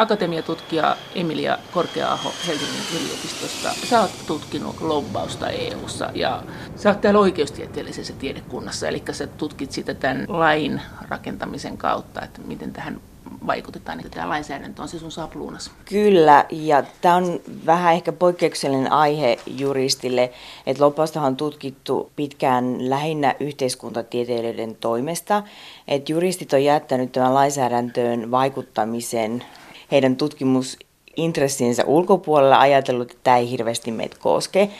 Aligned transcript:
akatemiatutkija 0.00 0.96
Emilia 1.14 1.58
Korkea-aho 1.72 2.32
Helsingin 2.46 3.00
yliopistosta. 3.00 3.86
Sä 3.86 4.00
oot 4.00 4.10
tutkinut 4.26 4.80
lobbausta 4.80 5.48
EU-ssa 5.48 6.10
ja 6.14 6.42
sä 6.76 6.88
oot 6.88 7.00
täällä 7.00 7.20
oikeustieteellisessä 7.20 8.12
tiedekunnassa, 8.12 8.88
eli 8.88 9.02
sä 9.10 9.26
tutkit 9.26 9.72
sitä 9.72 9.94
tämän 9.94 10.24
lain 10.28 10.80
rakentamisen 11.08 11.78
kautta, 11.78 12.22
että 12.22 12.40
miten 12.40 12.72
tähän 12.72 13.00
vaikutetaan, 13.46 14.00
että 14.00 14.10
tämä 14.10 14.28
lainsäädäntö 14.28 14.82
on 14.82 14.88
se 14.88 14.98
sun 14.98 15.10
sapluunas. 15.10 15.70
Kyllä, 15.84 16.44
ja 16.50 16.82
tämä 17.00 17.14
on 17.14 17.40
vähän 17.66 17.94
ehkä 17.94 18.12
poikkeuksellinen 18.12 18.92
aihe 18.92 19.38
juristille, 19.46 20.32
että 20.66 20.84
loppaustahan 20.84 21.26
on 21.26 21.36
tutkittu 21.36 22.12
pitkään 22.16 22.90
lähinnä 22.90 23.34
yhteiskuntatieteilijöiden 23.40 24.76
toimesta, 24.76 25.42
että 25.88 26.12
juristit 26.12 26.52
on 26.52 26.64
jättänyt 26.64 27.12
tämän 27.12 27.34
lainsäädäntöön 27.34 28.30
vaikuttamisen 28.30 29.44
heidän 29.90 30.16
tutkimusintressinsä 30.16 31.84
ulkopuolella 31.84 32.60
ajatellut, 32.60 33.10
että 33.10 33.20
tämä 33.24 33.36
ei 33.36 33.50
hirveästi 33.50 33.92
meitä 33.92 34.16
koske. 34.20 34.70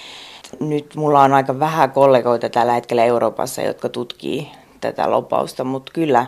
Nyt 0.61 0.95
mulla 0.95 1.23
on 1.23 1.33
aika 1.33 1.59
vähän 1.59 1.91
kollegoita 1.91 2.49
tällä 2.49 2.73
hetkellä 2.73 3.05
Euroopassa, 3.05 3.63
jotka 3.63 3.89
tutkii 3.89 4.49
tätä 4.81 5.11
lopausta, 5.11 5.65
mutta 5.65 5.93
kyllä 5.93 6.27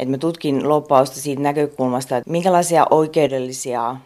että 0.00 0.10
mä 0.10 0.18
tutkin 0.18 0.68
loppausta 0.68 1.20
siitä 1.20 1.42
näkökulmasta, 1.42 2.16
että 2.16 2.30
minkälaisia 2.30 2.86
oikeudellisia 2.90 3.96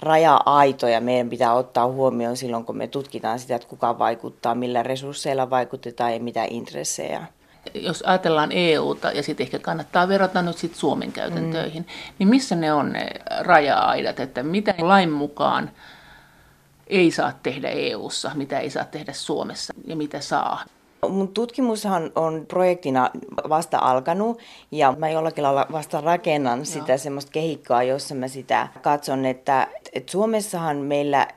raja-aitoja 0.00 1.00
meidän 1.00 1.30
pitää 1.30 1.54
ottaa 1.54 1.86
huomioon 1.86 2.36
silloin, 2.36 2.64
kun 2.64 2.76
me 2.76 2.86
tutkitaan 2.86 3.38
sitä, 3.38 3.54
että 3.54 3.68
kuka 3.68 3.98
vaikuttaa, 3.98 4.54
millä 4.54 4.82
resursseilla 4.82 5.50
vaikutetaan 5.50 6.14
ja 6.14 6.20
mitä 6.20 6.46
intressejä. 6.50 7.26
Jos 7.74 8.02
ajatellaan 8.06 8.52
EUta 8.52 9.12
ja 9.12 9.22
sitten 9.22 9.44
ehkä 9.44 9.58
kannattaa 9.58 10.08
verrata 10.08 10.42
nyt 10.42 10.58
sit 10.58 10.74
Suomen 10.74 11.12
käytäntöihin, 11.12 11.82
mm. 11.82 11.88
niin 12.18 12.28
missä 12.28 12.56
ne 12.56 12.72
on 12.72 12.92
ne 12.92 13.10
raja-aidat, 13.40 14.20
että 14.20 14.42
mitä 14.42 14.74
lain 14.78 15.10
mukaan 15.10 15.70
ei 16.86 17.10
saa 17.10 17.32
tehdä 17.42 17.68
EUssa, 17.68 18.30
mitä 18.34 18.58
ei 18.58 18.70
saa 18.70 18.84
tehdä 18.84 19.12
Suomessa 19.12 19.74
ja 19.86 19.96
mitä 19.96 20.20
saa? 20.20 20.64
Mun 21.08 21.28
tutkimushan 21.28 22.10
on 22.14 22.46
projektina 22.48 23.10
vasta 23.48 23.78
alkanut 23.78 24.38
ja 24.70 24.94
mä 24.98 25.10
jollakin 25.10 25.44
lailla 25.44 25.66
vasta 25.72 26.00
rakennan 26.00 26.58
no. 26.58 26.64
sitä 26.64 26.96
semmoista 26.96 27.32
kehikkoa, 27.32 27.82
jossa 27.82 28.14
mä 28.14 28.28
sitä 28.28 28.68
katson, 28.82 29.24
että, 29.24 29.68
että 29.92 30.12
Suomessahan 30.12 30.76
meillä 30.76 31.28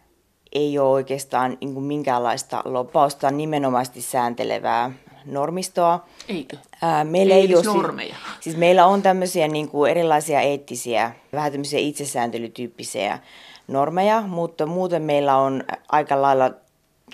ei 0.53 0.80
ole 0.80 0.90
oikeastaan 0.90 1.58
niin 1.62 1.84
minkäänlaista 1.84 2.62
loppausta 2.66 3.31
nimenomaisesti 3.31 4.02
sääntelevää 4.02 4.92
normistoa. 5.26 6.06
Eikö? 6.28 6.58
Ää, 6.81 7.04
meillä 7.04 7.36
ei, 7.36 7.48
ei 7.48 7.56
ole 7.56 7.64
normeja. 7.64 8.16
Siis, 8.16 8.44
siis 8.44 8.58
meillä 8.58 8.86
on 8.86 9.02
tämmöisiä 9.02 9.48
niin 9.48 9.70
kuin 9.70 9.92
erilaisia 9.92 10.42
eettisiä, 10.42 11.12
vähän 11.34 11.52
tämmöisiä 11.52 11.80
itsesääntelytyyppisiä 11.80 13.20
normeja, 13.68 14.22
mutta 14.22 14.66
muuten 14.66 15.02
meillä 15.02 15.38
on 15.38 15.64
aika 15.90 16.22
lailla 16.22 16.52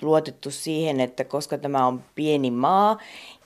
luotettu 0.02 0.50
siihen, 0.50 1.00
että 1.00 1.24
koska 1.24 1.58
tämä 1.58 1.86
on 1.86 2.02
pieni 2.14 2.50
maa 2.50 2.98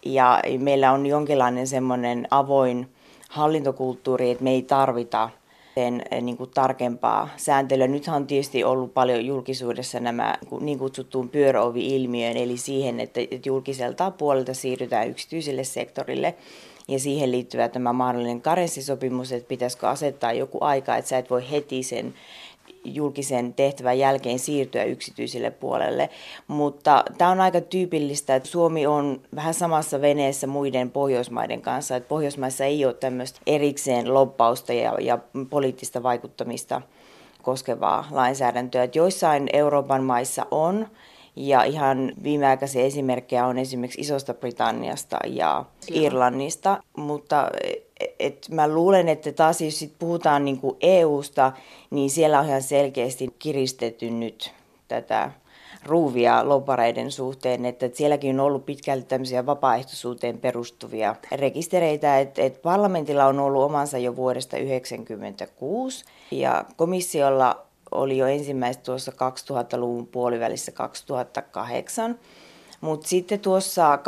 ja 0.05 0.43
meillä 0.59 0.93
on 0.93 1.07
jonkinlainen 1.07 1.67
semmoinen 1.67 2.29
avoin 2.31 2.89
hallintokulttuuri, 3.29 4.31
että 4.31 4.45
me 4.45 4.51
ei 4.51 4.63
tarvita 4.63 5.31
sen 5.81 6.03
eh, 6.11 6.23
niin 6.23 6.37
kuin 6.37 6.51
tarkempaa 6.55 7.29
sääntelyä. 7.37 7.87
Nythän 7.87 8.17
on 8.17 8.27
tietysti 8.27 8.65
ollut 8.65 8.95
paljon 8.95 9.27
julkisuudessa 9.27 10.01
nämä 10.01 10.35
niin 10.61 10.79
kutsuttuun 10.79 11.29
pyöröovi-ilmiöön, 11.29 12.37
eli 12.37 12.57
siihen, 12.57 13.01
että 13.01 13.21
julkiselta 13.47 14.11
puolelta 14.11 14.55
siirrytään 14.55 15.09
yksityiselle 15.09 15.65
sektorille. 15.65 16.35
Ja 16.89 16.99
siihen 16.99 17.33
liittyvä 17.33 17.69
tämä 17.69 17.93
mahdollinen 17.93 18.41
karenssisopimus, 18.41 19.33
että 19.33 19.49
pitäisikö 19.49 19.89
asettaa 19.89 20.33
joku 20.33 20.59
aika, 20.61 20.97
että 20.97 21.09
sä 21.09 21.19
et 21.19 21.31
voi 21.31 21.51
heti 21.51 21.83
sen 21.83 22.15
julkisen 22.95 23.55
tehtävän 23.55 23.99
jälkeen 23.99 24.39
siirtyä 24.39 24.85
yksityiselle 24.85 25.51
puolelle. 25.51 26.11
Mutta 26.49 27.05
tämä 27.19 27.31
on 27.31 27.41
aika 27.41 27.61
tyypillistä, 27.61 28.37
että 28.37 28.49
Suomi 28.49 28.87
on 28.87 29.21
vähän 29.35 29.55
samassa 29.55 30.01
veneessä 30.01 30.47
muiden 30.47 30.91
Pohjoismaiden 30.91 31.63
kanssa. 31.63 31.97
Että 31.97 32.09
Pohjoismaissa 32.09 32.65
ei 32.65 32.85
ole 32.85 32.95
tämmöistä 32.95 33.41
erikseen 33.47 34.15
loppausta 34.15 34.73
ja, 34.73 34.97
ja 35.01 35.19
poliittista 35.51 36.03
vaikuttamista 36.03 36.83
koskevaa 37.43 38.09
lainsäädäntöä. 38.11 38.83
Että 38.83 38.99
joissain 38.99 39.49
Euroopan 39.53 40.05
maissa 40.05 40.47
on, 40.51 40.87
ja 41.37 41.63
ihan 41.63 42.13
viimeaikaisia 42.23 42.85
esimerkkejä 42.85 43.47
on 43.47 43.59
esimerkiksi 43.59 44.01
Isosta 44.01 44.35
Britanniasta 44.35 45.19
ja 45.27 45.65
Irlannista, 45.91 46.83
mutta 46.97 47.51
et 48.19 48.49
mä 48.51 48.69
luulen, 48.69 49.09
että 49.09 49.33
taas 49.33 49.61
jos 49.61 49.79
sit 49.79 49.93
puhutaan 49.99 50.45
niin 50.45 50.59
kuin 50.59 50.77
EUsta, 50.81 51.53
niin 51.91 52.11
siellä 52.11 52.41
on 52.41 52.47
ihan 52.47 52.63
selkeästi 52.63 53.35
kiristetty 53.39 54.11
nyt 54.11 54.53
tätä 54.89 55.31
ruuvia 55.85 56.49
lopareiden 56.49 57.13
suhteen, 57.13 57.65
että 57.65 57.91
sielläkin 57.93 58.41
on 58.41 58.47
ollut 58.47 58.67
pitkälti 58.67 59.07
tämmöisiä 59.07 59.47
vapaaehtoisuuteen 59.47 60.39
perustuvia 60.39 61.17
rekistereitä, 61.33 62.19
että 62.19 62.43
et 62.43 62.63
parlamentilla 62.63 63.27
on 63.27 63.41
ollut 63.41 63.63
omansa 63.63 63.99
jo 63.99 64.17
vuodesta 64.17 64.57
1996 64.57 66.05
ja 66.31 66.65
komissiolla 66.77 67.67
oli 67.91 68.19
jo 68.19 68.27
ensimmäistä 68.27 68.83
tuossa 68.83 69.13
2000-luvun 69.13 70.07
puolivälissä 70.07 70.73
2008, 70.73 72.19
mutta 72.81 73.09
sitten 73.09 73.41
tuossa 73.41 73.99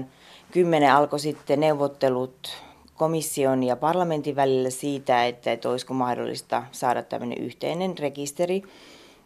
2008-2009 0.00 0.04
2010 0.50 0.92
alkoi 0.94 1.20
sitten 1.20 1.60
neuvottelut 1.60 2.48
komission 2.94 3.62
ja 3.62 3.76
parlamentin 3.76 4.36
välillä 4.36 4.70
siitä, 4.70 5.26
että, 5.26 5.52
että 5.52 5.68
olisiko 5.68 5.94
mahdollista 5.94 6.62
saada 6.72 7.02
tämmöinen 7.02 7.38
yhteinen 7.38 7.98
rekisteri. 7.98 8.62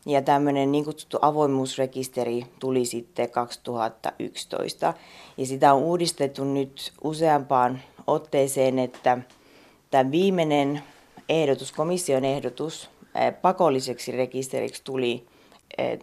Ja 0.06 0.22
tämmöinen 0.22 0.72
niin 0.72 0.84
kutsuttu 0.84 1.18
avoimuusrekisteri 1.22 2.46
tuli 2.60 2.84
sitten 2.84 3.30
2011. 3.30 4.94
Ja 5.36 5.46
sitä 5.46 5.74
on 5.74 5.82
uudistettu 5.82 6.44
nyt 6.44 6.92
useampaan 7.04 7.80
otteeseen, 8.06 8.78
että 8.78 9.18
tämä 9.90 10.10
viimeinen 10.10 10.82
ehdotus, 11.28 11.72
komission 11.72 12.24
ehdotus 12.24 12.90
pakolliseksi 13.42 14.12
rekisteriksi 14.12 14.84
tuli 14.84 15.26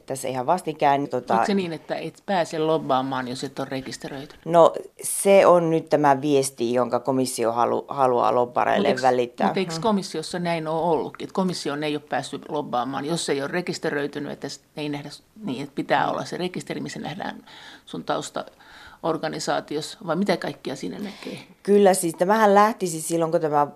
tässä 0.05 0.27
ihan 0.27 0.45
vastikään. 0.45 1.07
Tota, 1.07 1.33
Onko 1.33 1.45
se 1.45 1.53
niin, 1.53 1.73
että 1.73 1.95
et 1.95 2.23
pääse 2.25 2.59
lobbaamaan, 2.59 3.27
jos 3.27 3.43
et 3.43 3.59
ole 3.59 3.67
rekisteröity? 3.71 4.35
No 4.45 4.73
se 5.03 5.45
on 5.45 5.69
nyt 5.69 5.89
tämä 5.89 6.21
viesti, 6.21 6.73
jonka 6.73 6.99
komissio 6.99 7.51
halu, 7.51 7.85
haluaa 7.87 8.35
lobbareille 8.35 8.93
mut 8.93 9.01
välittää. 9.01 9.47
Mutta 9.47 9.59
eikö 9.59 9.73
komissiossa 9.81 10.39
näin 10.39 10.67
ole 10.67 10.81
ollutkin? 10.81 11.25
Että 11.25 11.33
komissio 11.33 11.75
ei 11.81 11.95
ole 11.95 12.03
päässyt 12.09 12.41
lobbaamaan, 12.49 13.05
jos 13.05 13.29
ei 13.29 13.41
ole 13.41 13.51
rekisteröitynyt, 13.51 14.31
että 14.31 14.47
ei 14.77 14.89
nähdä 14.89 15.09
niin, 15.43 15.63
että 15.63 15.75
pitää 15.75 16.11
olla 16.11 16.25
se 16.25 16.38
rekisteri, 16.38 16.81
missä 16.81 16.99
nähdään 16.99 17.45
sun 17.85 18.03
tausta 18.03 18.45
organisaatiossa, 19.03 19.97
vai 20.07 20.15
mitä 20.15 20.38
kaikkia 20.38 20.75
siinä 20.75 20.99
näkee? 20.99 21.39
Kyllä, 21.63 21.93
siis 21.93 22.15
tämähän 22.15 22.55
lähtisi 22.55 23.01
silloin, 23.01 23.31
kun 23.31 23.41
tämä 23.41 23.67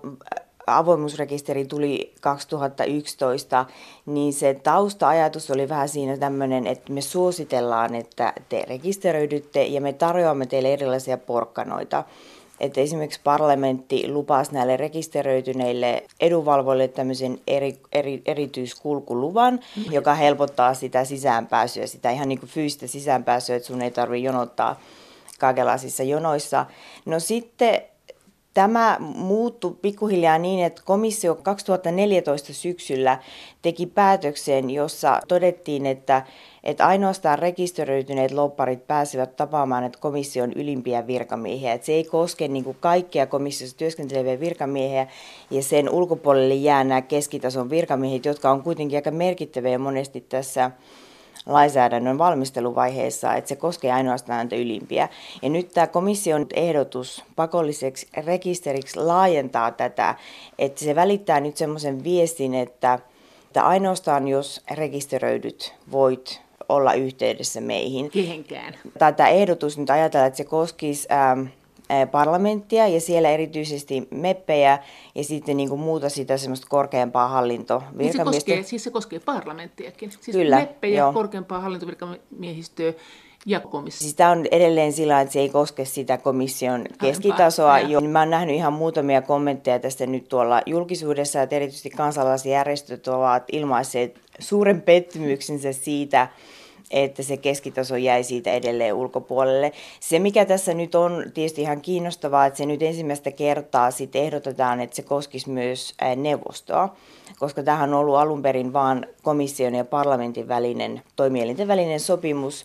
avoimuusrekisteri 0.66 1.64
tuli 1.64 2.14
2011, 2.20 3.66
niin 4.06 4.32
se 4.32 4.60
tausta-ajatus 4.62 5.50
oli 5.50 5.68
vähän 5.68 5.88
siinä 5.88 6.16
tämmöinen, 6.16 6.66
että 6.66 6.92
me 6.92 7.00
suositellaan, 7.00 7.94
että 7.94 8.32
te 8.48 8.64
rekisteröidytte 8.68 9.64
ja 9.64 9.80
me 9.80 9.92
tarjoamme 9.92 10.46
teille 10.46 10.72
erilaisia 10.72 11.18
porkkanoita. 11.18 12.04
Että 12.60 12.80
esimerkiksi 12.80 13.20
parlamentti 13.24 14.12
lupasi 14.12 14.52
näille 14.52 14.76
rekisteröityneille 14.76 16.02
edunvalvoille 16.20 16.88
tämmöisen 16.88 17.38
eri, 17.46 17.80
eri, 17.92 18.22
erityiskulkuluvan, 18.26 19.54
mm-hmm. 19.54 19.92
joka 19.92 20.14
helpottaa 20.14 20.74
sitä 20.74 21.04
sisäänpääsyä, 21.04 21.86
sitä 21.86 22.10
ihan 22.10 22.28
niin 22.28 22.38
kuin 22.38 22.50
fyysistä 22.50 22.86
sisäänpääsyä, 22.86 23.56
että 23.56 23.66
sun 23.66 23.82
ei 23.82 23.90
tarvitse 23.90 24.24
jonottaa 24.24 24.80
kaikenlaisissa 25.38 26.02
jonoissa. 26.02 26.66
No 27.04 27.20
sitten 27.20 27.82
Tämä 28.56 28.96
muuttui 29.00 29.76
pikkuhiljaa 29.82 30.38
niin, 30.38 30.64
että 30.64 30.82
komissio 30.84 31.34
2014 31.34 32.52
syksyllä 32.52 33.18
teki 33.62 33.86
päätöksen, 33.86 34.70
jossa 34.70 35.20
todettiin, 35.28 35.86
että, 35.86 36.22
että 36.64 36.86
ainoastaan 36.86 37.38
rekisteröityneet 37.38 38.30
lopparit 38.30 38.86
pääsevät 38.86 39.36
tapaamaan 39.36 39.84
että 39.84 39.98
komission 39.98 40.52
ylimpiä 40.52 41.06
virkamiehiä. 41.06 41.72
Että 41.72 41.86
se 41.86 41.92
ei 41.92 42.04
koske 42.04 42.48
niin 42.48 42.64
kuin 42.64 42.76
kaikkia 42.80 43.26
komissiossa 43.26 43.76
työskenteleviä 43.76 44.40
virkamiehiä 44.40 45.06
ja 45.50 45.62
sen 45.62 45.90
ulkopuolelle 45.90 46.54
jää 46.54 46.84
nämä 46.84 47.02
keskitason 47.02 47.70
virkamiehet, 47.70 48.24
jotka 48.24 48.50
on 48.50 48.62
kuitenkin 48.62 48.98
aika 48.98 49.10
merkittäviä 49.10 49.78
monesti 49.78 50.20
tässä 50.20 50.70
lainsäädännön 51.46 52.18
valmisteluvaiheessa, 52.18 53.34
että 53.34 53.48
se 53.48 53.56
koskee 53.56 53.92
ainoastaan 53.92 54.36
näitä 54.36 54.56
ylimpiä. 54.56 55.08
Ja 55.42 55.48
nyt 55.48 55.68
tämä 55.74 55.86
komission 55.86 56.46
ehdotus 56.54 57.24
pakolliseksi 57.36 58.08
rekisteriksi 58.26 59.00
laajentaa 59.00 59.70
tätä, 59.70 60.14
että 60.58 60.80
se 60.80 60.94
välittää 60.94 61.40
nyt 61.40 61.56
semmoisen 61.56 62.04
viestin, 62.04 62.54
että, 62.54 62.98
että 63.46 63.62
ainoastaan 63.62 64.28
jos 64.28 64.62
rekisteröidyt 64.70 65.74
voit 65.92 66.40
olla 66.68 66.92
yhteydessä 66.92 67.60
meihin. 67.60 68.10
Kehenkään. 68.10 68.74
Tämä 68.98 69.28
ehdotus 69.28 69.78
nyt 69.78 69.90
ajatellaan, 69.90 70.28
että 70.28 70.36
se 70.36 70.44
koskisi 70.44 71.08
ähm, 71.12 71.46
parlamenttia 72.10 72.88
ja 72.88 73.00
siellä 73.00 73.30
erityisesti 73.30 74.08
meppejä 74.10 74.78
ja 75.14 75.24
sitten 75.24 75.56
niin 75.56 75.68
kuin 75.68 75.80
muuta 75.80 76.08
sitä 76.08 76.36
semmoista 76.36 76.66
korkeampaa 76.70 77.28
hallintovirkamiestä. 77.28 78.24
Niin 78.24 78.32
se 78.32 78.36
koskee, 78.36 78.62
siis 78.62 78.84
se 78.84 78.90
koskee 78.90 79.18
parlamenttiakin. 79.18 80.10
Siis 80.10 80.36
Kyllä, 80.36 80.56
meppejä, 80.56 80.98
joo. 80.98 81.12
korkeampaa 81.12 81.60
hallintovirkamiehistöä 81.60 82.92
ja 83.46 83.60
komissio. 83.60 84.00
Siis 84.00 84.14
tämä 84.14 84.30
on 84.30 84.46
edelleen 84.50 84.92
sillä 84.92 85.20
että 85.20 85.32
se 85.32 85.40
ei 85.40 85.48
koske 85.48 85.84
sitä 85.84 86.18
komission 86.18 86.84
keskitasoa. 87.00 87.78
Jo. 87.78 88.00
Mä 88.00 88.18
oon 88.18 88.30
nähnyt 88.30 88.56
ihan 88.56 88.72
muutamia 88.72 89.22
kommentteja 89.22 89.78
tästä 89.78 90.06
nyt 90.06 90.28
tuolla 90.28 90.62
julkisuudessa, 90.66 91.42
että 91.42 91.56
erityisesti 91.56 91.90
kansalaisjärjestöt 91.90 93.08
ovat 93.08 93.44
ilmaisseet 93.52 94.20
suuren 94.38 94.82
pettymyksensä 94.82 95.72
siitä, 95.72 96.28
että 96.90 97.22
se 97.22 97.36
keskitaso 97.36 97.96
jäi 97.96 98.24
siitä 98.24 98.52
edelleen 98.52 98.94
ulkopuolelle. 98.94 99.72
Se, 100.00 100.18
mikä 100.18 100.44
tässä 100.44 100.74
nyt 100.74 100.94
on 100.94 101.24
tietysti 101.34 101.62
ihan 101.62 101.80
kiinnostavaa, 101.80 102.46
että 102.46 102.56
se 102.56 102.66
nyt 102.66 102.82
ensimmäistä 102.82 103.30
kertaa 103.30 103.90
sitten 103.90 104.22
ehdotetaan, 104.22 104.80
että 104.80 104.96
se 104.96 105.02
koskisi 105.02 105.50
myös 105.50 105.94
neuvostoa, 106.16 106.96
koska 107.38 107.62
tähän 107.62 107.94
on 107.94 108.00
ollut 108.00 108.16
alun 108.16 108.42
perin 108.42 108.72
vain 108.72 109.06
komission 109.22 109.74
ja 109.74 109.84
parlamentin 109.84 110.48
välinen, 110.48 111.02
toimielinten 111.16 111.68
välinen 111.68 112.00
sopimus, 112.00 112.64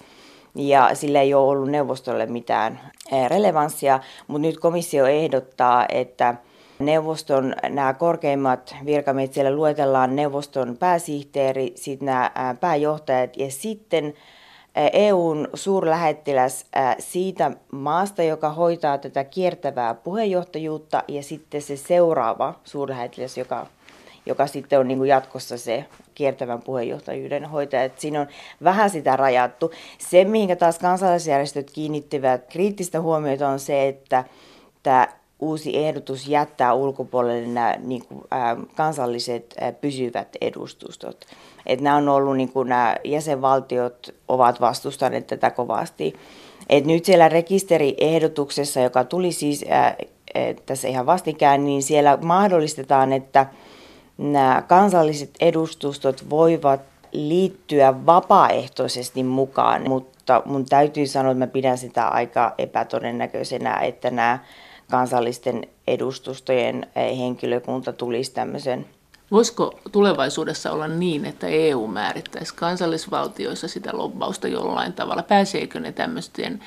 ja 0.55 0.89
sillä 0.93 1.21
ei 1.21 1.33
ole 1.33 1.49
ollut 1.49 1.69
neuvostolle 1.69 2.25
mitään 2.25 2.79
relevanssia, 3.27 3.99
mutta 4.27 4.47
nyt 4.47 4.59
komissio 4.59 5.05
ehdottaa, 5.05 5.85
että 5.89 6.35
neuvoston 6.81 7.55
nämä 7.69 7.93
korkeimmat 7.93 8.75
virkamiehet, 8.85 9.33
siellä 9.33 9.55
luetellaan 9.55 10.15
neuvoston 10.15 10.77
pääsihteeri, 10.77 11.71
sitten 11.75 12.05
nämä 12.05 12.55
pääjohtajat 12.59 13.37
ja 13.37 13.51
sitten 13.51 14.13
EUn 14.93 15.47
suurlähettiläs 15.53 16.65
siitä 16.99 17.51
maasta, 17.71 18.23
joka 18.23 18.49
hoitaa 18.49 18.97
tätä 18.97 19.23
kiertävää 19.23 19.93
puheenjohtajuutta 19.93 21.03
ja 21.07 21.23
sitten 21.23 21.61
se 21.61 21.77
seuraava 21.77 22.53
suurlähettiläs, 22.63 23.37
joka, 23.37 23.67
joka 24.25 24.47
sitten 24.47 24.79
on 24.79 24.87
niin 24.87 24.97
kuin 24.97 25.09
jatkossa 25.09 25.57
se 25.57 25.85
kiertävän 26.15 26.61
puheenjohtajuuden 26.61 27.45
hoitaja. 27.45 27.83
Että 27.83 28.01
siinä 28.01 28.21
on 28.21 28.27
vähän 28.63 28.89
sitä 28.89 29.15
rajattu. 29.15 29.71
Se, 29.97 30.25
mihin 30.25 30.57
taas 30.57 30.79
kansalaisjärjestöt 30.79 31.71
kiinnittivät 31.71 32.45
kriittistä 32.49 33.01
huomiota 33.01 33.49
on 33.49 33.59
se, 33.59 33.87
että 33.87 34.23
tämä 34.83 35.07
uusi 35.41 35.77
ehdotus 35.77 36.27
jättää 36.27 36.73
ulkopuolelle 36.73 37.47
nämä 37.47 37.75
niin 37.83 38.05
kuin, 38.05 38.21
ä, 38.33 38.57
kansalliset 38.75 39.55
ä, 39.61 39.71
pysyvät 39.71 40.27
edustustot. 40.41 41.25
Et 41.65 41.81
nämä 41.81 41.95
on 41.95 42.09
ollut, 42.09 42.37
niin 42.37 42.51
kuin, 42.51 42.69
nämä 42.69 42.95
jäsenvaltiot 43.03 44.15
ovat 44.27 44.61
vastustaneet 44.61 45.27
tätä 45.27 45.51
kovasti. 45.51 46.13
Et 46.69 46.85
nyt 46.85 47.05
siellä 47.05 47.29
rekisteriehdotuksessa, 47.29 48.79
joka 48.79 49.03
tuli 49.03 49.31
siis 49.31 49.65
ä, 49.71 49.95
tässä 50.65 50.87
ihan 50.87 51.05
vastikään, 51.05 51.65
niin 51.65 51.83
siellä 51.83 52.17
mahdollistetaan, 52.21 53.13
että 53.13 53.45
nämä 54.17 54.63
kansalliset 54.67 55.29
edustustot 55.39 56.29
voivat 56.29 56.81
liittyä 57.11 58.05
vapaaehtoisesti 58.05 59.23
mukaan, 59.23 59.89
mutta 59.89 60.41
mun 60.45 60.65
täytyy 60.65 61.07
sanoa, 61.07 61.31
että 61.31 61.45
mä 61.45 61.47
pidän 61.47 61.77
sitä 61.77 62.07
aika 62.07 62.53
epätodennäköisenä, 62.57 63.79
että 63.79 64.11
nämä 64.11 64.39
kansallisten 64.91 65.67
edustustojen 65.87 66.87
eh, 66.95 67.17
henkilökunta 67.17 67.93
tulisi 67.93 68.33
tämmöisen 68.33 68.85
Voisiko 69.31 69.79
tulevaisuudessa 69.91 70.71
olla 70.71 70.87
niin, 70.87 71.25
että 71.25 71.47
EU 71.47 71.87
määrittäisi 71.87 72.55
kansallisvaltioissa 72.55 73.67
sitä 73.67 73.89
lobbausta 73.93 74.47
jollain 74.47 74.93
tavalla? 74.93 75.23
Pääseekö 75.23 75.79
ne 75.79 75.91
tämmöisten, 75.91 76.59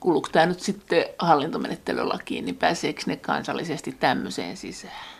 kuuluuko 0.00 0.28
tämä 0.32 0.46
nyt 0.46 0.60
sitten 0.60 1.04
hallintomenettelylakiin, 1.18 2.44
niin 2.44 2.56
pääseekö 2.56 3.02
ne 3.06 3.16
kansallisesti 3.16 3.92
tämmöiseen 4.00 4.56
sisään? 4.56 5.16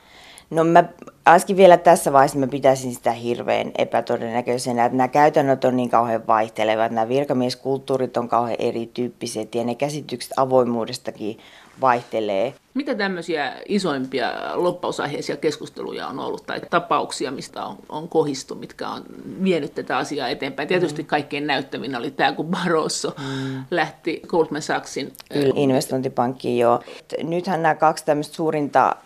No 0.50 0.64
mä 0.64 0.84
äsken 1.28 1.56
vielä 1.56 1.76
tässä 1.76 2.12
vaiheessa 2.12 2.38
mä 2.38 2.46
pitäisin 2.46 2.94
sitä 2.94 3.12
hirveän 3.12 3.72
epätodennäköisenä, 3.78 4.84
että 4.84 4.96
nämä 4.96 5.08
käytännöt 5.08 5.64
on 5.64 5.76
niin 5.76 5.90
kauhean 5.90 6.26
vaihtelevat, 6.26 6.92
nämä 6.92 7.08
virkamieskulttuurit 7.08 8.16
on 8.16 8.28
kauhean 8.28 8.56
erityyppiset 8.58 9.54
ja 9.54 9.64
ne 9.64 9.74
käsitykset 9.74 10.32
avoimuudestakin 10.36 11.38
vaihtelee. 11.80 12.54
Mitä 12.74 12.94
tämmöisiä 12.94 13.52
isoimpia 13.68 14.32
loppausaiheisia 14.54 15.36
keskusteluja 15.36 16.06
on 16.06 16.18
ollut 16.18 16.46
tai 16.46 16.60
tapauksia, 16.70 17.30
mistä 17.30 17.64
on, 17.64 17.76
on 17.88 18.08
kohistu, 18.08 18.54
mitkä 18.54 18.88
on 18.88 19.04
vienyt 19.44 19.74
tätä 19.74 19.96
asiaa 19.96 20.28
eteenpäin? 20.28 20.68
Tietysti 20.68 21.02
mm. 21.02 21.06
kaikkein 21.06 21.46
näyttävin 21.46 21.96
oli 21.96 22.10
tämä, 22.10 22.32
kun 22.32 22.46
Barroso 22.46 23.14
mm. 23.18 23.64
lähti 23.70 24.22
Goldman 24.26 24.62
Sachsin 24.62 25.12
investointipankkiin 25.54 26.58
jo. 26.58 26.80
Nythän 27.22 27.62
nämä 27.62 27.74
kaksi 27.74 28.04
tämmöistä 28.04 28.34
suurinta 28.34 28.96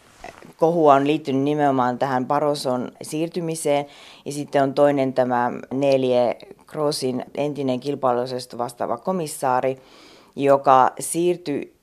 kohua 0.56 0.94
on 0.94 1.06
liittynyt 1.06 1.42
nimenomaan 1.42 1.98
tähän 1.98 2.26
Baroson 2.26 2.92
siirtymiseen. 3.02 3.86
Ja 4.24 4.32
sitten 4.32 4.62
on 4.62 4.74
toinen 4.74 5.12
tämä 5.12 5.52
Nelie 5.72 6.38
Crossin 6.66 7.24
entinen 7.34 7.80
kilpailuosasta 7.80 8.58
vastaava 8.58 8.96
komissaari, 8.96 9.78
joka 10.36 10.92
siirtyi 11.00 11.79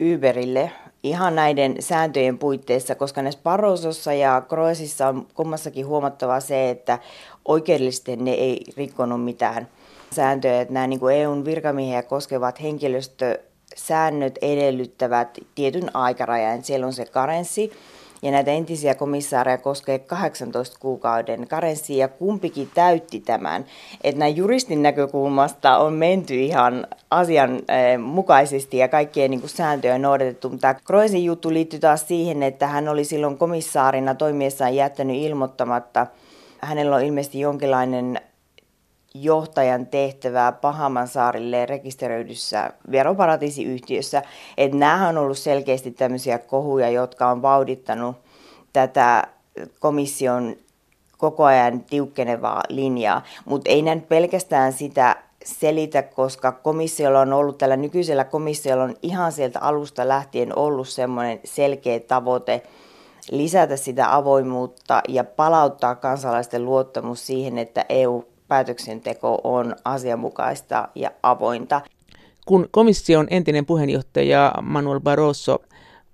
Uberille 0.00 0.70
ihan 1.02 1.34
näiden 1.34 1.76
sääntöjen 1.80 2.38
puitteissa, 2.38 2.94
koska 2.94 3.22
näissä 3.22 3.40
Barrosossa 3.42 4.12
ja 4.12 4.42
Kroesissa 4.48 5.08
on 5.08 5.26
kummassakin 5.34 5.86
huomattava 5.86 6.40
se, 6.40 6.70
että 6.70 6.98
oikeudellisesti 7.44 8.16
ne 8.16 8.30
ei 8.30 8.64
rikkonut 8.76 9.24
mitään 9.24 9.68
sääntöjä. 10.12 10.60
Että 10.60 10.74
nämä 10.74 10.86
niin 10.86 11.00
EUn 11.14 11.44
virkamiehiä 11.44 12.02
koskevat 12.02 12.62
henkilöstösäännöt 12.62 14.38
edellyttävät 14.42 15.38
tietyn 15.54 15.96
aikarajan. 15.96 16.64
Siellä 16.64 16.86
on 16.86 16.92
se 16.92 17.04
karenssi, 17.04 17.72
ja 18.22 18.30
näitä 18.30 18.50
entisiä 18.50 18.94
komissaareja 18.94 19.58
koskee 19.58 19.98
18 19.98 20.76
kuukauden 20.80 21.48
karenssi 21.48 21.98
ja 21.98 22.08
kumpikin 22.08 22.70
täytti 22.74 23.20
tämän. 23.20 23.64
Että 24.04 24.18
näin 24.18 24.36
juristin 24.36 24.82
näkökulmasta 24.82 25.78
on 25.78 25.92
menty 25.92 26.34
ihan 26.34 26.86
asian 27.10 27.56
eh, 27.56 27.98
mukaisesti 27.98 28.78
ja 28.78 28.88
kaikkien 28.88 29.30
niin 29.30 29.40
kuin, 29.40 29.50
sääntöjä 29.50 29.98
noudatettu. 29.98 30.48
Mutta 30.48 30.74
Kroisin 30.74 31.24
juttu 31.24 31.52
liittyy 31.52 31.78
taas 31.78 32.08
siihen, 32.08 32.42
että 32.42 32.66
hän 32.66 32.88
oli 32.88 33.04
silloin 33.04 33.38
komissaarina 33.38 34.14
toimiessaan 34.14 34.74
jättänyt 34.74 35.16
ilmoittamatta. 35.16 36.06
Hänellä 36.58 36.96
on 36.96 37.02
ilmeisesti 37.02 37.40
jonkinlainen 37.40 38.20
johtajan 39.14 39.86
tehtävää 39.86 40.52
saarille 41.06 41.66
rekisteröidyssä 41.66 42.70
veroparatiisiyhtiössä. 42.90 44.22
Että 44.56 44.76
nämä 44.76 45.08
on 45.08 45.18
ollut 45.18 45.38
selkeästi 45.38 45.90
tämmöisiä 45.90 46.38
kohuja, 46.38 46.90
jotka 46.90 47.30
on 47.30 47.42
vauhdittanut 47.42 48.16
tätä 48.72 49.24
komission 49.78 50.56
koko 51.18 51.44
ajan 51.44 51.80
tiukkenevaa 51.80 52.62
linjaa. 52.68 53.22
Mutta 53.44 53.70
ei 53.70 53.82
näin 53.82 54.02
pelkästään 54.02 54.72
sitä 54.72 55.16
selitä, 55.44 56.02
koska 56.02 56.52
komissiolla 56.52 57.20
on 57.20 57.32
ollut, 57.32 57.58
tällä 57.58 57.76
nykyisellä 57.76 58.24
komissiolla 58.24 58.84
on 58.84 58.96
ihan 59.02 59.32
sieltä 59.32 59.60
alusta 59.60 60.08
lähtien 60.08 60.58
ollut 60.58 60.88
semmoinen 60.88 61.40
selkeä 61.44 62.00
tavoite 62.00 62.62
lisätä 63.30 63.76
sitä 63.76 64.14
avoimuutta 64.14 65.02
ja 65.08 65.24
palauttaa 65.24 65.94
kansalaisten 65.94 66.64
luottamus 66.64 67.26
siihen, 67.26 67.58
että 67.58 67.84
EU 67.88 68.24
päätöksenteko 68.50 69.40
on 69.44 69.76
asianmukaista 69.84 70.88
ja 70.94 71.10
avointa. 71.22 71.80
Kun 72.46 72.68
komission 72.70 73.26
entinen 73.30 73.66
puheenjohtaja 73.66 74.52
Manuel 74.62 75.00
Barroso 75.00 75.58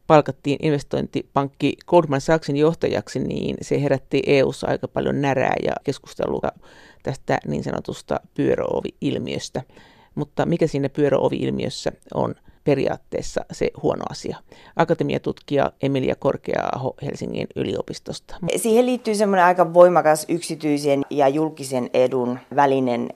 palkattiin 0.06 0.58
investointipankki 0.62 1.76
Goldman 1.86 2.20
Sachsin 2.20 2.56
johtajaksi, 2.56 3.18
niin 3.18 3.56
se 3.60 3.82
herätti 3.82 4.22
EU:ssa 4.26 4.66
aika 4.66 4.88
paljon 4.88 5.22
närää 5.22 5.54
ja 5.64 5.72
keskustelua 5.84 6.48
tästä 7.02 7.38
niin 7.46 7.64
sanotusta 7.64 8.20
pyöröovi-ilmiöstä. 8.34 9.62
Mutta 10.14 10.46
mikä 10.46 10.66
siinä 10.66 10.88
pyöröovi-ilmiössä 10.88 11.92
on 12.14 12.34
periaatteessa 12.66 13.44
se 13.52 13.70
huono 13.82 14.04
asia. 14.10 14.36
Akatemiatutkija 14.76 15.72
Emilia 15.82 16.14
Korkea-aho 16.14 16.94
Helsingin 17.02 17.46
yliopistosta. 17.56 18.36
Siihen 18.56 18.86
liittyy 18.86 19.14
semmoinen 19.14 19.44
aika 19.44 19.74
voimakas 19.74 20.26
yksityisen 20.28 21.02
ja 21.10 21.28
julkisen 21.28 21.90
edun 21.94 22.38
välinen 22.56 23.08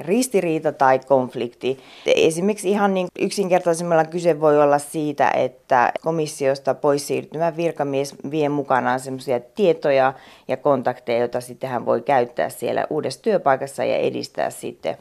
ristiriita 0.00 0.72
tai 0.72 0.98
konflikti. 0.98 1.78
Esimerkiksi 2.06 2.70
ihan 2.70 2.94
niin 2.94 3.08
yksinkertaisemmalla 3.18 4.04
kyse 4.04 4.40
voi 4.40 4.62
olla 4.62 4.78
siitä, 4.78 5.30
että 5.30 5.92
komissiosta 6.02 6.74
pois 6.74 7.06
siirtymä 7.06 7.56
virkamies 7.56 8.14
vie 8.30 8.48
mukanaan 8.48 9.00
semmoisia 9.00 9.40
tietoja 9.40 10.12
ja 10.48 10.56
kontakteja, 10.56 11.18
joita 11.18 11.40
sitten 11.40 11.70
hän 11.70 11.86
voi 11.86 12.00
käyttää 12.00 12.48
siellä 12.48 12.86
uudessa 12.90 13.22
työpaikassa 13.22 13.84
ja 13.84 13.96
edistää 13.96 14.50
sitten 14.50 14.96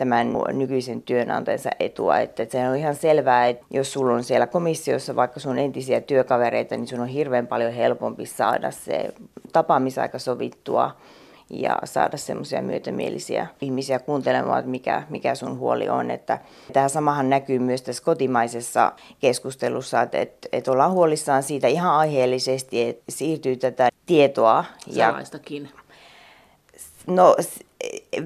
tämän 0.00 0.32
nykyisen 0.52 1.02
työnantajansa 1.02 1.70
etua. 1.80 2.18
Että 2.18 2.44
se 2.44 2.68
on 2.68 2.76
ihan 2.76 2.94
selvää, 2.94 3.46
että 3.46 3.64
jos 3.70 3.92
sulla 3.92 4.14
on 4.14 4.24
siellä 4.24 4.46
komissiossa 4.46 5.16
vaikka 5.16 5.40
sun 5.40 5.58
entisiä 5.58 6.00
työkavereita, 6.00 6.76
niin 6.76 6.86
sun 6.86 7.00
on 7.00 7.08
hirveän 7.08 7.46
paljon 7.46 7.72
helpompi 7.72 8.26
saada 8.26 8.70
se 8.70 9.12
tapaamisaika 9.52 10.18
sovittua 10.18 10.96
ja 11.50 11.78
saada 11.84 12.16
semmoisia 12.16 12.62
myötämielisiä 12.62 13.46
ihmisiä 13.60 13.98
kuuntelemaan, 13.98 14.58
että 14.58 14.70
mikä, 14.70 15.02
mikä 15.08 15.34
sun 15.34 15.58
huoli 15.58 15.88
on. 15.88 16.10
Että 16.10 16.38
tämä 16.72 16.88
samahan 16.88 17.30
näkyy 17.30 17.58
myös 17.58 17.82
tässä 17.82 18.02
kotimaisessa 18.02 18.92
keskustelussa, 19.18 20.02
että, 20.02 20.18
että, 20.18 20.48
että 20.52 20.72
ollaan 20.72 20.92
huolissaan 20.92 21.42
siitä 21.42 21.68
ihan 21.68 21.92
aiheellisesti, 21.92 22.88
että 22.88 23.02
siirtyy 23.08 23.56
tätä 23.56 23.88
tietoa. 24.06 24.64
Salaistakin. 24.90 25.62
Ja, 25.62 25.80
no 27.06 27.36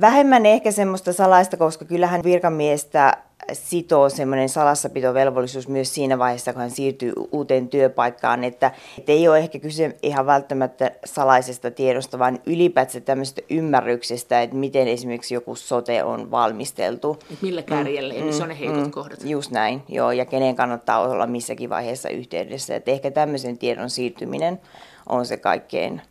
vähemmän 0.00 0.46
ehkä 0.46 0.70
semmoista 0.70 1.12
salaista, 1.12 1.56
koska 1.56 1.84
kyllähän 1.84 2.22
virkamiestä 2.22 3.16
sitoo 3.52 4.08
semmoinen 4.08 4.48
salassapitovelvollisuus 4.48 5.68
myös 5.68 5.94
siinä 5.94 6.18
vaiheessa, 6.18 6.52
kun 6.52 6.62
hän 6.62 6.70
siirtyy 6.70 7.12
uuteen 7.32 7.68
työpaikkaan, 7.68 8.44
että, 8.44 8.72
että 8.98 9.12
ei 9.12 9.28
ole 9.28 9.38
ehkä 9.38 9.58
kyse 9.58 9.96
ihan 10.02 10.26
välttämättä 10.26 10.90
salaisesta 11.04 11.70
tiedosta, 11.70 12.18
vaan 12.18 12.38
ylipäätään 12.46 13.04
tämmöisestä 13.04 13.42
ymmärryksestä, 13.50 14.42
että 14.42 14.56
miten 14.56 14.88
esimerkiksi 14.88 15.34
joku 15.34 15.54
sote 15.54 16.04
on 16.04 16.30
valmisteltu. 16.30 17.18
Et 17.32 17.42
millä 17.42 17.62
kärjellä 17.62 18.14
mm, 18.14 18.18
ja 18.18 18.24
missä 18.24 18.42
on 18.42 18.48
ne 18.48 18.58
heikot 18.58 18.84
mm, 18.84 18.90
kohdat. 18.90 19.24
Just 19.24 19.50
näin, 19.50 19.82
joo, 19.88 20.12
ja 20.12 20.24
kenen 20.24 20.56
kannattaa 20.56 21.00
olla 21.00 21.26
missäkin 21.26 21.70
vaiheessa 21.70 22.08
yhteydessä. 22.08 22.76
Että 22.76 22.90
ehkä 22.90 23.10
tämmöisen 23.10 23.58
tiedon 23.58 23.90
siirtyminen 23.90 24.60
on 25.08 25.26
se 25.26 25.36
kaikkein 25.36 26.02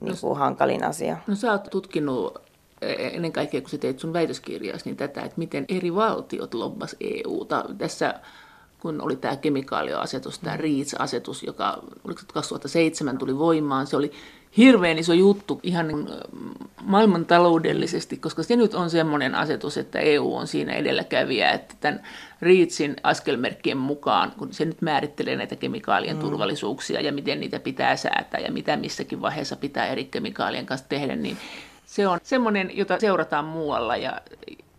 niin 0.00 0.16
kuin, 0.20 0.28
no, 0.28 0.34
hankalin 0.34 0.84
asia. 0.84 1.16
No 1.26 1.34
sä 1.34 1.52
oot 1.52 1.64
tutkinut 1.70 2.49
ennen 2.82 3.32
kaikkea 3.32 3.60
kun 3.60 3.70
sä 3.70 3.78
teit 3.78 3.98
sun 3.98 4.12
väitöskirjaasi, 4.12 4.84
niin 4.84 4.96
tätä, 4.96 5.20
että 5.20 5.38
miten 5.38 5.64
eri 5.68 5.94
valtiot 5.94 6.54
lobbas 6.54 6.96
EUta. 7.00 7.64
Tässä 7.78 8.14
kun 8.80 9.00
oli 9.00 9.16
tämä 9.16 9.36
kemikaaliasetus, 9.36 10.38
tämä 10.38 10.56
REACH-asetus, 10.56 11.42
joka 11.42 11.82
2007 12.32 13.18
tuli 13.18 13.38
voimaan, 13.38 13.86
se 13.86 13.96
oli 13.96 14.12
hirveän 14.56 14.98
iso 14.98 15.12
juttu 15.12 15.60
ihan 15.62 15.88
niin, 15.88 16.08
maailmantaloudellisesti, 16.82 18.16
koska 18.16 18.42
se 18.42 18.56
nyt 18.56 18.74
on 18.74 18.90
semmoinen 18.90 19.34
asetus, 19.34 19.78
että 19.78 19.98
EU 19.98 20.34
on 20.34 20.46
siinä 20.46 20.72
edelläkävijä, 20.72 21.50
että 21.50 21.74
tämän 21.80 22.02
REACHin 22.40 22.96
askelmerkkien 23.02 23.76
mukaan, 23.76 24.32
kun 24.38 24.52
se 24.52 24.64
nyt 24.64 24.82
määrittelee 24.82 25.36
näitä 25.36 25.56
kemikaalien 25.56 26.16
mm. 26.16 26.20
turvallisuuksia 26.20 27.00
ja 27.00 27.12
miten 27.12 27.40
niitä 27.40 27.60
pitää 27.60 27.96
säätää 27.96 28.40
ja 28.40 28.52
mitä 28.52 28.76
missäkin 28.76 29.22
vaiheessa 29.22 29.56
pitää 29.56 29.86
eri 29.86 30.04
kemikaalien 30.04 30.66
kanssa 30.66 30.88
tehdä, 30.88 31.16
niin 31.16 31.36
se 31.90 32.06
on 32.06 32.18
semmoinen, 32.22 32.76
jota 32.76 33.00
seurataan 33.00 33.44
muualla 33.44 33.96
ja 33.96 34.20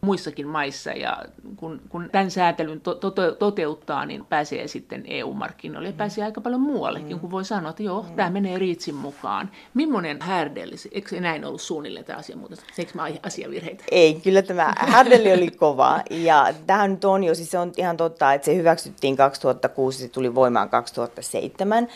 muissakin 0.01 0.48
maissa 0.48 0.91
ja 0.91 1.17
kun, 1.55 1.81
kun 1.89 2.10
tämän 2.12 2.31
säätelyn 2.31 2.81
to, 2.81 2.96
to, 2.96 3.12
toteuttaa, 3.39 4.05
niin 4.05 4.25
pääsee 4.25 4.67
sitten 4.67 5.03
EU-markkinoille 5.08 5.89
ja 5.89 5.93
pääsee 5.93 6.24
aika 6.24 6.41
paljon 6.41 6.62
muuallekin, 6.62 7.17
mm. 7.17 7.20
kun 7.20 7.31
voi 7.31 7.46
sanoa, 7.46 7.70
että 7.70 7.84
joo, 7.84 8.05
mm. 8.10 8.15
tämä 8.15 8.29
menee 8.29 8.60
Riitsin 8.60 8.96
mukaan. 8.96 9.51
Millainen 9.74 10.22
härdelli, 10.22 10.75
eikö 10.91 11.10
se 11.10 11.20
näin 11.20 11.46
ollut 11.46 11.62
suunnilleen 11.62 12.05
tämä 12.05 12.20
asia 12.20 12.38
muuten? 12.38 12.58
Eikö 12.77 12.91
mä 12.93 13.08
asiavirheitä? 13.24 13.84
Ei, 13.91 14.13
kyllä 14.13 14.41
tämä 14.41 14.74
härdelli 14.77 15.34
oli 15.34 15.51
kova 15.51 16.01
ja 16.10 16.53
tähän 16.67 16.91
nyt 16.91 17.05
on 17.05 17.24
jo, 17.24 17.36
siis 17.36 17.51
se 17.51 17.60
on 17.60 17.72
ihan 17.77 17.98
totta, 17.98 18.34
että 18.34 18.46
se 18.46 18.55
hyväksyttiin 18.55 19.17
2006, 19.17 20.00
se 20.00 20.08
tuli 20.08 20.36
voimaan 20.36 20.70
2007 20.70 21.88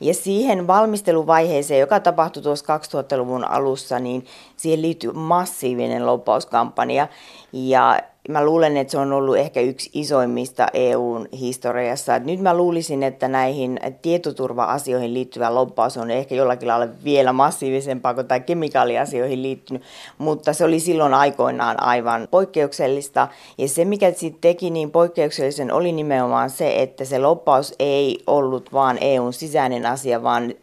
ja 0.00 0.14
siihen 0.14 0.66
valmisteluvaiheeseen, 0.66 1.80
joka 1.80 2.00
tapahtui 2.00 2.42
tuossa 2.42 2.78
2000-luvun 2.78 3.44
alussa, 3.44 3.98
niin 3.98 4.26
siihen 4.56 4.82
liittyy 4.82 5.12
massiivinen 5.12 6.06
loppauskampanja. 6.06 7.08
Ja 7.56 7.98
mä 8.28 8.44
luulen, 8.44 8.76
että 8.76 8.90
se 8.90 8.98
on 8.98 9.12
ollut 9.12 9.36
ehkä 9.36 9.60
yksi 9.60 9.90
isoimmista 9.92 10.66
EUn 10.74 11.28
historiassa. 11.32 12.18
Nyt 12.18 12.40
mä 12.40 12.56
luulisin, 12.56 13.02
että 13.02 13.28
näihin 13.28 13.80
tietoturva-asioihin 14.02 15.14
liittyvä 15.14 15.54
loppaus 15.54 15.96
on 15.96 16.10
ehkä 16.10 16.34
jollakin 16.34 16.68
lailla 16.68 16.86
vielä 17.04 17.32
massiivisempaa 17.32 18.14
kuin 18.14 18.26
tämä 18.26 18.40
kemikaaliasioihin 18.40 19.42
liittynyt, 19.42 19.82
mutta 20.18 20.52
se 20.52 20.64
oli 20.64 20.80
silloin 20.80 21.14
aikoinaan 21.14 21.82
aivan 21.82 22.28
poikkeuksellista. 22.30 23.28
Ja 23.58 23.68
se, 23.68 23.84
mikä 23.84 24.12
siitä 24.12 24.38
teki 24.40 24.70
niin 24.70 24.90
poikkeuksellisen, 24.90 25.72
oli 25.72 25.92
nimenomaan 25.92 26.50
se, 26.50 26.82
että 26.82 27.04
se 27.04 27.18
loppaus 27.18 27.74
ei 27.78 28.22
ollut 28.26 28.72
vaan 28.72 28.98
EUn 29.00 29.32
sisäinen 29.32 29.86
asia, 29.86 30.22
vaan 30.22 30.54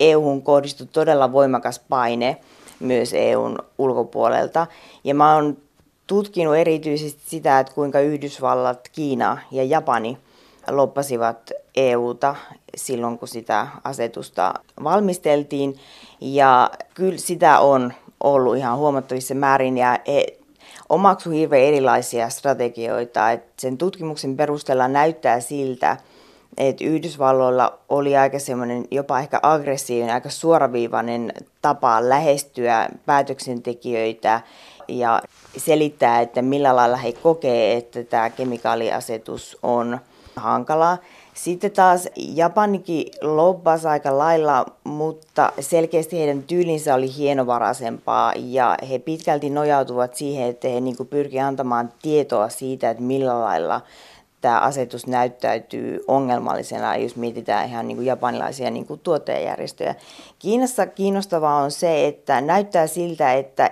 EUhun 0.00 0.42
kohdistui 0.42 0.86
todella 0.92 1.32
voimakas 1.32 1.80
paine 1.88 2.36
myös 2.80 3.14
EUn 3.14 3.58
ulkopuolelta. 3.78 4.66
Ja 5.04 5.14
mä 5.14 5.34
oon 5.34 5.56
tutkinut 6.12 6.56
erityisesti 6.56 7.22
sitä, 7.26 7.60
että 7.60 7.74
kuinka 7.74 8.00
Yhdysvallat, 8.00 8.88
Kiina 8.92 9.38
ja 9.50 9.64
Japani 9.64 10.18
loppasivat 10.70 11.52
EUta 11.76 12.34
silloin, 12.76 13.18
kun 13.18 13.28
sitä 13.28 13.66
asetusta 13.84 14.54
valmisteltiin. 14.84 15.78
Ja 16.20 16.70
kyllä 16.94 17.18
sitä 17.18 17.58
on 17.58 17.92
ollut 18.20 18.56
ihan 18.56 18.78
huomattavissa 18.78 19.34
määrin 19.34 19.78
ja 19.78 19.98
he 20.06 20.26
omaksu 20.88 21.30
hirveän 21.30 21.64
erilaisia 21.64 22.28
strategioita. 22.28 23.30
Et 23.30 23.44
sen 23.58 23.78
tutkimuksen 23.78 24.36
perusteella 24.36 24.88
näyttää 24.88 25.40
siltä, 25.40 25.96
että 26.56 26.84
Yhdysvalloilla 26.84 27.78
oli 27.88 28.16
aika 28.16 28.38
semmoinen 28.38 28.84
jopa 28.90 29.18
ehkä 29.18 29.40
aggressiivinen, 29.42 30.14
aika 30.14 30.30
suoraviivainen 30.30 31.32
tapa 31.62 32.08
lähestyä 32.08 32.88
päätöksentekijöitä 33.06 34.40
ja 34.88 35.22
selittää, 35.56 36.20
että 36.20 36.42
millä 36.42 36.76
lailla 36.76 36.96
he 36.96 37.12
kokee, 37.12 37.76
että 37.76 38.04
tämä 38.04 38.30
kemikaaliasetus 38.30 39.58
on 39.62 39.98
hankalaa. 40.36 40.98
Sitten 41.34 41.70
taas 41.70 42.08
Japanikin 42.16 43.06
lobbasi 43.22 43.88
aika 43.88 44.18
lailla, 44.18 44.66
mutta 44.84 45.52
selkeästi 45.60 46.18
heidän 46.18 46.42
tyylinsä 46.42 46.94
oli 46.94 47.16
hienovaraisempaa 47.16 48.32
ja 48.36 48.76
he 48.90 48.98
pitkälti 48.98 49.50
nojautuvat 49.50 50.14
siihen, 50.14 50.48
että 50.48 50.68
he 50.68 50.80
niin 50.80 50.96
pyrkivät 51.10 51.44
antamaan 51.44 51.92
tietoa 52.02 52.48
siitä, 52.48 52.90
että 52.90 53.02
millä 53.02 53.40
lailla 53.40 53.80
tämä 54.42 54.60
asetus 54.60 55.06
näyttäytyy 55.06 56.04
ongelmallisena, 56.08 56.96
jos 56.96 57.16
mietitään 57.16 57.68
ihan 57.68 57.88
niin 57.88 57.96
kuin 57.96 58.06
japanilaisia 58.06 58.70
niin 58.70 58.86
kuin 58.86 59.00
tuottajajärjestöjä. 59.00 59.94
Kiinassa 60.38 60.86
kiinnostavaa 60.86 61.62
on 61.62 61.70
se, 61.70 62.06
että 62.06 62.40
näyttää 62.40 62.86
siltä, 62.86 63.32
että 63.32 63.70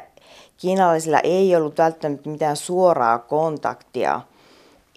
kiinalaisilla 0.57 1.21
ei 1.21 1.57
ollut 1.57 1.79
välttämättä 1.79 2.31
mitään 2.31 2.57
suoraa 2.57 3.19
kontaktia 3.19 4.21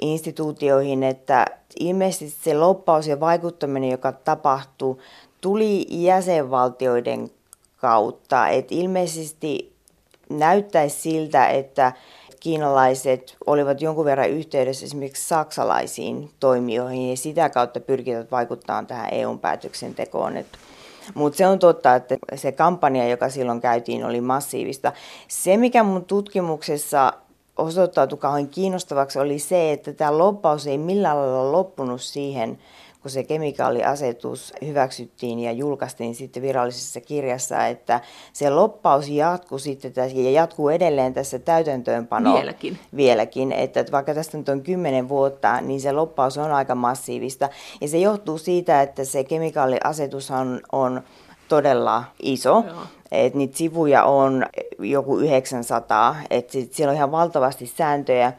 instituutioihin, 0.02 1.04
että 1.04 1.46
ilmeisesti 1.80 2.44
se 2.44 2.54
loppaus 2.54 3.08
ja 3.08 3.20
vaikuttaminen, 3.20 3.92
joka 3.92 4.12
tapahtui, 4.12 4.98
tuli 5.42 5.86
jäsenvaltioiden 5.90 7.30
kautta. 7.78 8.48
Et 8.48 8.72
ilmeisesti 8.72 9.74
näyttäisi 10.30 11.02
siltä, 11.02 11.48
että 11.48 11.92
kiinalaiset 12.44 13.36
olivat 13.48 13.82
jonkun 13.82 14.06
verran 14.06 14.30
yhteydessä 14.30 14.86
esimerkiksi 14.86 15.28
saksalaisiin 15.28 16.30
toimijoihin 16.40 17.10
ja 17.10 17.18
sitä 17.18 17.50
kautta 17.50 17.80
pyrkivät 17.80 18.32
vaikuttamaan 18.32 18.88
tähän 18.88 19.14
eu 19.14 19.38
päätöksentekoon. 19.38 20.34
Mutta 21.14 21.38
se 21.38 21.48
on 21.48 21.60
totta, 21.60 21.96
että 21.96 22.18
se 22.36 22.52
kampanja, 22.52 23.10
joka 23.10 23.30
silloin 23.30 23.62
käytiin, 23.62 24.06
oli 24.06 24.22
massiivista. 24.22 24.92
Se, 25.28 25.58
mikä 25.58 25.84
mun 25.84 26.06
tutkimuksessa 26.06 27.14
osoittautui 27.58 28.18
kauhean 28.18 28.48
kiinnostavaksi, 28.48 29.20
oli 29.20 29.40
se, 29.40 29.72
että 29.72 29.94
tämä 29.94 30.18
loppaus 30.18 30.68
ei 30.68 30.78
millään 30.78 31.18
lailla 31.18 31.52
loppunut 31.52 32.02
siihen, 32.02 32.60
kun 33.04 33.12
se 33.12 33.24
kemikaaliasetus 33.24 34.54
hyväksyttiin 34.66 35.40
ja 35.40 35.52
julkaistiin 35.52 36.16
sitten 36.16 36.44
virallisessa 36.44 37.02
kirjassa, 37.02 37.68
että 37.68 38.02
se 38.34 38.50
loppaus 38.50 39.10
jatkuu 39.10 39.60
sitten 39.60 39.94
tässä, 39.94 40.18
ja 40.18 40.32
jatkuu 40.32 40.70
edelleen 40.70 41.14
tässä 41.14 41.40
täytäntöönpano. 41.40 42.34
Vieläkin. 42.34 42.80
Vieläkin, 42.96 43.52
että 43.52 43.86
vaikka 43.92 44.14
tästä 44.14 44.38
nyt 44.38 44.50
on 44.50 44.62
kymmenen 44.62 45.10
vuotta, 45.10 45.62
niin 45.62 45.82
se 45.82 45.92
loppaus 45.92 46.38
on 46.38 46.52
aika 46.52 46.76
massiivista. 46.76 47.50
Ja 47.82 47.88
se 47.88 47.98
johtuu 47.98 48.38
siitä, 48.38 48.82
että 48.82 49.04
se 49.04 49.24
kemikaaliasetus 49.24 50.32
on, 50.32 50.62
on 50.72 51.02
todella 51.50 52.04
iso. 52.22 52.64
Joo. 52.68 52.76
Et 53.12 53.36
niitä 53.36 53.58
sivuja 53.58 54.04
on 54.04 54.46
joku 54.80 55.18
900, 55.18 56.16
että 56.30 56.58
siellä 56.72 56.92
on 56.92 56.98
ihan 56.98 57.12
valtavasti 57.12 57.66
sääntöjä. 57.66 58.34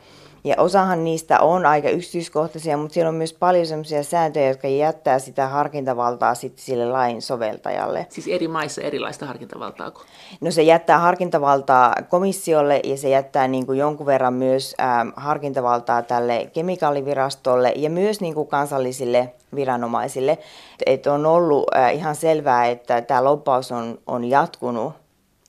Ja 0.44 0.54
osahan 0.58 1.04
niistä 1.04 1.40
on 1.40 1.66
aika 1.66 1.88
yksityiskohtaisia, 1.88 2.76
mutta 2.76 2.94
siellä 2.94 3.08
on 3.08 3.14
myös 3.14 3.32
paljon 3.32 3.66
sellaisia 3.66 4.02
sääntöjä, 4.02 4.48
jotka 4.48 4.68
jättää 4.68 5.18
sitä 5.18 5.48
harkintavaltaa 5.48 6.34
sitten 6.34 6.64
sille 6.64 6.86
lain 6.86 7.22
soveltajalle. 7.22 8.06
Siis 8.10 8.28
eri 8.28 8.48
maissa 8.48 8.82
erilaista 8.82 9.26
harkintavaltaa? 9.26 9.92
No 10.40 10.50
se 10.50 10.62
jättää 10.62 10.98
harkintavaltaa 10.98 11.94
komissiolle 12.08 12.80
ja 12.84 12.96
se 12.96 13.08
jättää 13.08 13.48
niin 13.48 13.66
kuin 13.66 13.78
jonkun 13.78 14.06
verran 14.06 14.34
myös 14.34 14.74
ähm, 14.80 15.08
harkintavaltaa 15.16 16.02
tälle 16.02 16.50
kemikaalivirastolle 16.52 17.72
ja 17.76 17.90
myös 17.90 18.20
niin 18.20 18.34
kuin 18.34 18.48
kansallisille 18.48 19.34
viranomaisille. 19.54 20.38
Et 20.86 21.06
on 21.06 21.26
ollut 21.26 21.64
äh, 21.76 21.94
ihan 21.94 22.16
selvää, 22.16 22.66
että 22.66 23.02
tämä 23.02 23.24
loppaus 23.24 23.72
on, 23.72 23.98
on 24.06 24.24
jatkunut 24.24 24.92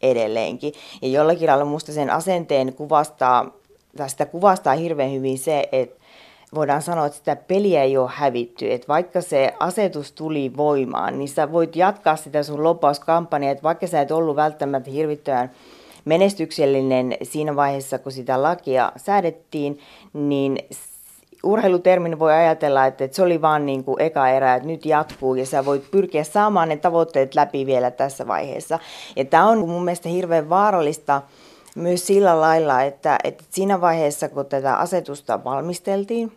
edelleenkin. 0.02 0.74
Ja 1.02 1.08
jollakin 1.08 1.48
lailla 1.48 1.66
minusta 1.66 1.92
sen 1.92 2.10
asenteen 2.10 2.74
kuvastaa 2.74 3.52
tästä 3.98 4.26
kuvastaa 4.26 4.76
hirveän 4.76 5.12
hyvin 5.12 5.38
se, 5.38 5.70
että 5.72 6.06
voidaan 6.56 6.82
sanoa, 6.82 7.06
että 7.06 7.18
sitä 7.18 7.36
peliä 7.36 7.84
ei 7.84 7.98
ole 7.98 8.12
hävitty. 8.14 8.74
Että 8.74 8.88
vaikka 8.88 9.22
se 9.22 9.54
asetus 9.60 10.12
tuli 10.12 10.58
voimaan, 10.58 11.20
niin 11.20 11.28
sä 11.28 11.52
voit 11.52 11.76
jatkaa 11.76 12.16
sitä 12.16 12.44
sun 12.44 12.64
lopauskampanjaa, 12.64 13.52
että 13.52 13.64
vaikka 13.64 13.88
sä 13.88 14.02
et 14.02 14.12
ollut 14.12 14.36
välttämättä 14.36 14.92
hirvittävän 14.92 15.52
menestyksellinen 16.06 17.18
siinä 17.24 17.56
vaiheessa, 17.56 18.00
kun 18.00 18.12
sitä 18.12 18.44
lakia 18.44 18.92
säädettiin, 18.98 19.80
niin 20.14 20.60
urheilutermin 21.44 22.20
voi 22.20 22.34
ajatella, 22.34 22.86
että, 22.86 23.04
että 23.04 23.16
se 23.16 23.24
oli 23.24 23.42
vaan 23.42 23.66
niin 23.66 23.84
kuin 23.84 24.02
eka 24.02 24.30
erä, 24.30 24.56
että 24.56 24.68
nyt 24.68 24.86
jatkuu 24.86 25.36
ja 25.36 25.46
sä 25.46 25.66
voit 25.66 25.92
pyrkiä 25.92 26.24
saamaan 26.24 26.70
ne 26.70 26.78
tavoitteet 26.78 27.36
läpi 27.36 27.66
vielä 27.66 27.92
tässä 27.92 28.28
vaiheessa. 28.28 28.80
Ja 29.16 29.26
tämä 29.26 29.48
on 29.48 29.58
mun 29.58 29.84
mielestä 29.84 30.10
hirveän 30.10 30.50
vaarallista 30.50 31.22
myös 31.76 32.08
sillä 32.08 32.42
lailla, 32.42 32.82
että, 32.82 33.18
että 33.24 33.44
siinä 33.50 33.82
vaiheessa, 33.82 34.30
kun 34.30 34.46
tätä 34.46 34.76
asetusta 34.76 35.44
valmisteltiin, 35.44 36.32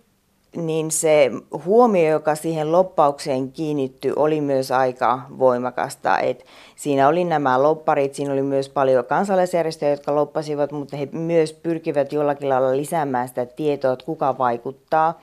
niin 0.56 0.90
se 0.90 1.30
huomio, 1.64 2.10
joka 2.10 2.34
siihen 2.34 2.72
loppaukseen 2.72 3.52
kiinnitty, 3.52 4.12
oli 4.16 4.40
myös 4.40 4.70
aika 4.70 5.20
voimakasta. 5.38 6.18
Et 6.18 6.44
siinä 6.76 7.08
oli 7.08 7.24
nämä 7.24 7.62
lopparit, 7.62 8.14
siinä 8.14 8.32
oli 8.32 8.42
myös 8.42 8.68
paljon 8.68 9.04
kansalaisjärjestöjä, 9.04 9.90
jotka 9.90 10.14
loppasivat, 10.14 10.72
mutta 10.72 10.96
he 10.96 11.08
myös 11.12 11.52
pyrkivät 11.52 12.12
jollakin 12.12 12.48
lailla 12.48 12.76
lisäämään 12.76 13.28
sitä 13.28 13.46
tietoa, 13.46 13.92
että 13.92 14.04
kuka 14.04 14.38
vaikuttaa 14.38 15.20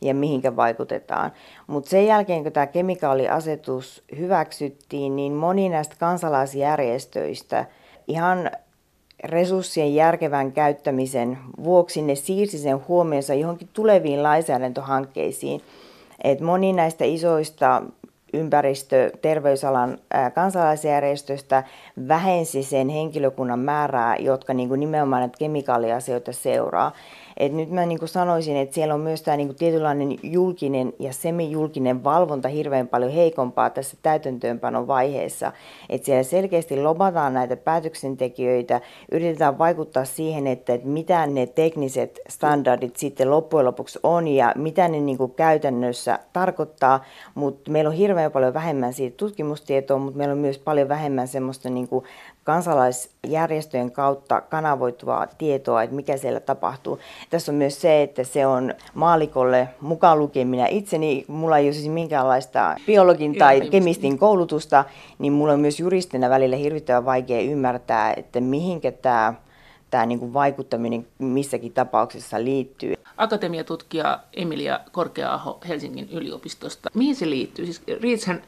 ja 0.00 0.14
mihinkä 0.14 0.56
vaikutetaan. 0.56 1.32
Mutta 1.66 1.90
sen 1.90 2.06
jälkeen, 2.06 2.42
kun 2.42 2.52
tämä 2.52 2.66
kemikaaliasetus 2.66 4.02
hyväksyttiin, 4.18 5.16
niin 5.16 5.32
moni 5.32 5.68
näistä 5.68 5.96
kansalaisjärjestöistä 5.98 7.64
ihan 8.08 8.50
resurssien 9.24 9.94
järkevän 9.94 10.52
käyttämisen 10.52 11.38
vuoksi 11.64 12.02
ne 12.02 12.14
siirsi 12.14 12.58
sen 12.58 12.88
huomionsa 12.88 13.34
johonkin 13.34 13.68
tuleviin 13.72 14.22
lainsäädäntöhankkeisiin. 14.22 15.60
Et 16.24 16.40
moni 16.40 16.72
näistä 16.72 17.04
isoista 17.04 17.82
ympäristö- 18.32 19.10
terveysalan 19.22 19.98
kansalaisjärjestöistä 20.34 21.64
vähensi 22.08 22.62
sen 22.62 22.88
henkilökunnan 22.88 23.58
määrää, 23.58 24.16
jotka 24.16 24.54
niin 24.54 24.68
kuin 24.68 24.80
nimenomaan 24.80 25.20
näitä 25.20 25.38
kemikaaliasioita 25.38 26.32
seuraa. 26.32 26.92
Et 27.38 27.52
nyt 27.52 27.70
mä 27.70 27.86
niin 27.86 27.98
kuin 27.98 28.08
sanoisin, 28.08 28.56
että 28.56 28.74
siellä 28.74 28.94
on 28.94 29.00
myös 29.00 29.22
tämä 29.22 29.36
niin 29.36 29.48
kuin 29.48 29.56
tietynlainen 29.56 30.18
julkinen 30.22 30.92
ja 30.98 31.12
semijulkinen 31.12 32.04
valvonta 32.04 32.48
hirveän 32.48 32.88
paljon 32.88 33.12
heikompaa 33.12 33.70
tässä 33.70 33.96
täytäntöönpanon 34.02 34.86
vaiheessa. 34.86 35.52
Että 35.88 36.06
siellä 36.06 36.22
selkeästi 36.22 36.82
lobataan 36.82 37.34
näitä 37.34 37.56
päätöksentekijöitä, 37.56 38.80
yritetään 39.12 39.58
vaikuttaa 39.58 40.04
siihen, 40.04 40.46
että, 40.46 40.74
että 40.74 40.88
mitä 40.88 41.26
ne 41.26 41.46
tekniset 41.46 42.20
standardit 42.28 42.96
sitten 42.96 43.30
loppujen 43.30 43.66
lopuksi 43.66 43.98
on 44.02 44.28
ja 44.28 44.52
mitä 44.56 44.88
ne 44.88 45.00
niin 45.00 45.18
kuin 45.18 45.34
käytännössä 45.34 46.18
tarkoittaa, 46.32 47.04
mutta 47.34 47.70
meillä 47.70 47.88
on 47.88 47.96
hirveän 47.96 48.32
paljon 48.32 48.54
vähemmän 48.54 48.92
siitä 48.92 49.16
tutkimustietoa, 49.16 49.98
mutta 49.98 50.18
meillä 50.18 50.32
on 50.32 50.38
myös 50.38 50.58
paljon 50.58 50.88
vähemmän 50.88 51.28
semmoista 51.28 51.70
niin 51.70 51.88
kuin 51.88 52.04
kansalaisjärjestöjen 52.48 53.92
kautta 53.92 54.40
kanavoituvaa 54.40 55.26
tietoa, 55.26 55.82
että 55.82 55.96
mikä 55.96 56.16
siellä 56.16 56.40
tapahtuu. 56.40 56.98
Tässä 57.30 57.52
on 57.52 57.56
myös 57.56 57.80
se, 57.80 58.02
että 58.02 58.24
se 58.24 58.46
on 58.46 58.74
maalikolle 58.94 59.68
mukaan 59.80 60.18
lukien 60.18 60.48
minä 60.48 60.66
itseni, 60.66 61.24
mulla 61.28 61.58
ei 61.58 61.66
ole 61.66 61.72
siis 61.72 61.88
minkäänlaista 61.88 62.76
biologin 62.86 63.38
tai 63.38 63.60
kemistin 63.60 64.18
koulutusta, 64.18 64.84
niin 65.18 65.32
mulla 65.32 65.52
on 65.52 65.60
myös 65.60 65.80
juristina 65.80 66.30
välillä 66.30 66.56
hirvittävän 66.56 67.04
vaikea 67.04 67.40
ymmärtää, 67.40 68.14
että 68.16 68.40
mihinkä 68.40 68.92
tämä 68.92 69.34
tämä 69.90 70.06
niin 70.06 70.18
kuin 70.18 70.32
vaikuttaminen 70.32 71.06
missäkin 71.18 71.72
tapauksessa 71.72 72.44
liittyy. 72.44 72.94
Akatemiatutkija 73.16 74.20
Emilia 74.36 74.80
Korkea-aho 74.92 75.58
Helsingin 75.68 76.08
yliopistosta. 76.12 76.90
Mihin 76.94 77.16
se 77.16 77.30
liittyy? 77.30 77.64
Siis 77.64 77.82
Riitshän 78.00 78.42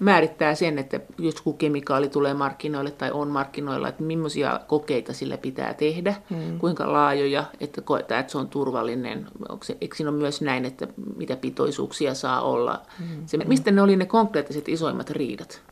määrittää 0.00 0.54
sen, 0.54 0.78
että 0.78 1.00
jos 1.18 1.34
joku 1.34 1.52
kemikaali 1.52 2.08
tulee 2.08 2.34
markkinoille 2.34 2.90
tai 2.90 3.10
on 3.10 3.28
markkinoilla, 3.28 3.88
että 3.88 4.02
millaisia 4.02 4.60
kokeita 4.66 5.12
sillä 5.12 5.38
pitää 5.38 5.74
tehdä, 5.74 6.14
mm. 6.30 6.58
kuinka 6.58 6.92
laajoja, 6.92 7.44
että 7.60 7.80
koetaan, 7.80 8.20
että 8.20 8.32
se 8.32 8.38
on 8.38 8.48
turvallinen. 8.48 9.26
Onko 9.48 9.64
se, 9.64 9.76
eikö 9.80 9.96
siinä 9.96 10.10
ole 10.10 10.18
myös 10.18 10.40
näin, 10.40 10.64
että 10.64 10.86
mitä 11.16 11.36
pitoisuuksia 11.36 12.14
saa 12.14 12.40
olla? 12.40 12.80
Mm. 12.98 13.06
Se, 13.26 13.36
mistä 13.36 13.70
ne 13.70 13.82
oli 13.82 13.96
ne 13.96 14.06
konkreettiset 14.06 14.68
isoimmat 14.68 15.10
riidat? 15.10 15.62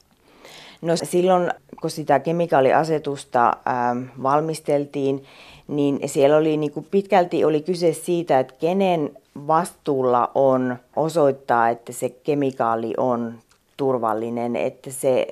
No 0.82 0.96
silloin, 0.96 1.50
kun 1.80 1.90
sitä 1.90 2.18
kemikaaliasetusta 2.18 3.46
ähm, 3.46 4.22
valmisteltiin, 4.22 5.24
niin 5.68 6.00
siellä 6.06 6.36
oli 6.36 6.56
niin 6.56 6.72
kuin 6.72 6.86
pitkälti 6.90 7.44
oli 7.44 7.60
kyse 7.60 7.92
siitä, 7.92 8.40
että 8.40 8.54
kenen 8.60 9.10
vastuulla 9.46 10.30
on 10.34 10.76
osoittaa, 10.96 11.68
että 11.68 11.92
se 11.92 12.08
kemikaali 12.08 12.94
on 12.96 13.34
turvallinen, 13.78 14.56
että 14.56 14.90
se 14.90 15.26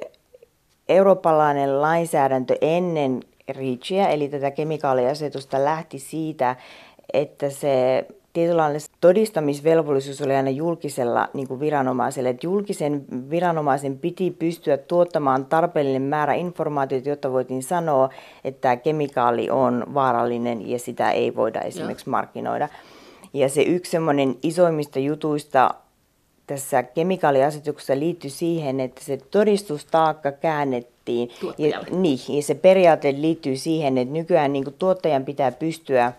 eurooppalainen 0.89 1.83
lainsäädäntö 1.83 2.57
ennen 2.61 3.21
REACHia, 3.49 4.09
eli 4.09 4.29
tätä 4.29 4.51
kemikaaliasetusta, 4.51 5.65
lähti 5.65 5.99
siitä, 5.99 6.57
että 7.13 7.51
se 7.51 8.07
tietynlainen 8.33 8.81
todistamisvelvollisuus 9.01 10.23
oli 10.23 10.35
aina 10.35 10.51
julkisella 10.51 11.29
niin 11.35 11.49
kuin 11.49 11.61
viranomaisella, 11.61 12.29
että 12.29 12.47
julkisen 12.47 13.05
viranomaisen 13.31 13.99
piti 13.99 14.31
pystyä 14.31 14.77
tuottamaan 14.77 15.47
tarpeellinen 15.47 16.03
määrä 16.03 16.35
informaatiota, 16.35 17.09
jotta 17.09 17.33
voitiin 17.33 17.63
sanoa, 17.63 18.11
että 18.45 18.61
tämä 18.61 18.77
kemikaali 18.77 19.51
on 19.51 19.87
vaarallinen 19.95 20.69
ja 20.69 20.79
sitä 20.79 21.11
ei 21.11 21.37
voida 21.37 21.61
esimerkiksi 21.61 22.09
markkinoida. 22.09 22.69
Ja 23.33 23.49
se 23.49 23.63
yksi 23.63 23.91
semmoinen 23.91 24.37
isoimmista 24.43 24.99
jutuista 24.99 25.75
tässä 26.47 26.83
kemikaaliasetuksessa 26.83 27.99
liittyi 27.99 28.31
siihen, 28.31 28.81
että 28.81 29.05
se 29.05 29.17
todistustaakka 29.17 30.33
käännettiin. 30.33 31.31
Ja, 31.59 31.83
niin, 31.91 32.19
ja 32.29 32.43
se 32.43 32.55
periaate 32.55 33.13
liittyy 33.13 33.57
siihen, 33.57 33.99
että 33.99 34.13
nykyään 34.13 34.53
niin 34.53 34.75
tuottajan 34.79 35.25
pitää 35.25 35.53
pystyä 35.53 36.13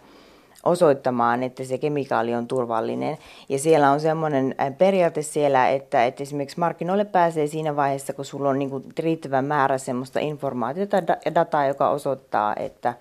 osoittamaan, 0.63 1.43
että 1.43 1.63
se 1.63 1.77
kemikaali 1.77 2.35
on 2.35 2.47
turvallinen. 2.47 3.17
Ja 3.49 3.59
siellä 3.59 3.91
on 3.91 3.99
semmoinen 3.99 4.55
äh, 4.61 4.77
periaate 4.77 5.21
siellä, 5.21 5.69
että, 5.69 6.05
että 6.05 6.23
esimerkiksi 6.23 6.59
markkinoille 6.59 7.05
pääsee 7.05 7.47
siinä 7.47 7.75
vaiheessa, 7.75 8.13
kun 8.13 8.25
sulla 8.25 8.49
on 8.49 8.59
niin 8.59 8.69
kuin 8.69 8.83
riittävä 8.99 9.41
määrä 9.41 9.77
semmoista 9.77 10.19
informaatiota 10.19 10.97
ja 11.25 11.35
dataa, 11.35 11.65
joka 11.65 11.89
osoittaa, 11.89 12.55
että, 12.55 12.93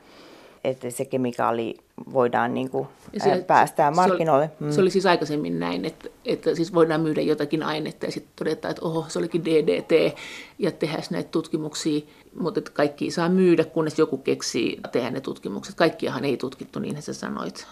että 0.65 0.91
se 0.91 1.05
kemikaali 1.05 1.77
voidaan 2.13 2.55
niin 2.55 2.71
kuin 2.71 2.89
se, 3.17 3.45
päästää 3.47 3.91
markkinoille. 3.91 4.47
Se 4.47 4.55
oli, 4.61 4.71
mm. 4.71 4.75
se 4.75 4.81
oli 4.81 4.91
siis 4.91 5.07
aikaisemmin 5.07 5.61
näin, 5.61 5.85
että, 5.85 6.09
että 6.25 6.55
siis 6.55 6.75
voidaan 6.75 7.01
myydä 7.01 7.21
jotakin 7.21 7.63
ainetta 7.63 8.07
ja 8.07 8.13
sitten 8.13 8.33
todeta, 8.37 8.69
että 8.69 8.83
oho, 8.85 9.05
se 9.09 9.19
olikin 9.19 9.45
DDT 9.45 10.17
ja 10.59 10.71
tehdä 10.71 10.99
näitä 11.11 11.29
tutkimuksia, 11.31 12.01
mutta 12.41 12.61
että 12.61 12.71
kaikki 12.71 13.11
saa 13.11 13.29
myydä, 13.29 13.65
kunnes 13.65 13.99
joku 13.99 14.19
keksii 14.19 14.81
tehdä 14.93 15.11
ne 15.11 15.21
tutkimukset. 15.21 15.75
Kaikkiahan 15.75 16.25
ei 16.25 16.37
tutkittu, 16.37 16.79
niin 16.79 17.03
sä 17.03 17.15
sanoit. 17.15 17.67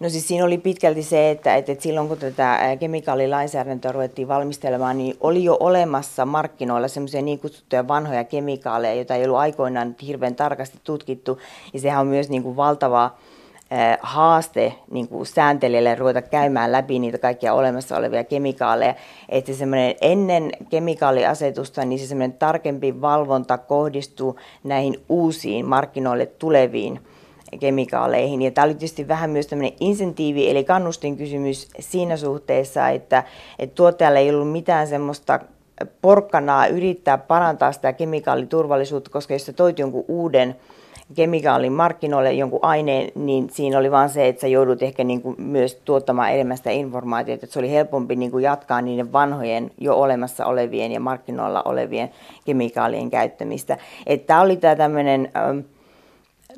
No 0.00 0.08
siis 0.08 0.28
siinä 0.28 0.44
oli 0.44 0.58
pitkälti 0.58 1.02
se, 1.02 1.30
että, 1.30 1.56
että 1.56 1.76
silloin 1.78 2.08
kun 2.08 2.18
tätä 2.18 2.76
kemikaalilainsäädäntöä 2.80 3.92
ruvettiin 3.92 4.28
valmistelemaan, 4.28 4.98
niin 4.98 5.16
oli 5.20 5.44
jo 5.44 5.56
olemassa 5.60 6.26
markkinoilla 6.26 6.88
semmoisia 6.88 7.22
niin 7.22 7.38
kutsuttuja 7.38 7.88
vanhoja 7.88 8.24
kemikaaleja, 8.24 8.94
joita 8.94 9.14
ei 9.14 9.24
ollut 9.24 9.38
aikoinaan 9.38 9.96
hirveän 10.02 10.34
tarkasti 10.34 10.78
tutkittu. 10.84 11.38
Ja 11.72 11.80
sehän 11.80 12.00
on 12.00 12.06
myös 12.06 12.28
niin 12.28 12.42
kuin 12.42 12.56
valtava 12.56 13.16
haaste 14.00 14.74
niin 14.90 15.08
kuin 15.08 15.26
sääntelijälle 15.26 15.94
ruveta 15.94 16.22
käymään 16.22 16.72
läpi 16.72 16.98
niitä 16.98 17.18
kaikkia 17.18 17.54
olemassa 17.54 17.96
olevia 17.96 18.24
kemikaaleja. 18.24 18.94
Että 19.28 19.52
semmoinen 19.52 19.94
ennen 20.00 20.50
kemikaaliasetusta, 20.70 21.84
niin 21.84 21.98
se 21.98 22.06
semmoinen 22.06 22.38
tarkempi 22.38 23.00
valvonta 23.00 23.58
kohdistuu 23.58 24.38
näihin 24.64 25.00
uusiin 25.08 25.66
markkinoille 25.66 26.26
tuleviin 26.26 27.00
kemikaaleihin. 27.60 28.42
Ja 28.42 28.50
tämä 28.50 28.64
oli 28.64 28.74
tietysti 28.74 29.08
vähän 29.08 29.30
myös 29.30 29.46
tämmöinen 29.46 29.76
insentiivi, 29.80 30.50
eli 30.50 30.64
kannustin 30.64 31.16
kysymys 31.16 31.68
siinä 31.80 32.16
suhteessa, 32.16 32.88
että, 32.88 33.24
että 33.58 33.74
tuottajalle 33.74 34.18
ei 34.18 34.30
ollut 34.30 34.52
mitään 34.52 34.86
semmoista 34.86 35.40
porkkanaa 36.02 36.66
yrittää 36.66 37.18
parantaa 37.18 37.72
sitä 37.72 37.92
kemikaaliturvallisuutta, 37.92 39.10
koska 39.10 39.32
jos 39.32 39.46
sä 39.46 39.52
toit 39.52 39.78
jonkun 39.78 40.04
uuden 40.08 40.56
kemikaalin 41.14 41.72
markkinoille 41.72 42.32
jonkun 42.32 42.58
aineen, 42.62 43.10
niin 43.14 43.50
siinä 43.50 43.78
oli 43.78 43.90
vaan 43.90 44.10
se, 44.10 44.28
että 44.28 44.40
sä 44.40 44.48
joudut 44.48 44.82
ehkä 44.82 45.04
niin 45.04 45.22
kuin 45.22 45.36
myös 45.38 45.74
tuottamaan 45.84 46.32
enemmän 46.32 46.56
sitä 46.56 46.70
informaatiota, 46.70 47.44
että 47.44 47.52
se 47.52 47.58
oli 47.58 47.70
helpompi 47.70 48.16
niin 48.16 48.30
kuin 48.30 48.44
jatkaa 48.44 48.80
niiden 48.80 49.12
vanhojen 49.12 49.70
jo 49.78 49.94
olemassa 50.00 50.46
olevien 50.46 50.92
ja 50.92 51.00
markkinoilla 51.00 51.62
olevien 51.62 52.10
kemikaalien 52.44 53.10
käyttämistä. 53.10 53.78
Että 54.06 54.26
tämä 54.26 54.40
oli 54.40 54.56
tämä 54.56 54.76
tämmöinen 54.76 55.30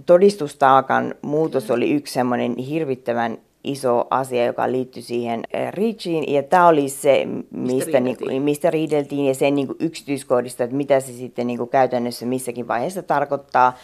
todistustaakan 0.06 1.14
muutos 1.22 1.70
oli 1.70 1.90
yksi 1.90 2.14
semmoinen 2.14 2.56
hirvittävän 2.56 3.38
iso 3.64 4.06
asia, 4.10 4.44
joka 4.44 4.72
liittyi 4.72 5.02
siihen 5.02 5.42
REACHiin. 5.70 6.32
Ja 6.34 6.42
tämä 6.42 6.68
oli 6.68 6.88
se, 6.88 7.26
mistä, 7.26 7.50
mistä, 7.50 7.98
riideltiin. 7.98 8.28
Niin, 8.28 8.42
mistä 8.42 8.70
riideltiin 8.70 9.26
ja 9.26 9.34
sen 9.34 9.54
niin 9.54 9.66
kuin 9.66 9.76
yksityiskohdista, 9.80 10.64
että 10.64 10.76
mitä 10.76 11.00
se 11.00 11.12
sitten 11.12 11.46
niin 11.46 11.58
kuin 11.58 11.70
käytännössä 11.70 12.26
missäkin 12.26 12.68
vaiheessa 12.68 13.02
tarkoittaa 13.02 13.76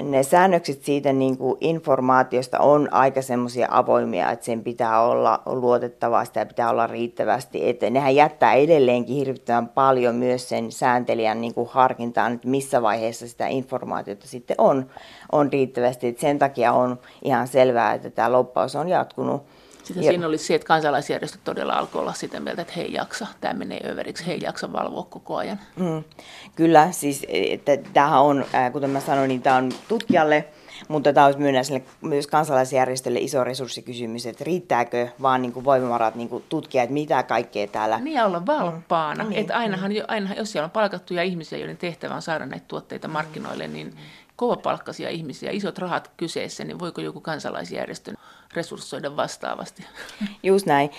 ne 0.00 0.22
säännökset 0.22 0.84
siitä 0.84 1.12
niin 1.12 1.38
kuin 1.38 1.58
informaatiosta 1.60 2.58
on 2.58 2.88
aika 2.92 3.22
semmoisia 3.22 3.68
avoimia, 3.70 4.30
että 4.30 4.44
sen 4.44 4.64
pitää 4.64 5.02
olla 5.02 5.42
luotettavaa, 5.46 6.24
sitä 6.24 6.46
pitää 6.46 6.70
olla 6.70 6.86
riittävästi. 6.86 7.68
Että 7.68 7.90
nehän 7.90 8.14
jättää 8.16 8.54
edelleenkin 8.54 9.16
hirvittävän 9.16 9.68
paljon 9.68 10.14
myös 10.14 10.48
sen 10.48 10.72
sääntelijän 10.72 11.40
niin 11.40 11.54
kuin 11.54 11.68
harkintaan, 11.72 12.32
että 12.32 12.48
missä 12.48 12.82
vaiheessa 12.82 13.28
sitä 13.28 13.46
informaatiota 13.46 14.28
sitten 14.28 14.56
on, 14.58 14.90
on 15.32 15.52
riittävästi. 15.52 16.08
Että 16.08 16.20
sen 16.20 16.38
takia 16.38 16.72
on 16.72 16.98
ihan 17.24 17.48
selvää, 17.48 17.94
että 17.94 18.10
tämä 18.10 18.32
loppaus 18.32 18.76
on 18.76 18.88
jatkunut 18.88 19.42
sitten 19.82 20.04
siinä 20.04 20.26
oli 20.26 20.38
se, 20.38 20.54
että 20.54 20.66
kansalaisjärjestöt 20.66 21.44
todella 21.44 21.72
alkoi 21.72 22.00
olla 22.00 22.12
sitä 22.12 22.40
mieltä, 22.40 22.62
että 22.62 22.74
he 22.76 22.82
ei 22.82 22.92
jaksa, 22.92 23.26
tämä 23.40 23.54
menee 23.54 23.80
överiksi, 23.90 24.26
he 24.26 24.32
ei 24.32 24.40
jaksa 24.42 24.72
valvoa 24.72 25.06
koko 25.10 25.36
ajan. 25.36 25.60
Mm. 25.76 26.04
Kyllä, 26.54 26.92
siis 26.92 27.26
että 27.28 27.76
tämähän 27.92 28.22
on, 28.22 28.44
kuten 28.72 28.90
mä 28.90 29.00
sanoin, 29.00 29.28
niin 29.28 29.42
tämä 29.42 29.56
on 29.56 29.72
tutkijalle, 29.88 30.44
mutta 30.88 31.12
tämä 31.12 31.26
olisi 31.26 31.38
myös, 31.38 31.72
myös 32.00 32.26
kansalaisjärjestölle 32.26 33.18
iso 33.18 33.44
resurssikysymys, 33.44 34.26
että 34.26 34.44
riittääkö 34.44 35.08
vaan 35.22 35.42
niin 35.42 35.52
kuin 35.52 35.64
voimavarat 35.64 36.14
niin 36.14 36.28
kuin 36.28 36.44
tutkia, 36.48 36.82
että 36.82 36.92
mitä 36.92 37.22
kaikkea 37.22 37.66
täällä... 37.66 37.98
Niin 37.98 38.22
olla 38.22 38.46
valppaana, 38.46 39.24
mm. 39.24 39.30
että 39.34 39.56
ainahan, 39.56 39.92
ainahan, 40.08 40.36
jos 40.36 40.52
siellä 40.52 40.64
on 40.64 40.70
palkattuja 40.70 41.22
ihmisiä, 41.22 41.58
joiden 41.58 41.76
tehtävä 41.76 42.14
on 42.14 42.22
saada 42.22 42.46
näitä 42.46 42.64
tuotteita 42.68 43.08
markkinoille, 43.08 43.68
niin 43.68 43.96
kovapalkkaisia 44.36 45.08
ihmisiä, 45.08 45.50
isot 45.50 45.78
rahat 45.78 46.10
kyseessä, 46.16 46.64
niin 46.64 46.78
voiko 46.78 47.00
joku 47.00 47.20
kansalaisjärjestö 47.20 48.12
resurssoida 48.54 49.16
vastaavasti? 49.16 49.86
Just 50.42 50.66
näin. 50.66 50.90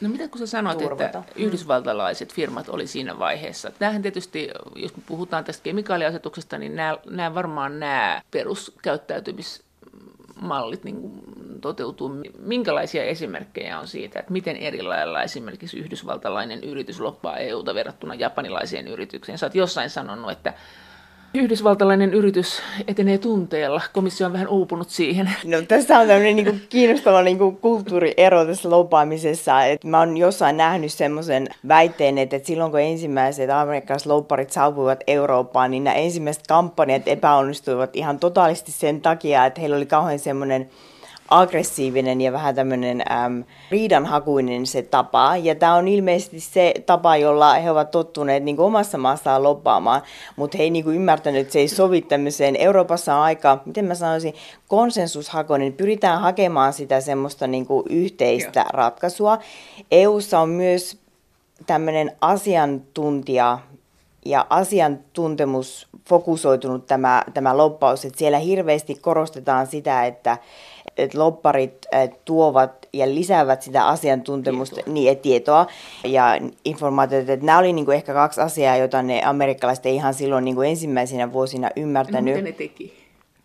No 0.00 0.08
mitä 0.08 0.28
kun 0.28 0.38
sä 0.38 0.46
sanoit, 0.46 0.78
Turvata. 0.78 1.04
että 1.04 1.22
yhdysvaltalaiset 1.36 2.34
firmat 2.34 2.68
oli 2.68 2.86
siinä 2.86 3.18
vaiheessa? 3.18 3.70
Tämähän 3.78 4.02
tietysti, 4.02 4.50
jos 4.76 4.96
me 4.96 5.02
puhutaan 5.06 5.44
tästä 5.44 5.62
kemikaaliasetuksesta, 5.62 6.58
niin 6.58 6.76
nämä, 6.76 6.96
nämä 7.10 7.34
varmaan 7.34 7.80
nämä 7.80 8.22
peruskäyttäytymismallit 8.30 10.84
niin 10.84 11.10
toteutuu. 11.60 12.10
Minkälaisia 12.38 13.04
esimerkkejä 13.04 13.78
on 13.78 13.88
siitä, 13.88 14.20
että 14.20 14.32
miten 14.32 14.56
eri 14.56 14.82
lailla 14.82 15.22
esimerkiksi 15.22 15.78
yhdysvaltalainen 15.78 16.64
yritys 16.64 17.00
loppaa 17.00 17.36
EUta 17.36 17.74
verrattuna 17.74 18.14
japanilaiseen 18.14 18.88
yritykseen? 18.88 19.38
Sä 19.38 19.46
oot 19.46 19.54
jossain 19.54 19.90
sanonut, 19.90 20.30
että 20.30 20.54
Yhdysvaltalainen 21.34 22.14
yritys 22.14 22.62
etenee 22.88 23.18
tunteella. 23.18 23.80
Komissio 23.92 24.26
on 24.26 24.32
vähän 24.32 24.48
uupunut 24.48 24.90
siihen. 24.90 25.30
No, 25.44 25.62
tässä 25.62 25.98
on 25.98 26.06
tämmöinen 26.06 26.36
niin 26.36 26.46
kuin, 26.46 26.62
kiinnostava 26.68 27.18
kuin, 27.38 27.56
kulttuuriero 27.56 28.44
tässä 28.44 28.70
lopaamisessa. 28.70 29.64
Et 29.64 29.84
mä 29.84 29.98
oon 29.98 30.16
jossain 30.16 30.56
nähnyt 30.56 30.92
semmoisen 30.92 31.48
väitteen, 31.68 32.18
että, 32.18 32.36
että 32.36 32.46
silloin 32.46 32.70
kun 32.70 32.80
ensimmäiset 32.80 33.50
amerikkalaiset 33.50 34.06
lopparit 34.06 34.50
saapuivat 34.50 35.00
Eurooppaan, 35.06 35.70
niin 35.70 35.84
nämä 35.84 35.96
ensimmäiset 35.96 36.46
kampanjat 36.46 37.08
epäonnistuivat 37.08 37.96
ihan 37.96 38.18
totaalisesti 38.18 38.72
sen 38.72 39.00
takia, 39.00 39.46
että 39.46 39.60
heillä 39.60 39.76
oli 39.76 39.86
kauhean 39.86 40.18
semmoinen 40.18 40.70
aggressiivinen 41.32 42.20
ja 42.20 42.32
vähän 42.32 42.54
tämmöinen 42.54 43.02
äm, 43.12 43.44
riidanhakuinen 43.70 44.66
se 44.66 44.82
tapa. 44.82 45.36
Ja 45.36 45.54
tämä 45.54 45.74
on 45.74 45.88
ilmeisesti 45.88 46.40
se 46.40 46.74
tapa, 46.86 47.16
jolla 47.16 47.54
he 47.54 47.70
ovat 47.70 47.90
tottuneet 47.90 48.44
niin 48.44 48.60
omassa 48.60 48.98
maassaan 48.98 49.42
loppaamaan, 49.42 50.02
mutta 50.36 50.58
he 50.58 50.64
ei 50.64 50.70
niin 50.70 50.88
ymmärtänyt, 50.88 51.40
että 51.40 51.52
se 51.52 51.58
ei 51.58 51.68
sovi 51.68 52.02
tämmöiseen. 52.02 52.56
Euroopassa 52.56 53.14
on 53.14 53.22
aika, 53.22 53.58
miten 53.66 53.84
mä 53.84 53.94
sanoisin, 53.94 54.34
konsensushakoinen. 54.68 55.72
Pyritään 55.72 56.20
hakemaan 56.20 56.72
sitä 56.72 57.00
semmoista 57.00 57.46
niin 57.46 57.66
yhteistä 57.88 58.60
Joo. 58.60 58.68
ratkaisua. 58.72 59.38
EUssa 59.90 60.40
on 60.40 60.48
myös 60.48 60.98
tämmöinen 61.66 62.16
asiantuntija 62.20 63.58
ja 64.24 64.46
asiantuntemus 64.50 65.88
fokusoitunut 66.08 66.86
tämä, 66.86 67.24
tämä 67.34 67.56
loppaus, 67.56 68.04
että 68.04 68.18
siellä 68.18 68.38
hirveästi 68.38 68.94
korostetaan 68.94 69.66
sitä, 69.66 70.06
että 70.06 70.38
että 70.96 71.18
lopparit 71.18 71.86
tuovat 72.24 72.88
ja 72.92 73.06
lisäävät 73.14 73.62
sitä 73.62 73.86
asiantuntemusta, 73.86 74.74
tietoa. 74.76 74.94
Niin, 74.94 75.18
tietoa 75.18 75.66
ja 76.04 76.38
informaatiota. 76.64 77.32
Että 77.32 77.46
nämä 77.46 77.58
oli 77.58 77.72
niin 77.72 77.84
kuin 77.84 77.94
ehkä 77.94 78.12
kaksi 78.12 78.40
asiaa, 78.40 78.76
joita 78.76 79.02
ne 79.02 79.24
amerikkalaiset 79.24 79.86
ei 79.86 79.94
ihan 79.94 80.14
silloin 80.14 80.44
niin 80.44 80.54
kuin 80.54 80.68
ensimmäisenä 80.68 81.32
vuosina 81.32 81.70
ymmärtänyt. 81.76 82.34
Miten 82.34 82.44
ne 82.44 82.52
teki? 82.52 83.02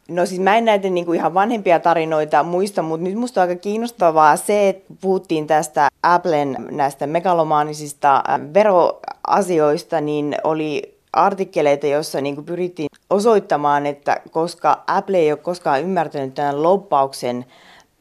No 0.09 0.25
siis 0.25 0.39
mä 0.41 0.57
en 0.57 0.65
näitä 0.65 0.89
niin 0.89 1.05
kuin 1.05 1.19
ihan 1.19 1.33
vanhempia 1.33 1.79
tarinoita 1.79 2.43
muista, 2.43 2.81
mutta 2.81 3.03
nyt 3.03 3.15
musta 3.15 3.41
on 3.41 3.49
aika 3.49 3.61
kiinnostavaa 3.61 4.37
se, 4.37 4.69
että 4.69 4.93
puhuttiin 5.01 5.47
tästä 5.47 5.87
Applen 6.03 6.57
näistä 6.71 7.07
megalomaanisista 7.07 8.23
veroasioista, 8.53 10.01
niin 10.01 10.35
oli 10.43 10.97
artikkeleita, 11.13 11.87
joissa 11.87 12.21
niin 12.21 12.45
pyrittiin 12.45 12.87
osoittamaan, 13.09 13.85
että 13.85 14.21
koska 14.31 14.83
Apple 14.87 15.17
ei 15.17 15.31
ole 15.31 15.39
koskaan 15.39 15.81
ymmärtänyt 15.81 16.33
tämän 16.33 16.63
loppauksen 16.63 17.45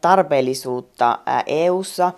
tarpeellisuutta 0.01 1.19
EU:ssa, 1.47 2.12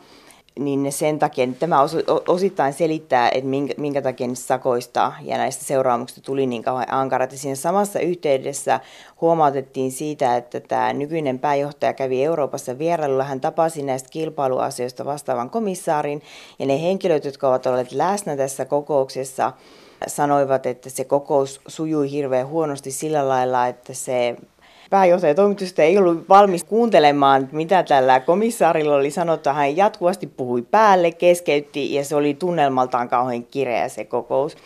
niin 0.59 0.93
sen 0.93 1.19
takia 1.19 1.45
että 1.45 1.57
tämä 1.59 1.81
osittain 2.29 2.73
selittää, 2.73 3.29
että 3.29 3.51
minkä, 3.51 3.75
minkä 3.77 4.03
takia 4.03 4.29
sakoista 4.35 5.13
ja 5.23 5.39
näistä 5.39 5.65
seuraamuksista 5.65 6.21
tuli 6.21 6.47
niin 6.47 6.63
kauhean 6.63 6.95
ankarat. 6.95 7.33
Ja 7.33 7.39
siinä 7.39 7.55
samassa 7.55 8.01
yhteydessä 8.01 8.81
huomautettiin 9.21 9.93
siitä, 9.93 10.37
että 10.37 10.61
tämä 10.61 10.93
nykyinen 10.93 11.39
pääjohtaja 11.39 11.93
kävi 11.93 12.25
Euroopassa 12.25 12.79
vierailulla. 12.79 13.25
Hän 13.25 13.41
tapasi 13.41 13.83
näistä 13.83 14.09
kilpailuasioista 14.09 15.05
vastaavan 15.05 15.51
komissaarin 15.51 16.23
ja 16.59 16.67
ne 16.67 16.83
henkilöt, 16.83 17.25
jotka 17.25 17.49
ovat 17.49 17.67
olleet 17.67 17.93
läsnä 17.93 18.37
tässä 18.37 18.65
kokouksessa, 18.65 19.53
sanoivat, 20.07 20.67
että 20.67 20.91
se 20.91 21.05
kokous 21.05 21.61
sujui 21.69 22.11
hirveän 22.11 22.49
huonosti 22.49 22.91
sillä 22.91 23.29
lailla, 23.29 23.67
että 23.67 23.95
se 23.95 24.37
pääjohtaja 24.91 25.35
toimitusta 25.35 25.83
ei 25.83 25.99
ollut 25.99 26.29
valmis 26.29 26.65
kuuntelemaan, 26.65 27.49
mitä 27.53 27.83
tällä 27.83 28.21
komissaarilla 28.21 28.95
oli 28.95 29.11
sanottu. 29.11 29.51
Hän 29.51 29.77
jatkuvasti 29.77 30.27
puhui 30.27 30.63
päälle, 30.63 31.13
keskeytti 31.13 31.95
ja 31.95 32.05
se 32.05 32.17
oli 32.17 32.35
tunnelmaltaan 32.35 33.09
kauhean 33.09 33.45
kireä 33.45 33.89
se 33.89 34.05
kokous. 34.05 34.57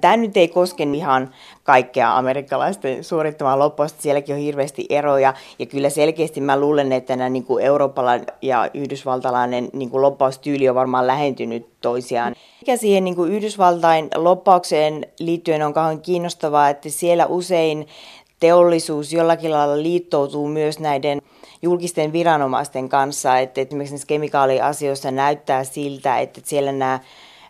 Tämä 0.00 0.16
nyt 0.16 0.36
ei 0.36 0.48
koske 0.48 0.84
ihan 0.94 1.30
kaikkea 1.62 2.16
amerikkalaisten 2.16 3.04
suorittamaa 3.04 3.58
loppausta. 3.58 4.02
Sielläkin 4.02 4.34
on 4.34 4.40
hirveästi 4.40 4.86
eroja. 4.90 5.34
Ja 5.58 5.66
kyllä 5.66 5.90
selkeästi 5.90 6.40
mä 6.40 6.60
luulen, 6.60 6.92
että 6.92 7.16
nämä 7.16 7.30
niin 7.30 7.46
eurooppalainen 7.60 8.26
ja 8.42 8.70
yhdysvaltalainen 8.74 9.68
niin 9.72 9.90
kuin 9.90 10.02
loppaustyyli 10.02 10.68
on 10.68 10.74
varmaan 10.74 11.06
lähentynyt 11.06 11.66
toisiaan. 11.80 12.34
Mikä 12.60 12.76
siihen 12.76 13.04
niin 13.04 13.16
kuin 13.16 13.32
Yhdysvaltain 13.32 14.08
loppaukseen 14.14 15.06
liittyen 15.18 15.62
on 15.62 15.74
kauhean 15.74 16.00
kiinnostavaa, 16.00 16.68
että 16.68 16.88
siellä 16.88 17.26
usein 17.26 17.86
teollisuus 18.40 19.12
jollakin 19.12 19.50
lailla 19.50 19.82
liittoutuu 19.82 20.48
myös 20.48 20.78
näiden 20.78 21.22
julkisten 21.62 22.12
viranomaisten 22.12 22.88
kanssa, 22.88 23.38
että 23.38 23.60
esimerkiksi 23.60 24.06
kemikaaliasioissa 24.06 25.10
näyttää 25.10 25.64
siltä, 25.64 26.18
että 26.18 26.40
siellä 26.44 26.72
nämä 26.72 27.00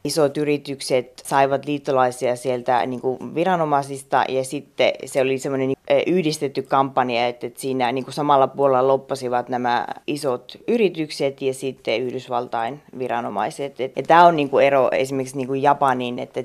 isot 0.05 0.37
yritykset 0.37 1.23
saivat 1.27 1.67
liittolaisia 1.67 2.37
sieltä 2.37 2.87
niin 2.87 3.01
kuin 3.01 3.35
viranomaisista 3.35 4.25
ja 4.29 4.45
sitten 4.45 4.93
se 5.05 5.21
oli 5.21 5.39
semmoinen 5.39 5.69
niin, 5.69 5.79
yhdistetty 6.07 6.63
kampanja, 6.63 7.27
että, 7.27 7.51
siinä 7.57 7.93
niin 7.93 8.05
kuin 8.05 8.15
samalla 8.15 8.47
puolella 8.47 8.89
loppasivat 8.89 9.49
nämä 9.49 9.87
isot 10.07 10.59
yritykset 10.69 11.43
ja 11.43 11.55
sitten 11.55 12.03
Yhdysvaltain 12.03 12.83
viranomaiset. 12.99 13.79
Ja 13.79 14.03
tämä 14.07 14.27
on 14.27 14.37
niin 14.37 14.51
kuin 14.51 14.67
ero 14.67 14.89
esimerkiksi 14.93 15.37
niin 15.37 15.49
kuin 15.49 15.63
Japaniin, 15.63 16.19
että 16.19 16.45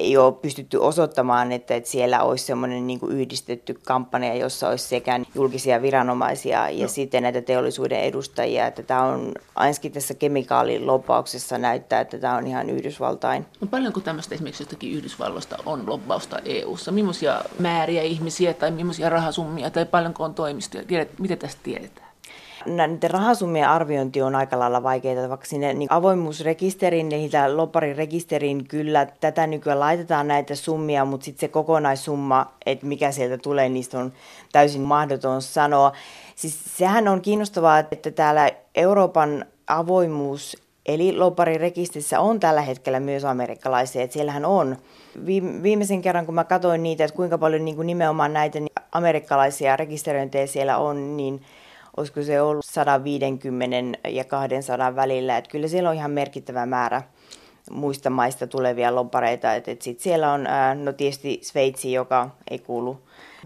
ei 0.00 0.16
ole 0.16 0.32
pystytty 0.32 0.76
osoittamaan, 0.76 1.52
että, 1.52 1.74
että 1.74 1.90
siellä 1.90 2.22
olisi 2.22 2.44
semmoinen 2.44 2.86
niin 2.86 3.00
yhdistetty 3.08 3.80
kampanja, 3.86 4.34
jossa 4.34 4.68
olisi 4.68 4.88
sekä 4.88 5.20
julkisia 5.34 5.82
viranomaisia 5.82 6.70
ja 6.70 6.82
no. 6.82 6.88
sitten 6.88 7.22
näitä 7.22 7.42
teollisuuden 7.42 8.00
edustajia. 8.00 8.66
Että 8.66 8.82
tämä 8.82 9.02
on 9.02 9.32
ainakin 9.54 9.92
tässä 9.92 10.14
kemikaalilopauksessa 10.14 11.58
näyttää, 11.58 12.00
että 12.00 12.18
tämä 12.18 12.36
on 12.36 12.46
ihan 12.46 12.70
Yhdysvaltain. 12.70 13.46
No 13.60 13.66
paljonko 13.66 14.00
tämmöistä 14.00 14.34
esimerkiksi 14.34 14.62
jostakin 14.62 14.92
Yhdysvalloista 14.92 15.56
on 15.66 15.86
lobbausta 15.86 16.38
EU-ssa? 16.44 16.92
Millaisia 16.92 17.42
määriä 17.58 18.02
ihmisiä 18.02 18.54
tai 18.54 18.70
millaisia 18.70 19.10
rahasummia 19.10 19.70
tai 19.70 19.84
paljonko 19.84 20.24
on 20.24 20.34
toimistoja? 20.34 20.84
Tiedät, 20.84 21.18
mitä 21.18 21.36
tästä 21.36 21.60
tiedetään? 21.62 22.09
Näiden 22.66 23.10
rahasummien 23.10 23.68
arviointi 23.68 24.22
on 24.22 24.34
aika 24.34 24.58
lailla 24.58 24.82
vaikeaa, 24.82 25.28
vaikka 25.28 25.46
sinne 25.46 25.74
niin 25.74 25.92
avoimuusrekisteriin, 25.92 27.08
niitä 27.08 27.56
lopparin 27.56 27.96
kyllä 28.68 29.06
tätä 29.06 29.46
nykyään 29.46 29.80
laitetaan 29.80 30.28
näitä 30.28 30.54
summia, 30.54 31.04
mutta 31.04 31.24
sitten 31.24 31.40
se 31.40 31.48
kokonaissumma, 31.48 32.52
että 32.66 32.86
mikä 32.86 33.12
sieltä 33.12 33.38
tulee, 33.38 33.68
niistä 33.68 33.98
on 33.98 34.12
täysin 34.52 34.82
mahdoton 34.82 35.42
sanoa. 35.42 35.92
Siis 36.36 36.76
sehän 36.76 37.08
on 37.08 37.22
kiinnostavaa, 37.22 37.78
että 37.78 38.10
täällä 38.10 38.50
Euroopan 38.74 39.44
avoimuus 39.66 40.56
Eli 40.86 41.16
lopparirekisterissä 41.16 42.20
on 42.20 42.40
tällä 42.40 42.62
hetkellä 42.62 43.00
myös 43.00 43.24
amerikkalaisia, 43.24 44.02
että 44.02 44.14
siellähän 44.14 44.44
on. 44.44 44.76
Viimeisen 45.62 46.02
kerran, 46.02 46.26
kun 46.26 46.34
mä 46.34 46.44
katsoin 46.44 46.82
niitä, 46.82 47.04
että 47.04 47.16
kuinka 47.16 47.38
paljon 47.38 47.64
niin 47.64 47.76
kuin 47.76 47.86
nimenomaan 47.86 48.32
näitä 48.32 48.58
amerikkalaisia 48.92 49.76
rekisteröintejä 49.76 50.46
siellä 50.46 50.78
on, 50.78 51.16
niin 51.16 51.42
olisiko 52.00 52.22
se 52.22 52.40
ollut 52.40 52.64
150 52.64 53.98
ja 54.08 54.24
200 54.24 54.96
välillä. 54.96 55.36
Että 55.36 55.50
kyllä 55.50 55.68
siellä 55.68 55.90
on 55.90 55.96
ihan 55.96 56.10
merkittävä 56.10 56.66
määrä 56.66 57.02
muista 57.70 58.10
maista 58.10 58.46
tulevia 58.46 58.94
lobbareita. 58.94 59.54
Et, 59.54 59.68
et 59.68 59.82
sit 59.82 60.00
siellä 60.00 60.32
on 60.32 60.46
ää, 60.46 60.74
no 60.74 60.92
tietysti 60.92 61.40
Sveitsi, 61.42 61.92
joka 61.92 62.30
ei 62.50 62.58
kuulu 62.58 62.98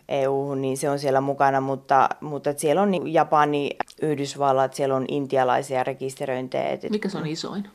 EU, 0.08 0.54
niin 0.54 0.76
se 0.76 0.90
on 0.90 0.98
siellä 0.98 1.20
mukana, 1.20 1.60
mutta, 1.60 2.08
mutta 2.20 2.54
siellä 2.56 2.82
on 2.82 2.90
niin 2.90 3.12
Japani, 3.12 3.70
Yhdysvallat, 4.02 4.74
siellä 4.74 4.96
on 4.96 5.04
intialaisia 5.08 5.84
rekisteröintejä. 5.84 6.68
Et, 6.68 6.90
Mikä 6.90 7.08
se 7.08 7.18
on 7.18 7.26
isoin? 7.26 7.68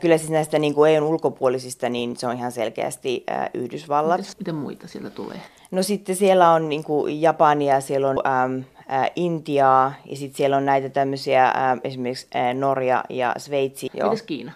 Kyllä 0.00 0.18
siis 0.18 0.30
näistä 0.30 0.58
niin 0.58 0.74
kuin 0.74 0.90
EUn 0.90 1.08
ulkopuolisista, 1.08 1.88
niin 1.88 2.16
se 2.16 2.26
on 2.26 2.36
ihan 2.36 2.52
selkeästi 2.52 3.24
ää, 3.26 3.50
Yhdysvallat. 3.54 4.20
Mitäs, 4.20 4.38
miten 4.38 4.54
muita 4.54 4.88
siellä 4.88 5.10
tulee? 5.10 5.40
No 5.70 5.82
sitten 5.82 6.16
siellä 6.16 6.52
on 6.52 6.68
niin 6.68 6.84
kuin 6.84 7.22
Japania, 7.22 7.80
siellä 7.80 8.08
on 8.08 8.16
äm, 8.26 8.64
ä, 8.92 9.10
Intiaa 9.16 9.92
ja 10.06 10.16
sitten 10.16 10.36
siellä 10.36 10.56
on 10.56 10.66
näitä 10.66 10.88
tämmöisiä 10.88 11.46
ä, 11.46 11.52
esimerkiksi 11.84 12.26
ä, 12.36 12.54
Norja 12.54 13.04
ja 13.08 13.34
Sveitsi. 13.38 13.90
Mitäs 13.92 14.22
Kiina? 14.22 14.52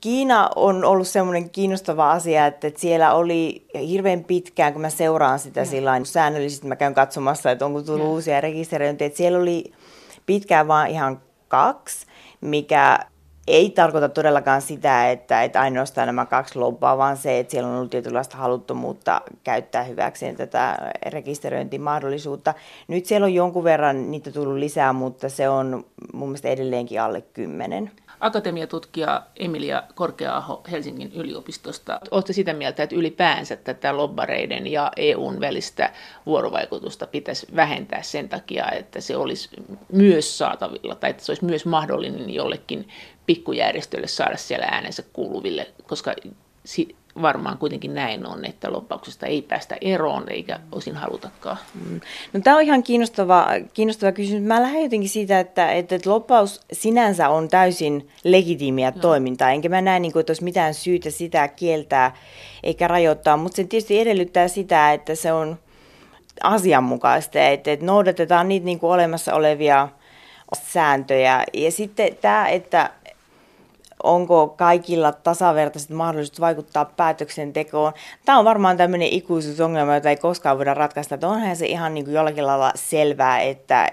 Kiina 0.00 0.50
on 0.56 0.84
ollut 0.84 1.08
semmoinen 1.08 1.50
kiinnostava 1.50 2.10
asia, 2.10 2.46
että 2.46 2.70
siellä 2.76 3.14
oli 3.14 3.66
hirveän 3.88 4.24
pitkään, 4.24 4.72
kun 4.72 4.82
mä 4.82 4.90
seuraan 4.90 5.38
sitä 5.38 5.60
ja. 5.60 5.66
sillä 5.66 6.00
säännöllisesti, 6.04 6.66
mä 6.66 6.76
käyn 6.76 6.94
katsomassa, 6.94 7.50
että 7.50 7.66
onko 7.66 7.82
tullut 7.82 8.06
uusia 8.06 8.40
rekisteröintejä, 8.40 9.06
että 9.06 9.16
siellä 9.16 9.38
oli 9.38 9.72
pitkään 10.26 10.68
vaan 10.68 10.88
ihan 10.88 11.20
kaksi, 11.48 12.06
mikä 12.40 12.98
ei 13.46 13.70
tarkoita 13.70 14.08
todellakaan 14.08 14.62
sitä, 14.62 15.10
että, 15.10 15.42
että 15.42 15.60
ainoastaan 15.60 16.06
nämä 16.06 16.26
kaksi 16.26 16.58
lobbaa, 16.58 16.98
vaan 16.98 17.16
se, 17.16 17.38
että 17.38 17.50
siellä 17.50 17.68
on 17.68 17.76
ollut 17.76 17.90
tietynlaista 17.90 18.36
haluttomuutta 18.36 19.20
käyttää 19.44 19.82
hyväkseen 19.82 20.36
tätä 20.36 20.78
rekisteröintimahdollisuutta. 21.06 22.54
Nyt 22.88 23.06
siellä 23.06 23.24
on 23.24 23.34
jonkun 23.34 23.64
verran 23.64 24.10
niitä 24.10 24.32
tullut 24.32 24.58
lisää, 24.58 24.92
mutta 24.92 25.28
se 25.28 25.48
on 25.48 25.84
mun 26.12 26.28
mielestä 26.28 26.48
edelleenkin 26.48 27.00
alle 27.00 27.20
kymmenen 27.20 27.90
akatemiatutkija 28.22 29.22
Emilia 29.36 29.82
Korkeaaho 29.94 30.62
Helsingin 30.70 31.12
yliopistosta. 31.12 32.00
Olette 32.10 32.32
sitä 32.32 32.52
mieltä, 32.52 32.82
että 32.82 32.96
ylipäänsä 32.96 33.56
tätä 33.56 33.96
lobbareiden 33.96 34.66
ja 34.66 34.92
EUn 34.96 35.40
välistä 35.40 35.92
vuorovaikutusta 36.26 37.06
pitäisi 37.06 37.46
vähentää 37.56 38.02
sen 38.02 38.28
takia, 38.28 38.70
että 38.70 39.00
se 39.00 39.16
olisi 39.16 39.48
myös 39.92 40.38
saatavilla 40.38 40.94
tai 40.94 41.10
että 41.10 41.24
se 41.24 41.32
olisi 41.32 41.44
myös 41.44 41.66
mahdollinen 41.66 42.30
jollekin 42.30 42.88
pikkujärjestölle 43.26 44.06
saada 44.06 44.36
siellä 44.36 44.66
äänensä 44.66 45.02
kuuluville, 45.12 45.66
koska 45.86 46.14
varmaan 47.22 47.58
kuitenkin 47.58 47.94
näin 47.94 48.26
on, 48.26 48.44
että 48.44 48.72
loppauksesta 48.72 49.26
ei 49.26 49.42
päästä 49.42 49.76
eroon 49.80 50.28
eikä 50.30 50.60
osin 50.72 50.96
halutakaan. 50.96 51.56
Mm. 51.74 52.00
No, 52.32 52.40
tämä 52.44 52.56
on 52.56 52.62
ihan 52.62 52.82
kiinnostava, 52.82 53.46
kiinnostava 53.74 54.12
kysymys. 54.12 54.42
Mä 54.42 54.62
lähden 54.62 54.82
jotenkin 54.82 55.08
siitä, 55.08 55.40
että, 55.40 55.72
että 55.72 55.98
loppaus 56.04 56.60
sinänsä 56.72 57.28
on 57.28 57.48
täysin 57.48 58.08
legitiimiä 58.24 58.92
Joo. 58.94 59.00
toimintaa, 59.02 59.50
enkä 59.50 59.68
mä 59.68 59.80
näe, 59.80 60.00
niin 60.00 60.12
kuin, 60.12 60.20
että 60.20 60.30
olisi 60.30 60.44
mitään 60.44 60.74
syytä 60.74 61.10
sitä 61.10 61.48
kieltää 61.48 62.16
eikä 62.62 62.88
rajoittaa, 62.88 63.36
mutta 63.36 63.56
se 63.56 63.64
tietysti 63.64 64.00
edellyttää 64.00 64.48
sitä, 64.48 64.92
että 64.92 65.14
se 65.14 65.32
on 65.32 65.58
asianmukaista, 66.42 67.48
että, 67.48 67.72
että 67.72 67.86
noudatetaan 67.86 68.48
niitä 68.48 68.64
niin 68.64 68.78
kuin 68.78 68.92
olemassa 68.92 69.34
olevia 69.34 69.88
sääntöjä. 70.62 71.44
Ja 71.52 71.70
sitten 71.70 72.16
tämä, 72.20 72.48
että 72.48 72.90
onko 74.02 74.48
kaikilla 74.48 75.12
tasavertaiset 75.12 75.90
mahdollisuudet 75.90 76.40
vaikuttaa 76.40 76.84
päätöksentekoon. 76.84 77.92
Tämä 78.24 78.38
on 78.38 78.44
varmaan 78.44 78.76
tämmöinen 78.76 79.08
ikuisuusongelma, 79.08 79.94
jota 79.94 80.10
ei 80.10 80.16
koskaan 80.16 80.58
voida 80.58 80.74
ratkaista. 80.74 81.14
Että 81.14 81.28
onhan 81.28 81.56
se 81.56 81.66
ihan 81.66 81.94
niin 81.94 82.04
kuin 82.04 82.14
jollakin 82.14 82.46
lailla 82.46 82.72
selvää, 82.74 83.40
että 83.40 83.88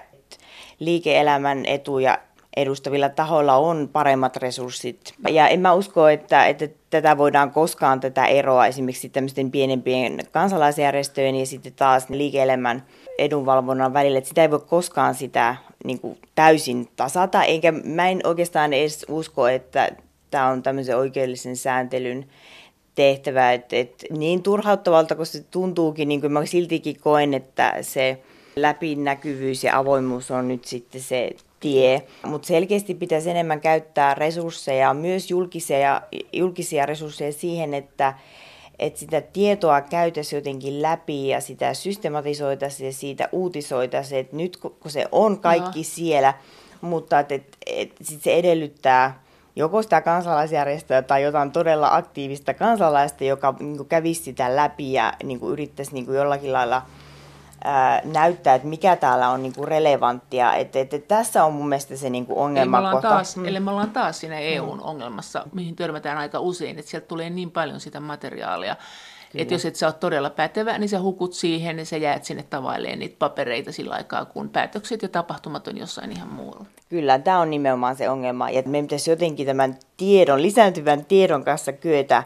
liike-elämän 0.78 1.66
etuja 1.66 2.18
edustavilla 2.56 3.08
tahoilla 3.08 3.56
on 3.56 3.88
paremmat 3.92 4.36
resurssit. 4.36 5.14
Ja 5.28 5.48
en 5.48 5.60
mä 5.60 5.72
usko, 5.72 6.08
että, 6.08 6.46
että 6.46 6.68
tätä 6.90 7.18
voidaan 7.18 7.50
koskaan 7.50 8.00
tätä 8.00 8.26
eroa 8.26 8.66
esimerkiksi 8.66 9.08
tämmöisten 9.08 9.50
pienempien 9.50 10.18
kansalaisjärjestöjen 10.32 11.36
ja 11.36 11.46
sitten 11.46 11.72
taas 11.72 12.10
liike-elämän 12.10 12.82
edunvalvonnan 13.18 13.92
välillä. 13.92 14.18
Että 14.18 14.28
sitä 14.28 14.42
ei 14.42 14.50
voi 14.50 14.60
koskaan 14.60 15.14
sitä 15.14 15.56
niin 15.84 16.00
kuin 16.00 16.18
täysin 16.34 16.88
tasata, 16.96 17.44
eikä 17.44 17.72
mä 17.72 18.08
en 18.08 18.20
oikeastaan 18.24 18.72
edes 18.72 19.06
usko, 19.08 19.48
että 19.48 19.88
tämä 20.30 20.48
on 20.48 20.62
tämmöisen 20.62 20.96
oikeudellisen 20.96 21.56
sääntelyn 21.56 22.26
tehtävä, 22.94 23.52
että, 23.52 23.76
että 23.76 24.06
niin 24.10 24.42
turhauttavalta 24.42 25.14
kun 25.14 25.26
se 25.26 25.44
tuntuukin, 25.50 26.08
niin 26.08 26.20
kuin 26.20 26.32
mä 26.32 26.46
siltikin 26.46 27.00
koen, 27.00 27.34
että 27.34 27.74
se 27.80 28.18
läpinäkyvyys 28.56 29.64
ja 29.64 29.78
avoimuus 29.78 30.30
on 30.30 30.48
nyt 30.48 30.64
sitten 30.64 31.00
se 31.00 31.30
tie, 31.60 32.02
mutta 32.26 32.46
selkeästi 32.46 32.94
pitäisi 32.94 33.30
enemmän 33.30 33.60
käyttää 33.60 34.14
resursseja, 34.14 34.94
myös 34.94 35.30
julkisia, 35.30 36.02
julkisia 36.32 36.86
resursseja 36.86 37.32
siihen, 37.32 37.74
että 37.74 38.14
että 38.80 38.98
sitä 38.98 39.20
tietoa 39.20 39.80
käytäisiin 39.80 40.38
jotenkin 40.38 40.82
läpi 40.82 41.28
ja 41.28 41.40
sitä 41.40 41.74
systematisoitaisiin 41.74 42.86
ja 42.86 42.92
siitä 42.92 43.28
uutisoitaisiin, 43.32 44.20
että 44.20 44.36
nyt 44.36 44.56
kun 44.56 44.90
se 44.90 45.06
on 45.12 45.40
kaikki 45.40 45.80
no. 45.80 45.84
siellä, 45.84 46.34
mutta 46.80 47.20
että 47.20 47.34
et, 47.34 47.56
et, 47.66 47.92
sit 48.02 48.22
se 48.22 48.34
edellyttää 48.34 49.22
joko 49.56 49.82
sitä 49.82 50.00
kansalaisjärjestöä 50.00 51.02
tai 51.02 51.22
jotain 51.22 51.52
todella 51.52 51.94
aktiivista 51.94 52.54
kansalaista, 52.54 53.24
joka 53.24 53.54
niin 53.60 53.86
kävisi 53.86 54.22
sitä 54.22 54.56
läpi 54.56 54.92
ja 54.92 55.12
niin 55.24 55.40
yrittäisi 55.42 55.94
niin 55.94 56.14
jollakin 56.14 56.52
lailla– 56.52 56.82
ää, 57.64 58.02
näyttää, 58.04 58.54
että 58.54 58.68
mikä 58.68 58.96
täällä 58.96 59.28
on 59.28 59.42
niinku 59.42 59.66
relevanttia. 59.66 60.54
Et, 60.54 60.76
et, 60.76 60.94
et 60.94 61.08
tässä 61.08 61.44
on 61.44 61.52
mun 61.52 61.68
mielestä 61.68 61.96
se 61.96 62.10
niinku 62.10 62.40
ongelma. 62.42 62.78
Eli 62.78 62.82
me, 62.82 62.88
ollaan 62.88 63.02
taas, 63.02 63.36
mm. 63.36 63.46
eli 63.46 63.60
me 63.60 63.70
ollaan 63.70 63.90
taas 63.90 64.20
siinä 64.20 64.38
EUn 64.38 64.78
mm. 64.78 64.84
ongelmassa, 64.84 65.44
mihin 65.52 65.76
törmätään 65.76 66.18
aika 66.18 66.40
usein, 66.40 66.78
että 66.78 66.90
sieltä 66.90 67.06
tulee 67.06 67.30
niin 67.30 67.50
paljon 67.50 67.80
sitä 67.80 68.00
materiaalia, 68.00 68.76
Että 69.34 69.54
jos 69.54 69.64
et 69.64 69.76
sä 69.76 69.86
ole 69.86 69.94
todella 69.94 70.30
pätevä, 70.30 70.78
niin 70.78 70.88
sä 70.88 71.00
hukut 71.00 71.34
siihen 71.34 71.78
ja 71.78 71.84
sä 71.84 71.96
jäät 71.96 72.24
sinne 72.24 72.42
tavalleen 72.42 72.98
niitä 72.98 73.16
papereita 73.18 73.72
sillä 73.72 73.94
aikaa, 73.94 74.24
kun 74.24 74.48
päätökset 74.48 75.02
ja 75.02 75.08
tapahtumat 75.08 75.68
on 75.68 75.78
jossain 75.78 76.12
ihan 76.12 76.28
muualla. 76.28 76.66
Kyllä, 76.88 77.18
tämä 77.18 77.40
on 77.40 77.50
nimenomaan 77.50 77.96
se 77.96 78.08
ongelma. 78.10 78.50
Ja 78.50 78.62
meidän 78.66 78.86
pitäisi 78.86 79.10
jotenkin 79.10 79.46
tämän 79.46 79.76
tiedon, 79.96 80.42
lisääntyvän 80.42 81.04
tiedon 81.04 81.44
kanssa 81.44 81.72
kyetä 81.72 82.24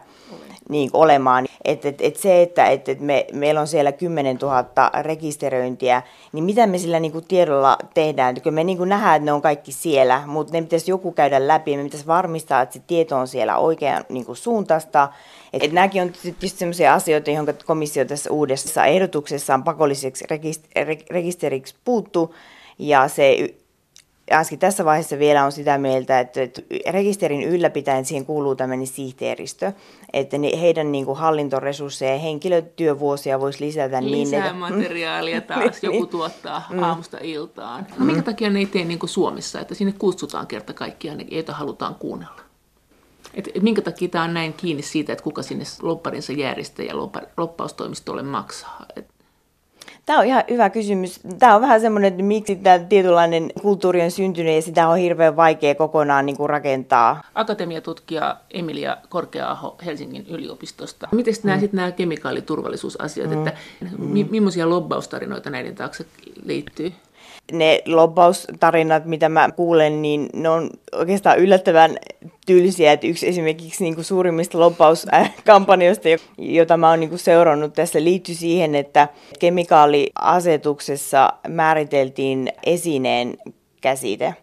niin 0.68 0.90
olemaan. 0.92 1.46
Et, 1.64 1.84
et, 1.84 2.00
et 2.00 2.16
se, 2.16 2.42
että 2.42 2.66
et, 2.66 2.88
et 2.88 3.00
me, 3.00 3.26
meillä 3.32 3.60
on 3.60 3.66
siellä 3.66 3.92
10 3.92 4.36
000 4.36 4.90
rekisteröintiä, 5.02 6.02
niin 6.32 6.44
mitä 6.44 6.66
me 6.66 6.78
sillä 6.78 7.00
niin 7.00 7.12
kuin 7.12 7.24
tiedolla 7.28 7.78
tehdään? 7.94 8.40
Kyllä 8.40 8.54
me 8.54 8.64
niin 8.64 8.78
kuin 8.78 8.88
nähdään, 8.88 9.16
että 9.16 9.24
ne 9.24 9.32
on 9.32 9.42
kaikki 9.42 9.72
siellä, 9.72 10.22
mutta 10.26 10.52
ne 10.52 10.62
pitäisi 10.62 10.90
joku 10.90 11.12
käydä 11.12 11.48
läpi. 11.48 11.76
Me 11.76 11.84
pitäisi 11.84 12.06
varmistaa, 12.06 12.62
että 12.62 12.72
se 12.72 12.82
tieto 12.86 13.16
on 13.16 13.28
siellä 13.28 13.56
oikean 13.56 14.04
niin 14.08 14.26
kuin 14.26 14.36
suuntaista. 14.36 15.08
Et, 15.52 15.62
et 15.62 15.72
nämäkin 15.72 16.02
on 16.02 16.12
tietysti 16.22 16.58
sellaisia 16.58 16.94
asioita, 16.94 17.30
joihin 17.30 17.54
komissio 17.66 18.04
tässä 18.04 18.30
uudessa 18.30 18.84
ehdotuksessaan 18.84 19.64
pakolliseksi 19.64 20.24
rekisteriksi 21.10 21.74
puuttuu. 21.84 22.34
Ja 22.78 23.08
se 23.08 23.54
Aski 24.30 24.56
tässä 24.56 24.84
vaiheessa 24.84 25.18
vielä 25.18 25.44
on 25.44 25.52
sitä 25.52 25.78
mieltä, 25.78 26.20
että, 26.20 26.42
että 26.42 26.62
rekisterin 26.90 27.42
ylläpitäen 27.42 28.04
siihen 28.04 28.26
kuuluu 28.26 28.56
tämmöinen 28.56 28.86
sihteeristö, 28.86 29.72
että 30.12 30.36
heidän 30.60 30.92
niin 30.92 31.04
kuin 31.04 31.18
hallintoresursseja 31.18 32.12
ja 32.12 32.18
henkilötyövuosia 32.18 33.40
voisi 33.40 33.64
lisätä 33.64 34.04
Lisää 34.04 34.40
niin, 34.40 34.44
että... 34.44 34.52
materiaalia 34.52 35.40
taas 35.48 35.82
joku 35.82 35.96
niin. 35.96 36.08
tuottaa 36.08 36.62
mm. 36.70 36.82
aamusta 36.82 37.18
iltaan. 37.22 37.86
No, 37.98 38.04
minkä 38.04 38.22
takia 38.22 38.50
ne 38.50 38.58
ei 38.58 38.66
tee 38.66 38.84
niin 38.84 38.98
kuin 38.98 39.10
Suomessa, 39.10 39.60
että 39.60 39.74
sinne 39.74 39.94
kutsutaan 39.98 40.46
kerta 40.46 40.72
kaikkiaan, 40.72 41.20
joita 41.30 41.52
halutaan 41.52 41.94
kuunnella? 41.94 42.40
Et, 43.34 43.48
et 43.54 43.62
minkä 43.62 43.82
takia 43.82 44.08
tämä 44.08 44.24
on 44.24 44.34
näin 44.34 44.52
kiinni 44.52 44.82
siitä, 44.82 45.12
että 45.12 45.24
kuka 45.24 45.42
sinne 45.42 45.64
lopparinsa 45.82 46.32
järjestäjä 46.32 46.92
loppaustoimistolle 47.36 48.22
maksaa? 48.22 48.86
Et 48.96 49.13
Tämä 50.06 50.18
on 50.18 50.26
ihan 50.26 50.44
hyvä 50.50 50.70
kysymys. 50.70 51.20
Tämä 51.38 51.54
on 51.54 51.60
vähän 51.60 51.80
semmoinen, 51.80 52.08
että 52.08 52.22
miksi 52.22 52.56
tämä 52.56 52.78
tietynlainen 52.78 53.50
kulttuuri 53.62 54.02
on 54.02 54.10
syntynyt 54.10 54.54
ja 54.54 54.62
sitä 54.62 54.88
on 54.88 54.98
hirveän 54.98 55.36
vaikea 55.36 55.74
kokonaan 55.74 56.26
niin 56.26 56.36
kuin 56.36 56.50
rakentaa. 56.50 57.22
Akatemiatutkija 57.34 58.36
Emilia 58.50 58.96
Korkeaaho 59.08 59.76
Helsingin 59.84 60.26
yliopistosta. 60.28 61.08
Miten 61.12 61.34
mm. 61.34 61.46
nämä, 61.46 61.60
sitten 61.60 61.78
nämä 61.78 61.92
kemikaaliturvallisuusasiat, 61.92 63.30
mm. 63.30 63.38
että 63.38 63.52
mi- 63.98 64.28
millaisia 64.30 64.68
lobbaustarinoita 64.68 65.50
näiden 65.50 65.74
taakse 65.74 66.06
liittyy? 66.44 66.92
Ne 67.52 67.82
lobbaustarinat, 67.86 69.04
mitä 69.04 69.28
mä 69.28 69.50
kuulen, 69.56 70.02
niin 70.02 70.28
ne 70.34 70.48
on 70.48 70.70
oikeastaan 70.92 71.38
yllättävän 71.38 71.96
tylsiä. 72.46 72.92
Että 72.92 73.06
yksi 73.06 73.28
esimerkiksi 73.28 73.84
niin 73.84 73.94
kuin 73.94 74.04
suurimmista 74.04 74.60
lobbauskampanjoista, 74.60 76.08
jota 76.38 76.76
mä 76.76 76.90
oon 76.90 77.00
niin 77.00 77.10
kuin 77.10 77.18
seurannut 77.18 77.74
tässä, 77.74 78.04
liittyy 78.04 78.34
siihen, 78.34 78.74
että 78.74 79.08
kemikaaliasetuksessa 79.38 81.32
määriteltiin 81.48 82.52
esineen 82.66 83.38
käsite. 83.80 84.34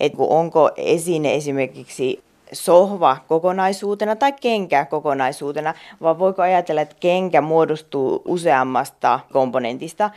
Että 0.00 0.18
onko 0.20 0.70
esine 0.76 1.34
esimerkiksi 1.34 2.22
sohva 2.52 3.16
kokonaisuutena 3.28 4.16
tai 4.16 4.32
kenkä 4.32 4.84
kokonaisuutena, 4.84 5.74
vaan 6.02 6.18
voiko 6.18 6.42
ajatella, 6.42 6.80
että 6.80 6.96
kenkä 7.00 7.40
muodostuu 7.40 8.22
useammasta 8.24 9.20
komponentista, 9.32 10.10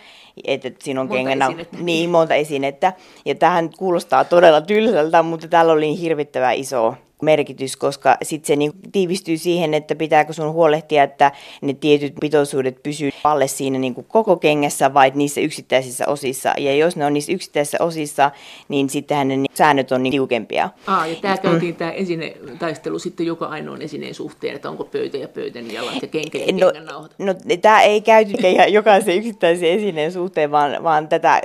että 0.43 0.69
siinä 0.79 1.01
on 1.01 1.07
monta 1.07 1.17
kengänä 1.17 1.45
esinettä. 1.45 1.77
niin 1.81 2.09
monta 2.09 2.33
esinettä. 2.35 2.93
Ja 3.25 3.35
tähän 3.35 3.69
kuulostaa 3.77 4.23
todella 4.25 4.61
tylsältä, 4.61 5.23
mutta 5.23 5.47
täällä 5.47 5.73
oli 5.73 5.99
hirvittävä 5.99 6.51
iso 6.51 6.95
merkitys, 7.21 7.77
koska 7.77 8.17
sitten 8.23 8.47
se 8.47 8.55
niin 8.55 8.71
tiivistyy 8.91 9.37
siihen, 9.37 9.73
että 9.73 9.95
pitääkö 9.95 10.33
sun 10.33 10.53
huolehtia, 10.53 11.03
että 11.03 11.31
ne 11.61 11.73
tietyt 11.73 12.13
pitoisuudet 12.21 12.83
pysyy 12.83 13.11
alle 13.23 13.47
siinä 13.47 13.79
niin 13.79 13.95
kuin 13.95 14.07
koko 14.09 14.37
kengässä 14.37 14.93
vai 14.93 15.11
niissä 15.15 15.41
yksittäisissä 15.41 16.07
osissa. 16.07 16.53
Ja 16.57 16.75
jos 16.75 16.95
ne 16.95 17.05
on 17.05 17.13
niissä 17.13 17.31
yksittäisissä 17.31 17.77
osissa, 17.79 18.31
niin 18.69 18.89
sittenhän 18.89 19.27
ne 19.27 19.35
säännöt 19.53 19.91
on 19.91 20.03
niin 20.03 20.11
tiukempia. 20.11 20.69
Aa, 20.87 21.07
ja 21.07 21.15
tämä 21.15 21.37
käytiin 21.37 21.73
mm. 21.73 21.77
tämä 21.77 21.91
esine, 21.91 22.33
taistelu 22.59 22.99
sitten 22.99 23.25
joka 23.25 23.45
ainoan 23.45 23.81
esineen 23.81 24.15
suhteen, 24.15 24.55
että 24.55 24.69
onko 24.69 24.83
pöytä 24.83 25.17
ja 25.17 25.27
pöytän 25.27 25.71
jalat 25.71 26.01
ja 26.01 26.07
kenkä 26.07 26.37
ja 26.37 26.53
no, 26.53 26.85
nauhat. 26.91 27.15
No, 27.19 27.35
tämä 27.61 27.81
ei 27.81 28.01
käyty 28.01 28.31
jokaisen 28.67 29.17
yksittäisen 29.17 29.69
esineen 29.69 30.11
suhteen, 30.11 30.51
vaan, 30.51 30.83
vaan 30.83 31.07
tätä 31.07 31.41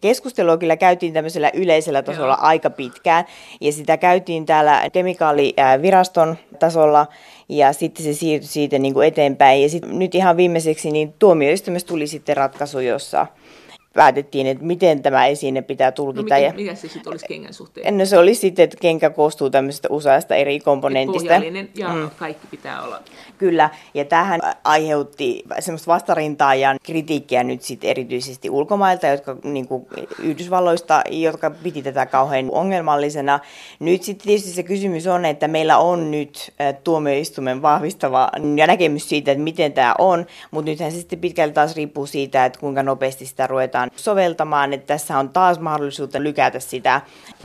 keskustelua 0.00 0.56
kyllä 0.56 0.76
käytiin 0.76 1.12
tämmöisellä 1.12 1.50
yleisellä 1.54 2.02
tasolla 2.02 2.34
Joo. 2.34 2.46
aika 2.46 2.70
pitkään. 2.70 3.24
Ja 3.60 3.72
sitä 3.72 3.96
käytiin 3.96 4.46
täällä 4.46 4.90
kemikaaliviraston 4.92 6.36
tasolla 6.58 7.06
ja 7.48 7.72
sitten 7.72 8.04
se 8.04 8.14
siirtyi 8.14 8.48
siitä 8.48 8.78
niin 8.78 8.94
kuin 8.94 9.08
eteenpäin. 9.08 9.62
Ja 9.62 9.68
sitten 9.68 9.98
nyt 9.98 10.14
ihan 10.14 10.36
viimeiseksi 10.36 10.90
niin 10.90 11.14
tuomioistuimessa 11.18 11.88
tuli 11.88 12.06
sitten 12.06 12.36
ratkaisu, 12.36 12.80
jossa 12.80 13.26
päätettiin, 13.94 14.46
että 14.46 14.64
miten 14.64 15.02
tämä 15.02 15.26
esine 15.26 15.62
pitää 15.62 15.92
tulkita. 15.92 16.34
No 16.34 16.40
mikä, 16.40 16.56
mikä 16.56 16.74
se 16.74 16.88
sitten 16.88 17.10
olisi 17.10 17.26
kengän 17.26 17.54
suhteen? 17.54 17.98
No 17.98 18.06
se 18.06 18.18
oli 18.18 18.34
sitten, 18.34 18.62
että 18.62 18.76
kenkä 18.80 19.10
koostuu 19.10 19.50
tämmöisestä 19.50 19.88
useasta 19.90 20.34
eri 20.34 20.60
komponentista. 20.60 21.34
Et 21.34 21.78
ja 21.78 21.88
mm. 21.88 22.10
kaikki 22.18 22.46
pitää 22.46 22.82
olla. 22.82 23.00
Kyllä, 23.38 23.70
ja 23.94 24.04
tähän 24.04 24.40
aiheutti 24.64 25.42
semmoista 25.58 25.92
vastarintaa 25.92 26.54
ja 26.54 26.76
kritiikkiä 26.82 27.44
nyt 27.44 27.62
sitten 27.62 27.90
erityisesti 27.90 28.50
ulkomailta, 28.50 29.06
jotka 29.06 29.36
niin 29.44 29.68
kuin 29.68 29.86
Yhdysvalloista, 30.22 31.02
jotka 31.10 31.50
piti 31.50 31.82
tätä 31.82 32.06
kauhean 32.06 32.48
ongelmallisena. 32.50 33.40
Nyt 33.80 34.02
sitten 34.02 34.26
tietysti 34.26 34.50
se 34.50 34.62
kysymys 34.62 35.06
on, 35.06 35.24
että 35.24 35.48
meillä 35.48 35.78
on 35.78 36.10
nyt 36.10 36.52
tuomioistuimen 36.84 37.62
vahvistava 37.62 38.30
ja 38.56 38.66
näkemys 38.66 39.08
siitä, 39.08 39.32
että 39.32 39.44
miten 39.44 39.72
tämä 39.72 39.94
on, 39.98 40.26
mutta 40.50 40.70
nythän 40.70 40.92
se 40.92 40.98
sitten 40.98 41.18
pitkälti 41.18 41.54
taas 41.54 41.76
riippuu 41.76 42.06
siitä, 42.06 42.44
että 42.44 42.60
kuinka 42.60 42.82
nopeasti 42.82 43.26
sitä 43.26 43.46
ruvetaan 43.46 43.83
ruvetaan 43.84 44.04
soveltamaan, 44.04 44.72
että 44.72 44.86
tässä 44.86 45.18
on 45.18 45.28
taas 45.28 45.60
mahdollisuutta 45.60 46.22
lykätä 46.22 46.60
sitä. 46.60 47.00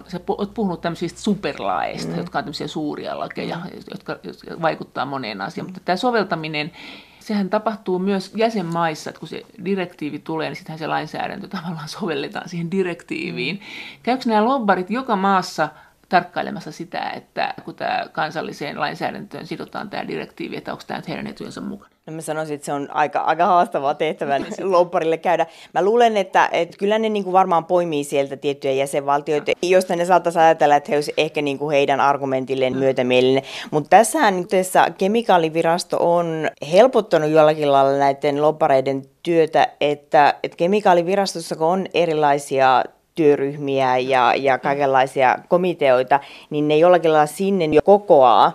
Sä 0.08 0.20
oot 0.28 0.54
puhunut 0.54 0.82
tämmöisistä 0.82 1.20
superlaeista, 1.20 2.12
mm. 2.12 2.18
jotka 2.18 2.38
on 2.38 2.44
tämmöisiä 2.44 2.68
suuria 2.68 3.20
lakeja, 3.20 3.60
jotka, 3.92 4.20
jotka 4.24 4.62
vaikuttaa 4.62 5.06
moneen 5.06 5.42
asiaan, 5.42 5.68
mutta 5.68 5.82
tämä 5.86 5.96
soveltaminen, 5.96 6.72
sehän 7.20 7.50
tapahtuu 7.50 8.00
myös 8.00 8.32
jäsenmaissa, 8.36 9.10
että 9.10 9.20
kun 9.20 9.30
se 9.30 9.42
direktiivi 9.66 10.20
tulee, 10.20 10.50
niin 10.50 10.56
sittenhän 10.56 10.80
se 10.80 10.88
lainsäädäntö 10.88 11.48
tavallaan 11.48 11.90
sovelletaan 11.90 12.50
siihen 12.50 12.72
direktiiviin. 12.72 13.62
Käykö 14.04 14.24
nämä 14.26 14.46
lobbarit 14.46 14.90
joka 14.90 15.16
maassa 15.16 15.70
tarkkailemassa 16.10 16.72
sitä, 16.72 17.10
että 17.10 17.54
kun 17.66 17.76
tämä 17.76 18.06
kansalliseen 18.12 18.80
lainsäädäntöön 18.80 19.48
sidotaan 19.48 19.90
tämä 19.90 20.08
direktiivi, 20.08 20.58
että 20.58 20.72
onko 20.72 20.84
tämä 20.88 21.02
heidän 21.08 21.28
etujensa 21.28 21.62
mukana? 21.62 22.00
No 22.06 22.16
mä 22.16 22.22
sanoisin, 22.22 22.56
että 22.56 22.66
se 22.66 22.74
on 22.74 22.88
aika, 22.92 23.20
aika 23.20 23.46
haastavaa 23.46 23.94
tehtävän 23.94 24.46
lopparille 24.62 25.18
käydä. 25.18 25.46
Mä 25.74 25.82
luulen, 25.82 26.18
että, 26.18 26.50
että 26.52 26.78
kyllä 26.78 27.00
ne 27.00 27.10
niin 27.10 27.24
kuin 27.24 27.34
varmaan 27.34 27.66
poimii 27.66 28.04
sieltä 28.04 28.38
tiettyjä 28.38 28.74
jäsenvaltioita, 28.74 29.52
josta 29.62 29.96
ne 29.96 30.06
saattaisi 30.06 30.40
ajatella, 30.40 30.76
että 30.76 30.92
he 30.92 30.98
olisi 30.98 31.14
ehkä 31.18 31.42
niin 31.42 31.60
kuin 31.60 31.72
heidän 31.72 32.00
argumentilleen 32.00 32.74
mm. 32.74 32.80
myötämielinen. 32.80 33.44
Mutta 33.72 33.90
tässähän 33.90 34.38
nyt 34.38 34.48
tässä 34.48 34.88
kemikaalivirasto 34.98 35.98
on 36.00 36.50
helpottanut 36.72 37.30
jollakin 37.30 37.72
lailla 37.72 37.98
näiden 37.98 38.42
loppareiden 38.42 39.02
työtä, 39.24 39.68
että, 39.82 40.36
että 40.44 40.58
kemikaalivirastossa 40.58 41.56
kun 41.56 41.68
on 41.68 41.86
erilaisia 41.94 42.84
työryhmiä 43.20 43.98
ja, 43.98 44.34
ja 44.36 44.58
kaikenlaisia 44.58 45.38
komiteoita, 45.48 46.20
niin 46.50 46.68
ne 46.68 46.78
jollakin 46.78 47.14
lailla 47.14 47.26
sinne 47.26 47.66
jo 47.66 47.82
kokoaa 47.82 48.54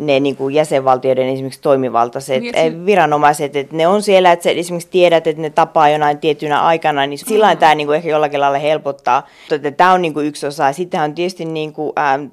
ne 0.00 0.20
niin 0.20 0.36
kuin 0.36 0.54
jäsenvaltioiden 0.54 1.28
esimerkiksi 1.28 1.62
toimivaltaiset 1.62 2.42
niin, 2.42 2.54
se... 2.54 2.86
viranomaiset, 2.86 3.56
että 3.56 3.76
ne 3.76 3.86
on 3.86 4.02
siellä, 4.02 4.32
että 4.32 4.42
sä 4.42 4.50
esimerkiksi 4.50 4.90
tiedät, 4.90 5.26
että 5.26 5.42
ne 5.42 5.50
tapaa 5.50 5.88
jonain 5.88 6.18
tietynä 6.18 6.60
aikana, 6.60 7.06
niin 7.06 7.18
silloin 7.18 7.56
mm. 7.56 7.58
tämä 7.60 7.74
niin 7.74 7.86
kuin 7.86 7.96
ehkä 7.96 8.08
jollakin 8.08 8.40
lailla 8.40 8.58
helpottaa. 8.58 9.26
Mutta 9.50 9.70
tämä 9.70 9.92
on 9.92 10.02
niin 10.02 10.14
kuin 10.14 10.26
yksi 10.26 10.46
osa. 10.46 10.72
Sitten 10.72 11.00
on 11.00 11.14
tietysti, 11.14 11.44
niin 11.44 11.72
kuin, 11.72 11.92
ähm, 11.98 12.24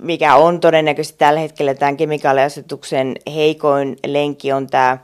mikä 0.00 0.34
on 0.34 0.60
todennäköisesti 0.60 1.18
tällä 1.18 1.40
hetkellä 1.40 1.74
tämän 1.74 1.96
kemikaaliasetuksen 1.96 3.16
heikoin 3.34 3.96
lenki, 4.06 4.52
on 4.52 4.66
tämä 4.66 4.98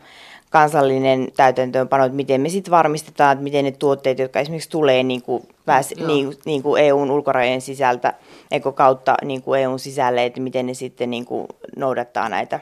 kansallinen 0.50 1.28
täytäntöönpano, 1.36 2.04
että 2.04 2.16
miten 2.16 2.40
me 2.40 2.48
sitten 2.48 2.70
varmistetaan, 2.70 3.32
että 3.32 3.42
miten 3.42 3.64
ne 3.64 3.72
tuotteet, 3.72 4.18
jotka 4.18 4.40
esimerkiksi 4.40 4.70
tulee 4.70 5.02
niin 5.02 5.22
kuin, 5.22 5.42
pääs, 5.66 5.94
niin, 6.06 6.34
niin 6.44 6.62
kuin 6.62 6.82
EUn 6.82 7.10
ulkorajojen 7.10 7.60
sisältä, 7.60 8.14
eikö 8.50 8.72
kautta 8.72 9.14
niin 9.24 9.42
kuin 9.42 9.60
EUn 9.60 9.78
sisälle, 9.78 10.24
että 10.24 10.40
miten 10.40 10.66
ne 10.66 10.74
sitten 10.74 11.10
niin 11.10 11.24
kuin 11.24 11.46
noudattaa 11.76 12.28
näitä 12.28 12.60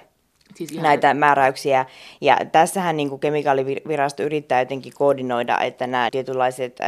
siis 0.55 0.73
näitä 0.73 1.14
määräyksiä. 1.14 1.87
Ja 2.20 2.38
tässähän 2.53 2.97
niin 2.97 3.09
kuin 3.09 3.20
kemikaalivirasto 3.20 4.23
yrittää 4.23 4.61
jotenkin 4.61 4.92
koordinoida, 4.97 5.59
että 5.59 5.87
nämä 5.87 6.11
tietynlaiset 6.11 6.79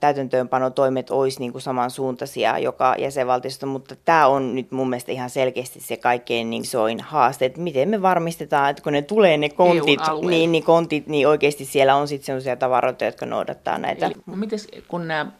täytäntöönpanotoimet 0.00 1.10
olisi 1.10 1.40
niin 1.40 1.52
kuin 1.52 1.62
samansuuntaisia 1.62 2.58
joka 2.58 2.94
jäsenvaltiosta, 2.98 3.66
mutta 3.66 3.96
tämä 4.04 4.26
on 4.26 4.54
nyt 4.54 4.70
mun 4.70 4.90
mielestä 4.90 5.12
ihan 5.12 5.30
selkeästi 5.30 5.80
se 5.80 5.96
kaikkein 5.96 6.50
niin 6.50 6.62
isoin 6.62 7.00
haaste, 7.00 7.44
että 7.44 7.60
miten 7.60 7.88
me 7.88 8.02
varmistetaan, 8.02 8.70
että 8.70 8.82
kun 8.82 8.92
ne 8.92 9.02
tulee 9.02 9.36
ne 9.36 9.48
kontit, 9.48 10.00
niin, 10.28 10.52
niin, 10.52 10.64
kontit, 10.64 11.06
niin 11.06 11.28
oikeasti 11.28 11.64
siellä 11.64 11.96
on 11.96 12.08
sitten 12.08 12.26
sellaisia 12.26 12.56
tavaroita, 12.56 13.04
jotka 13.04 13.26
noudattaa 13.26 13.78
näitä. 13.78 14.06
Eli, 14.06 14.14
no 14.26 14.36
mites, 14.36 14.68
kun 14.88 15.08
nämä 15.08 15.32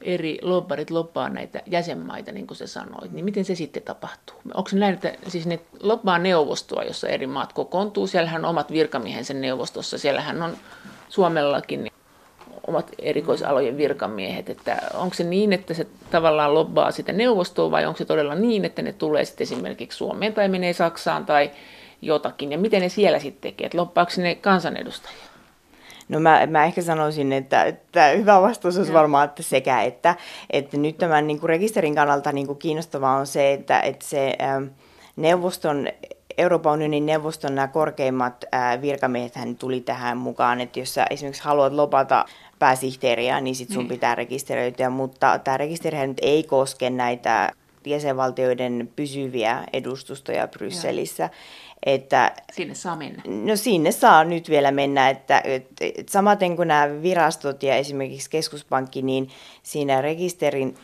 eri 0.00 0.38
lobbarit 0.42 0.90
lobbaa 0.90 1.28
näitä 1.28 1.62
jäsenmaita, 1.66 2.32
niin 2.32 2.46
kuin 2.46 2.58
sä 2.58 2.66
sanoit, 2.66 3.12
niin 3.12 3.24
miten 3.24 3.44
se 3.44 3.54
sitten 3.54 3.82
tapahtuu? 3.82 4.36
Onko 4.54 4.70
se 4.70 4.76
näin, 4.76 4.94
että 4.94 5.12
siis 5.28 5.46
ne 5.46 5.60
lobbaa 5.80 6.18
neuvostoa, 6.18 6.82
jossa 6.82 7.08
eri 7.08 7.26
maat 7.26 7.52
kokoontuu, 7.52 8.06
siellähän 8.06 8.44
on 8.44 8.50
omat 8.50 8.72
virkamiehensä 8.72 9.34
neuvostossa, 9.34 9.98
siellähän 9.98 10.42
on 10.42 10.56
Suomellakin 11.08 11.91
omat 12.66 12.90
erikoisalojen 12.98 13.76
virkamiehet, 13.76 14.50
että 14.50 14.76
onko 14.94 15.14
se 15.14 15.24
niin, 15.24 15.52
että 15.52 15.74
se 15.74 15.86
tavallaan 16.10 16.54
lobbaa 16.54 16.90
sitä 16.90 17.12
neuvostoa 17.12 17.70
vai 17.70 17.86
onko 17.86 17.98
se 17.98 18.04
todella 18.04 18.34
niin, 18.34 18.64
että 18.64 18.82
ne 18.82 18.92
tulee 18.92 19.24
sitten 19.24 19.44
esimerkiksi 19.44 19.96
Suomeen 19.96 20.34
tai 20.34 20.48
menee 20.48 20.72
Saksaan 20.72 21.26
tai 21.26 21.50
jotakin? 22.02 22.52
Ja 22.52 22.58
miten 22.58 22.82
ne 22.82 22.88
siellä 22.88 23.18
sitten 23.18 23.50
tekee, 23.50 23.66
että 23.66 23.78
loppaako 23.78 24.12
ne 24.16 24.34
kansanedustajia? 24.34 25.32
No 26.08 26.20
mä, 26.20 26.46
mä 26.46 26.64
ehkä 26.64 26.82
sanoisin, 26.82 27.32
että, 27.32 27.64
että 27.64 28.08
hyvä 28.08 28.42
vastaus 28.42 28.78
olisi 28.78 28.92
varmaan, 28.92 29.24
että 29.24 29.42
sekä 29.42 29.82
että, 29.82 30.14
että 30.50 30.76
nyt 30.76 30.98
tämän 30.98 31.26
niin 31.26 31.40
kuin 31.40 31.48
rekisterin 31.48 31.94
kannalta 31.94 32.32
niin 32.32 32.46
kuin 32.46 32.58
kiinnostavaa 32.58 33.16
on 33.16 33.26
se, 33.26 33.52
että, 33.52 33.80
että 33.80 34.06
se 34.06 34.36
ähm, 34.42 34.64
neuvoston 35.16 35.88
Euroopan 36.38 36.72
unionin 36.72 37.06
neuvoston 37.06 37.54
nämä 37.54 37.68
korkeimmat 37.68 38.44
virkamiehet 38.80 39.34
hän 39.34 39.56
tuli 39.56 39.80
tähän 39.80 40.16
mukaan, 40.16 40.60
että 40.60 40.80
jos 40.80 40.94
sä 40.94 41.06
esimerkiksi 41.10 41.42
haluat 41.42 41.72
lopata 41.72 42.24
pääsihteeriä, 42.62 43.40
niin 43.40 43.54
sit 43.54 43.68
sun 43.68 43.78
niin. 43.78 43.88
pitää 43.88 44.14
rekisteröityä, 44.14 44.90
mutta 44.90 45.38
tämä 45.38 45.56
rekisterihän 45.56 46.08
nyt 46.08 46.18
ei 46.22 46.42
koske 46.42 46.90
näitä 46.90 47.50
jäsenvaltioiden 47.86 48.90
pysyviä 48.96 49.64
edustustoja 49.72 50.48
Brysselissä. 50.48 51.30
Että, 51.86 52.32
sinne 52.52 52.74
saa 52.74 52.96
mennä. 52.96 53.22
No 53.26 53.56
sinne 53.56 53.92
saa 53.92 54.24
nyt 54.24 54.50
vielä 54.50 54.70
mennä, 54.70 55.10
että, 55.10 55.42
että, 55.44 55.84
että 55.84 56.12
samaten 56.12 56.56
kuin 56.56 56.68
nämä 56.68 57.02
virastot 57.02 57.62
ja 57.62 57.76
esimerkiksi 57.76 58.30
keskuspankki, 58.30 59.02
niin 59.02 59.28
siinä 59.62 60.00
rekisterin 60.00 60.74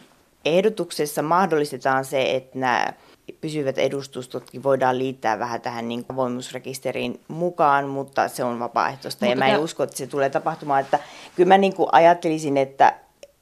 ehdotuksessa 0.45 1.23
mahdollistetaan 1.23 2.05
se, 2.05 2.35
että 2.37 2.59
nämä 2.59 2.93
pysyvät 3.41 3.79
edustustotkin 3.79 4.63
voidaan 4.63 4.99
liittää 4.99 5.39
vähän 5.39 5.61
tähän 5.61 5.89
niin 5.89 6.05
avoimuusrekisteriin 6.09 7.21
mukaan, 7.29 7.89
mutta 7.89 8.29
se 8.29 8.45
on 8.45 8.59
vapaaehtoista 8.59 9.27
mutta 9.27 9.33
ja 9.33 9.37
mä 9.37 9.55
en 9.55 9.61
usko, 9.61 9.83
että 9.83 9.97
se 9.97 10.07
tulee 10.07 10.31
tapahtumaan. 10.31 10.81
Että 10.81 10.99
kyllä 11.37 11.49
mä 11.49 11.59
niin 11.59 11.75
kuin 11.75 11.89
ajattelisin, 11.93 12.57
että, 12.57 12.95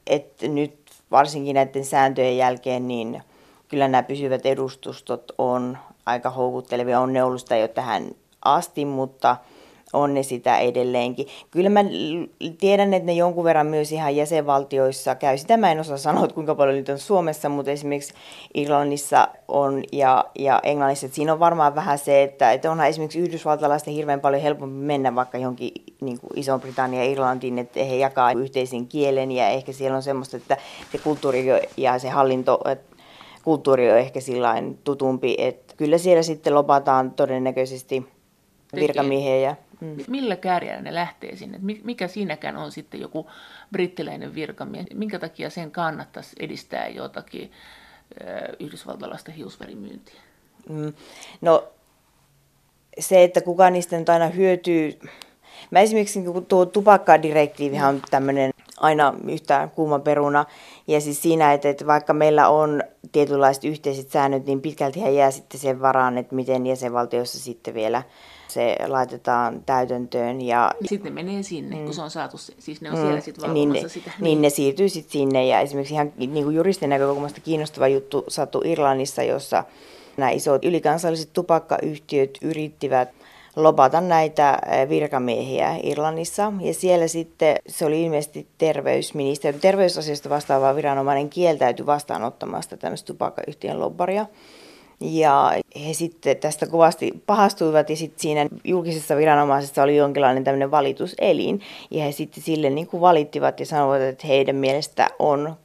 että 0.07 0.49
nyt 0.49 0.77
varsinkin 1.11 1.55
näiden 1.55 1.85
sääntöjen 1.85 2.37
jälkeen, 2.37 2.89
niin 2.89 3.23
kyllä 3.69 3.89
nämä 3.89 4.03
pysyvät 4.03 4.47
edustustot 4.47 5.33
on 5.39 5.79
aika 6.07 6.31
houkuttelevia. 6.31 7.01
On 7.01 7.13
ne 7.13 7.23
ollut 7.23 7.41
sitä 7.41 7.57
jo 7.57 7.69
tähän 7.69 8.11
asti, 8.45 8.85
mutta– 8.85 9.37
on 9.93 10.15
ne 10.15 10.23
sitä 10.23 10.59
edelleenkin. 10.59 11.27
Kyllä 11.51 11.71
mä 11.71 11.81
tiedän, 12.59 12.95
että 12.95 13.07
ne 13.07 13.13
jonkun 13.13 13.45
verran 13.45 13.67
myös 13.67 13.93
ihan 13.93 14.17
jäsenvaltioissa 14.17 15.15
käy. 15.15 15.39
Sitä 15.39 15.57
mä 15.57 15.73
en 15.73 15.81
osaa 15.81 15.97
sanoa, 15.97 16.25
että 16.25 16.35
kuinka 16.35 16.55
paljon 16.55 16.77
niitä 16.77 16.93
on 16.93 16.99
Suomessa, 16.99 17.49
mutta 17.49 17.71
esimerkiksi 17.71 18.15
Irlannissa 18.55 19.29
on 19.49 19.83
ja, 19.93 20.25
ja 20.39 20.61
Englannissa. 20.63 21.07
Että 21.07 21.17
siinä 21.17 21.33
on 21.33 21.41
varmaan 21.41 21.75
vähän 21.75 21.99
se, 21.99 22.23
että, 22.23 22.53
että 22.53 22.71
onhan 22.71 22.89
esimerkiksi 22.89 23.19
yhdysvaltalaisten 23.19 23.95
hirveän 23.95 24.21
paljon 24.21 24.43
helpompi 24.43 24.77
mennä 24.77 25.15
vaikka 25.15 25.39
johonkin 25.39 25.73
niin 26.01 26.19
Iso-Britannia 26.35 27.05
ja 27.05 27.11
Irlantiin, 27.11 27.59
että 27.59 27.85
he 27.85 27.97
jakaa 27.97 28.33
yhteisen 28.33 28.87
kielen 28.87 29.33
ja 29.33 29.49
ehkä 29.49 29.73
siellä 29.73 29.97
on 29.97 30.03
semmoista, 30.03 30.37
että 30.37 30.57
se 30.93 30.99
kulttuuri 30.99 31.47
ja 31.77 31.99
se 31.99 32.09
hallinto, 32.09 32.61
kulttuuri 33.45 33.91
on 33.91 33.99
ehkä 33.99 34.21
sillain 34.21 34.79
tutumpi, 34.85 35.35
että 35.39 35.75
kyllä 35.77 35.99
siellä 35.99 36.23
sitten 36.23 36.55
lopataan 36.55 37.11
todennäköisesti 37.11 38.07
virkamiehiä 38.75 39.37
ja 39.37 39.57
Mm. 39.81 39.97
Millä 40.09 40.37
kärjellä 40.37 40.83
ne 40.83 40.95
lähtee 40.95 41.37
sinne? 41.37 41.59
Mikä 41.85 42.09
siinäkään 42.09 42.57
on 42.57 42.73
sitten 42.73 43.01
joku 43.01 43.27
brittiläinen 43.73 44.35
virkamies? 44.35 44.87
Minkä 44.95 45.19
takia 45.19 45.51
sen 45.51 45.71
kannattaisi 45.71 46.37
edistää 46.41 46.89
jotakin 46.89 47.53
yhdysvaltalaista 48.61 49.33
hiusverimyyntiä? 49.33 50.21
Mm, 50.69 50.93
no 51.41 51.65
se, 52.99 53.25
että 53.25 53.41
kuka 53.41 53.71
niistä 53.71 53.99
nyt 53.99 54.09
aina 54.09 54.29
hyötyy. 54.29 54.99
Mä 55.71 55.81
esimerkiksi 55.81 56.21
niin 56.21 56.47
tuo 56.47 56.67
tupakkadirektiivihan 56.67 57.95
on 57.95 58.03
tämmöinen 58.11 58.51
aina 58.81 59.15
yhtä 59.29 59.69
kuuma 59.75 59.99
peruna. 59.99 60.45
Ja 60.87 61.01
siis 61.01 61.23
siinä, 61.23 61.53
että, 61.53 61.69
että 61.69 61.87
vaikka 61.87 62.13
meillä 62.13 62.49
on 62.49 62.83
tietynlaiset 63.13 63.65
yhteiset 63.65 64.11
säännöt, 64.11 64.47
niin 64.47 64.61
pitkälti 64.61 65.01
hän 65.01 65.15
jää 65.15 65.31
sitten 65.31 65.61
sen 65.61 65.81
varaan, 65.81 66.19
että 66.19 66.35
miten 66.35 66.67
jäsenvaltiossa 66.67 67.39
sitten 67.39 67.75
vielä 67.75 68.03
se 68.57 68.77
laitetaan 68.87 69.63
täytäntöön. 69.67 70.41
Ja, 70.41 70.73
sitten 70.85 71.15
ne 71.15 71.23
menee 71.23 71.43
sinne, 71.43 71.77
mm, 71.77 71.85
kun 71.85 71.95
se 71.95 72.03
on 72.03 72.11
saatu, 72.11 72.39
siis 72.39 72.81
ne 72.81 72.91
on 72.91 72.97
mm, 72.97 73.03
siellä 73.03 73.21
sitten 73.21 73.55
niin, 73.55 73.91
sitä. 73.91 74.11
Niin. 74.11 74.25
niin 74.25 74.43
ne 74.43 74.51
siirtyy 74.51 74.89
sitten 74.89 75.13
sinne 75.13 75.47
ja 75.47 75.61
esimerkiksi 75.61 75.95
ihan 75.95 76.13
niin 76.17 76.45
kuin 76.45 76.57
juristin 76.57 76.91
näkökulmasta 76.91 77.41
kiinnostava 77.41 77.89
juttu 77.89 78.25
sattui 78.29 78.73
Irlannissa, 78.73 79.23
jossa 79.23 79.65
nämä 80.17 80.31
isot 80.31 80.65
ylikansalliset 80.65 81.33
tupakkayhtiöt 81.33 82.39
yrittivät 82.43 83.09
lobata 83.57 84.01
näitä 84.01 84.59
virkamiehiä 84.89 85.77
Irlannissa. 85.83 86.53
Ja 86.61 86.75
siellä 86.75 87.09
sitten 87.09 87.57
se 87.69 87.87
oli 87.87 88.03
ilmeisesti 88.03 88.47
terveysministeri, 88.59 89.59
terveysasioista 89.59 90.31
vastaava 90.31 90.77
viranomainen 90.77 91.31
kieltäytyi 91.31 91.87
vastaanottamasta 91.87 92.77
tämmöistä 92.77 93.07
tupakkayhtiön 93.07 93.81
lobbaria. 93.81 94.27
Ja 95.01 95.53
he 95.87 95.93
sitten 95.93 96.37
tästä 96.37 96.67
kovasti 96.67 97.23
pahastuivat 97.27 97.91
ja 97.91 97.97
sitten 97.97 98.21
siinä 98.21 98.47
julkisessa 98.65 99.17
viranomaisessa 99.17 99.83
oli 99.83 99.97
jonkinlainen 99.97 100.45
tämmöinen 100.45 100.71
valituselin. 100.71 101.61
Ja 101.91 102.05
he 102.05 102.13
sitten 102.13 102.43
sille 102.43 102.71
niin 102.71 102.87
kuin 102.87 103.01
valittivat 103.01 103.61
ja 103.61 103.67
sanoivat, 103.67 104.09
että 104.09 104.27
heidän 104.27 104.57
mielestä 104.57 105.09
on 105.19 105.57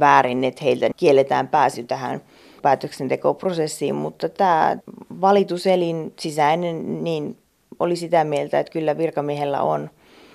väärin, 0.00 0.44
että 0.44 0.64
heiltä 0.64 0.90
kielletään 0.96 1.48
pääsy 1.48 1.82
tähän 1.82 2.22
päätöksentekoprosessiin, 2.62 3.94
mutta 3.94 4.28
tämä 4.28 4.76
valituselin 5.20 6.12
sisäinen 6.18 7.04
niin 7.04 7.36
oli 7.78 7.96
sitä 7.96 8.24
mieltä, 8.24 8.60
että 8.60 8.72
kyllä 8.72 8.98
virkamiehellä 8.98 9.62
on 9.62 9.90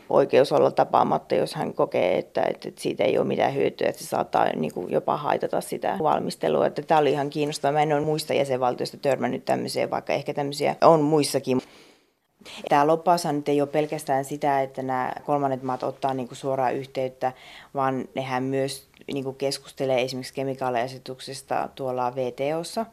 oikeus 0.09 0.51
olla 0.51 0.71
tapaamatta, 0.71 1.35
jos 1.35 1.55
hän 1.55 1.73
kokee, 1.73 2.17
että, 2.17 2.41
että 2.41 2.69
siitä 2.75 3.03
ei 3.03 3.17
ole 3.17 3.27
mitään 3.27 3.55
hyötyä, 3.55 3.87
että 3.87 4.03
se 4.03 4.07
saattaa 4.07 4.45
niin 4.55 4.73
kuin 4.73 4.91
jopa 4.91 5.17
haitata 5.17 5.61
sitä 5.61 5.97
valmistelua. 6.03 6.67
Että 6.67 6.81
tämä 6.81 6.99
oli 6.99 7.11
ihan 7.11 7.29
kiinnostavaa. 7.29 7.73
Mä 7.73 7.81
en 7.81 7.93
ole 7.93 8.01
muista 8.01 8.33
jäsenvaltioista 8.33 8.97
törmännyt 8.97 9.45
tämmöiseen, 9.45 9.89
vaikka 9.89 10.13
ehkä 10.13 10.33
tämmöisiä 10.33 10.75
on 10.81 11.01
muissakin. 11.01 11.61
Tämä 12.69 12.87
loppaushan 12.87 13.35
nyt 13.35 13.49
ei 13.49 13.61
ole 13.61 13.69
pelkästään 13.69 14.25
sitä, 14.25 14.61
että 14.61 14.81
nämä 14.81 15.13
kolmannet 15.25 15.63
maat 15.63 15.83
ottaa 15.83 16.13
niin 16.13 16.27
kuin 16.27 16.37
suoraan 16.37 16.75
yhteyttä, 16.75 17.31
vaan 17.73 18.05
nehän 18.15 18.43
myös 18.43 18.87
niin 19.13 19.23
kuin 19.23 19.35
keskustelee 19.35 20.01
esimerkiksi 20.01 20.33
kemikaaliasetuksesta 20.33 21.69
tuolla 21.75 22.15
VTOssa. 22.15 22.85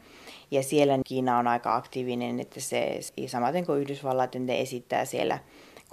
Ja 0.50 0.62
siellä 0.62 0.98
Kiina 1.06 1.38
on 1.38 1.46
aika 1.46 1.76
aktiivinen, 1.76 2.40
että 2.40 2.60
se 2.60 3.00
samaten 3.26 3.66
kuin 3.66 3.80
Yhdysvallat, 3.80 4.34
ne 4.34 4.60
esittää 4.60 5.04
siellä 5.04 5.38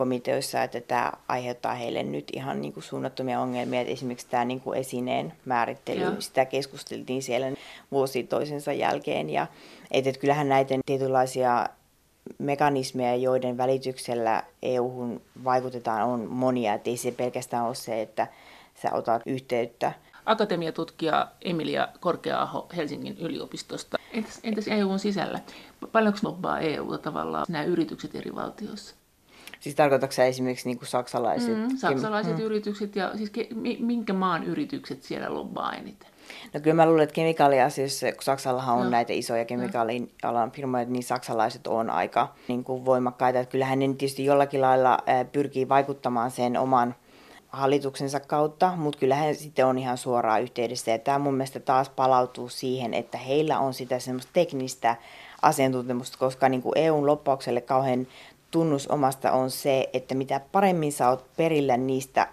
komiteoissa, 0.02 0.64
että 0.64 0.82
tämä 0.82 1.12
aiheuttaa 1.28 1.74
heille 1.74 2.04
nyt 2.04 2.28
ihan 2.34 2.62
niin 2.62 2.74
kuin 2.74 2.84
suunnattomia 2.84 3.40
ongelmia. 3.40 3.82
Että 3.82 3.94
esimerkiksi 3.94 4.28
tämä 4.30 4.46
niin 4.46 4.62
kuin 4.62 4.80
esineen 4.80 5.34
määrittely, 5.46 6.02
Joo. 6.02 6.14
sitä 6.20 6.46
keskusteltiin 6.46 7.24
siellä 7.24 7.48
vuosi 7.92 8.24
toisensa 8.24 8.74
jälkeen. 8.74 9.30
Ja 9.30 9.48
että, 9.92 10.10
että 10.10 10.22
kyllähän 10.22 10.50
näitä 10.50 10.76
tietynlaisia 10.86 11.70
mekanismeja, 12.38 13.16
joiden 13.16 13.58
välityksellä 13.58 14.44
EU-hun 14.64 15.22
vaikutetaan, 15.44 16.08
on 16.08 16.28
monia. 16.30 16.74
Että 16.74 16.90
ei 16.90 16.98
se 16.98 17.12
pelkästään 17.12 17.66
ole 17.66 17.76
se, 17.76 18.02
että 18.02 18.28
sä 18.82 18.94
otat 18.94 19.22
yhteyttä 19.26 19.94
akatemiatutkija 20.26 21.28
Emilia 21.42 21.88
Korkea-aho 22.00 22.68
Helsingin 22.76 23.18
yliopistosta. 23.18 23.98
Entäs, 24.14 24.40
entäs 24.44 24.68
EUn 24.68 25.00
sisällä? 25.00 25.40
Paljonko 25.92 26.20
lobbaa 26.24 26.60
EU 26.60 26.98
tavallaan 26.98 27.46
nämä 27.50 27.64
yritykset 27.64 28.16
eri 28.16 28.36
valtioissa? 28.36 29.01
Siis 29.62 29.76
tarkoitatko 29.76 30.14
sä 30.14 30.26
esimerkiksi 30.26 30.70
niin 30.70 30.78
kuin 30.78 30.88
saksalaiset? 30.88 31.58
Mm, 31.58 31.78
saksalaiset 31.78 32.38
mm. 32.38 32.44
yritykset 32.44 32.96
ja 32.96 33.18
siis 33.18 33.30
ke, 33.30 33.48
minkä 33.80 34.14
maan 34.14 34.44
yritykset 34.44 35.04
siellä 35.04 35.34
lobbaa 35.34 35.74
eniten? 35.74 36.10
No 36.54 36.60
kyllä 36.60 36.76
mä 36.76 36.86
luulen, 36.86 37.04
että 37.04 37.14
kemikaaliasioissa, 37.14 38.12
kun 38.12 38.24
Saksallahan 38.24 38.78
on 38.78 38.84
no. 38.84 38.90
näitä 38.90 39.14
isoja 39.14 39.46
kemikaalialan 39.46 40.52
firmoja, 40.52 40.86
niin 40.86 41.04
saksalaiset 41.04 41.68
on 41.68 41.90
aika 41.90 42.36
niin 42.48 42.64
kuin 42.64 42.86
voimakkaita. 42.86 43.40
Että 43.40 43.52
kyllähän 43.52 43.80
ne 43.80 43.88
tietysti 43.88 44.26
jollakin 44.26 44.62
lailla 44.62 44.98
pyrkii 45.32 45.70
vaikuttamaan 45.70 46.32
sen 46.32 46.58
oman 46.58 46.96
hallituksensa 47.50 48.20
kautta, 48.20 48.76
mutta 48.76 49.00
kyllähän 49.00 49.36
sitten 49.36 49.66
on 49.66 49.78
ihan 49.78 49.98
suoraan 49.98 50.42
yhteydessä. 50.42 50.92
Ja 50.92 51.00
tämä 51.00 51.20
mun 51.20 51.34
mielestä 51.34 51.60
taas 51.60 51.90
palautuu 51.90 52.50
siihen, 52.50 52.94
että 52.94 53.18
heillä 53.18 53.60
on 53.60 53.74
sitä 53.74 54.00
semmoista 54.00 54.32
teknistä 54.34 54.96
asiantuntemusta, 55.42 56.18
koska 56.18 56.50
niin 56.50 56.62
kuin 56.62 56.78
EUn 56.78 57.08
loppaukselle 57.08 57.62
kauhean 57.62 58.08
tunnus 58.52 58.88
omasta 58.88 59.32
on 59.32 59.52
se, 59.52 59.90
että 59.94 60.16
mitä 60.16 60.42
paremmin 60.52 60.92
sä 60.92 61.10
oot 61.10 61.26
perillä 61.38 61.78
niistä 61.78 62.28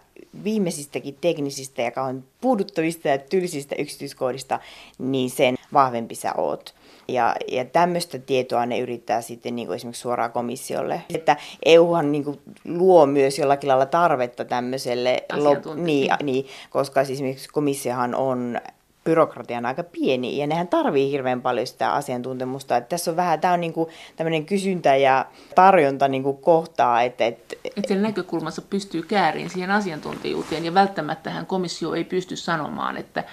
viimeisistäkin 0.44 1.16
teknisistä 1.20 1.82
ja 1.82 1.90
kauhean 1.90 2.24
puuduttavista 2.40 3.08
ja 3.08 3.18
tylsistä 3.18 3.74
yksityiskohdista, 3.78 4.60
niin 4.98 5.30
sen 5.30 5.56
vahvempi 5.72 6.14
sä 6.14 6.32
oot. 6.36 6.74
Ja, 7.08 7.36
ja 7.48 7.64
tämmöistä 7.64 8.18
tietoa 8.18 8.66
ne 8.66 8.78
yrittää 8.78 9.22
sitten 9.22 9.56
niin 9.56 9.66
kuin 9.66 9.76
esimerkiksi 9.76 10.02
suoraan 10.02 10.32
komissiolle. 10.32 11.02
Että 11.14 11.36
EUhan 11.64 12.12
niin 12.12 12.24
kuin 12.24 12.40
luo 12.64 13.06
myös 13.06 13.38
jollakin 13.38 13.68
lailla 13.68 13.86
tarvetta 13.86 14.44
tämmöiselle, 14.44 15.24
lop- 15.32 15.74
niin, 15.74 16.10
niin, 16.22 16.46
koska 16.70 17.04
siis 17.04 17.16
esimerkiksi 17.16 17.48
komissiohan 17.48 18.14
on 18.14 18.60
byrokratian 19.08 19.66
aika 19.66 19.82
pieni 19.82 20.38
ja 20.38 20.46
nehän 20.46 20.68
tarvii 20.68 21.10
hirveän 21.10 21.42
paljon 21.42 21.66
sitä 21.66 21.92
asiantuntemusta. 21.92 22.76
Että 22.76 22.88
tässä 22.88 23.10
on 23.10 23.16
vähän, 23.16 23.40
tämä 23.40 23.54
on 23.54 23.60
niin 23.60 23.74
tämmöinen 24.16 24.46
kysyntä 24.46 24.96
ja 24.96 25.26
tarjonta 25.54 26.08
niin 26.08 26.22
kuin 26.22 26.36
kohtaa. 26.36 27.02
Että, 27.02 27.26
että, 27.26 27.56
että 27.64 27.88
sen 27.88 28.02
näkökulmassa 28.02 28.62
pystyy 28.62 29.02
kääriin 29.02 29.50
siihen 29.50 29.70
asiantuntijuuteen 29.70 30.64
ja 30.64 30.74
välttämättä 30.74 31.44
komissio 31.46 31.94
ei 31.94 32.04
pysty 32.04 32.36
sanomaan, 32.36 32.96
että 32.96 33.24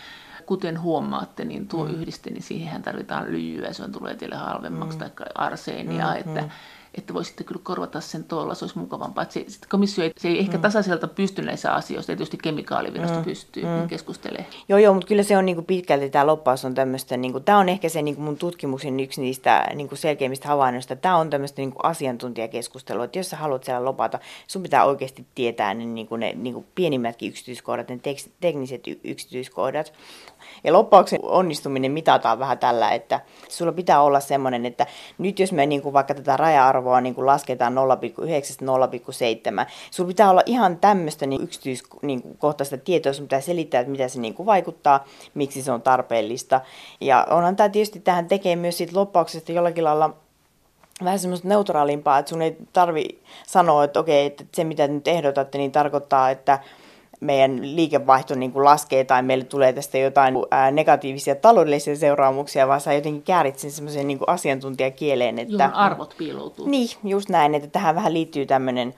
kuten 0.46 0.82
huomaatte, 0.82 1.46
niin 1.46 1.68
tuo 1.68 1.86
mm. 1.86 1.94
yhdiste, 1.94 2.30
niin 2.30 2.44
siihen 2.44 2.82
tarvitaan 2.82 3.32
lyijyä, 3.32 3.74
se 3.74 3.84
on 3.84 3.92
tulee 3.92 4.16
teille 4.16 4.36
halvemmaksi, 4.36 4.98
mm. 4.98 5.00
tai 5.00 5.28
arseenia, 5.36 6.08
mm, 6.08 6.18
että, 6.18 6.42
mm. 6.42 6.50
Että 6.98 7.14
voisitte 7.14 7.44
kyllä 7.44 7.62
korvata 7.64 8.02
sen 8.02 8.24
tuolla, 8.24 8.56
se 8.56 8.66
olisi 8.66 8.80
mukavampaa. 8.80 9.22
Että 9.22 9.34
se, 9.34 9.60
komissio 9.70 10.04
ei, 10.04 10.12
se 10.18 10.28
ei 10.28 10.40
ehkä 10.40 10.58
mm. 10.58 10.62
tasaiselta 10.62 11.08
pysty 11.08 11.42
näissä 11.42 11.74
asioissa, 11.74 12.08
tietysti 12.08 12.38
kemikaalivirasto 12.38 13.18
mm. 13.18 13.24
pystyy 13.24 13.64
mm. 13.64 13.88
keskustelemaan. 13.88 14.54
Joo, 14.70 14.80
joo, 14.80 14.94
mutta 14.94 15.08
kyllä 15.08 15.24
se 15.24 15.38
on 15.38 15.46
niin 15.46 15.56
kuin 15.56 15.66
pitkälti, 15.66 16.10
tämä 16.10 16.28
loppaus 16.28 16.66
on 16.66 16.76
tämmöistä, 16.76 17.18
niin 17.18 17.32
kuin, 17.32 17.44
tämä 17.44 17.58
on 17.58 17.70
ehkä 17.70 17.90
se 17.90 18.02
niin 18.02 18.16
kuin 18.16 18.26
mun 18.26 18.38
tutkimuksen 18.38 19.00
yksi 19.00 19.22
niistä 19.22 19.68
niin 19.76 19.88
kuin 19.88 20.00
selkeimmistä 20.00 20.48
havainnoista, 20.48 20.96
tämä 20.96 21.18
on 21.18 21.30
tämmöistä 21.30 21.62
niin 21.62 21.72
kuin 21.72 21.86
asiantuntijakeskustelua, 21.86 23.06
että 23.06 23.20
jos 23.20 23.30
sä 23.30 23.38
haluat 23.38 23.64
siellä 23.64 23.86
lopata, 23.86 24.20
sun 24.48 24.64
pitää 24.64 24.86
oikeasti 24.86 25.26
tietää 25.36 25.74
ne, 25.74 25.86
niin 25.86 26.08
kuin 26.08 26.20
ne 26.20 26.34
niin 26.34 26.54
kuin 26.54 26.66
pienimmätkin 26.76 27.30
yksityiskohdat, 27.30 27.90
ne 27.90 28.00
tekniset 28.40 28.82
yksityiskohdat, 29.04 29.94
ja 30.64 30.74
loppauksen 30.74 31.20
onnistuminen 31.24 31.92
mitataan 31.92 32.40
vähän 32.40 32.58
tällä, 32.58 32.92
että 32.92 33.20
sulla 33.50 33.72
pitää 33.72 34.02
olla 34.02 34.20
semmoinen, 34.20 34.66
että 34.66 34.88
nyt 35.18 35.40
jos 35.40 35.52
me 35.52 35.66
niin 35.66 35.82
kuin 35.82 35.94
vaikka 35.94 36.14
tätä 36.14 36.38
raja-arvoa 36.86 37.02
niin 37.02 37.16
kuin 37.16 37.26
lasketaan 37.26 37.74
0,9-0,7, 37.74 39.66
sulla 39.92 40.08
pitää 40.08 40.30
olla 40.30 40.42
ihan 40.46 40.78
tämmöistä 40.78 41.26
niin 41.26 41.44
yksityiskohtaista 41.44 42.78
tietoa, 42.78 43.14
sun 43.14 43.26
pitää 43.26 43.42
selittää, 43.42 43.82
että 43.82 43.92
mitä 43.92 44.08
se 44.08 44.20
niin 44.20 44.34
kuin 44.34 44.46
vaikuttaa, 44.46 45.06
miksi 45.34 45.62
se 45.62 45.72
on 45.72 45.82
tarpeellista. 45.82 46.62
Ja 47.02 47.28
onhan 47.30 47.56
tämä 47.56 47.70
tietysti 47.70 48.00
tähän 48.00 48.28
tekee 48.28 48.56
myös 48.56 48.78
siitä 48.78 48.96
loppauksesta 48.96 49.52
jollakin 49.52 49.84
lailla 49.84 50.16
vähän 51.04 51.20
semmoista 51.20 51.48
neutraalimpaa, 51.48 52.20
että 52.20 52.30
sun 52.30 52.42
ei 52.42 52.58
tarvi 52.74 53.20
sanoa, 53.48 53.84
että 53.84 54.00
okei, 54.00 54.26
että 54.26 54.44
se 54.54 54.64
mitä 54.64 54.88
nyt 54.88 55.08
ehdotatte, 55.08 55.58
niin 55.58 55.72
tarkoittaa, 55.72 56.30
että 56.30 56.60
meidän 57.26 57.76
liikevaihto 57.76 58.36
niin 58.36 58.52
kuin 58.52 58.66
laskee 58.66 59.04
tai 59.04 59.24
meille 59.24 59.44
tulee 59.44 59.74
tästä 59.74 59.98
jotain 59.98 60.36
ää, 60.52 60.72
negatiivisia 60.72 61.36
taloudellisia 61.36 61.96
seuraamuksia, 61.96 62.68
vaan 62.68 62.82
sä 62.82 62.94
jotenkin 62.94 63.24
käärit 63.24 63.60
sen 63.60 63.72
semmoisen 63.72 64.08
niin 64.08 64.20
asiantuntijakieleen. 64.28 65.40
Että, 65.40 65.54
Johon 65.54 65.74
arvot 65.74 66.16
piiloutuu. 66.18 66.68
Niin, 66.68 66.90
just 67.04 67.30
näin, 67.30 67.56
että 67.56 67.68
tähän 67.68 67.96
vähän 67.96 68.14
liittyy 68.14 68.46
tämmöinen 68.46 68.96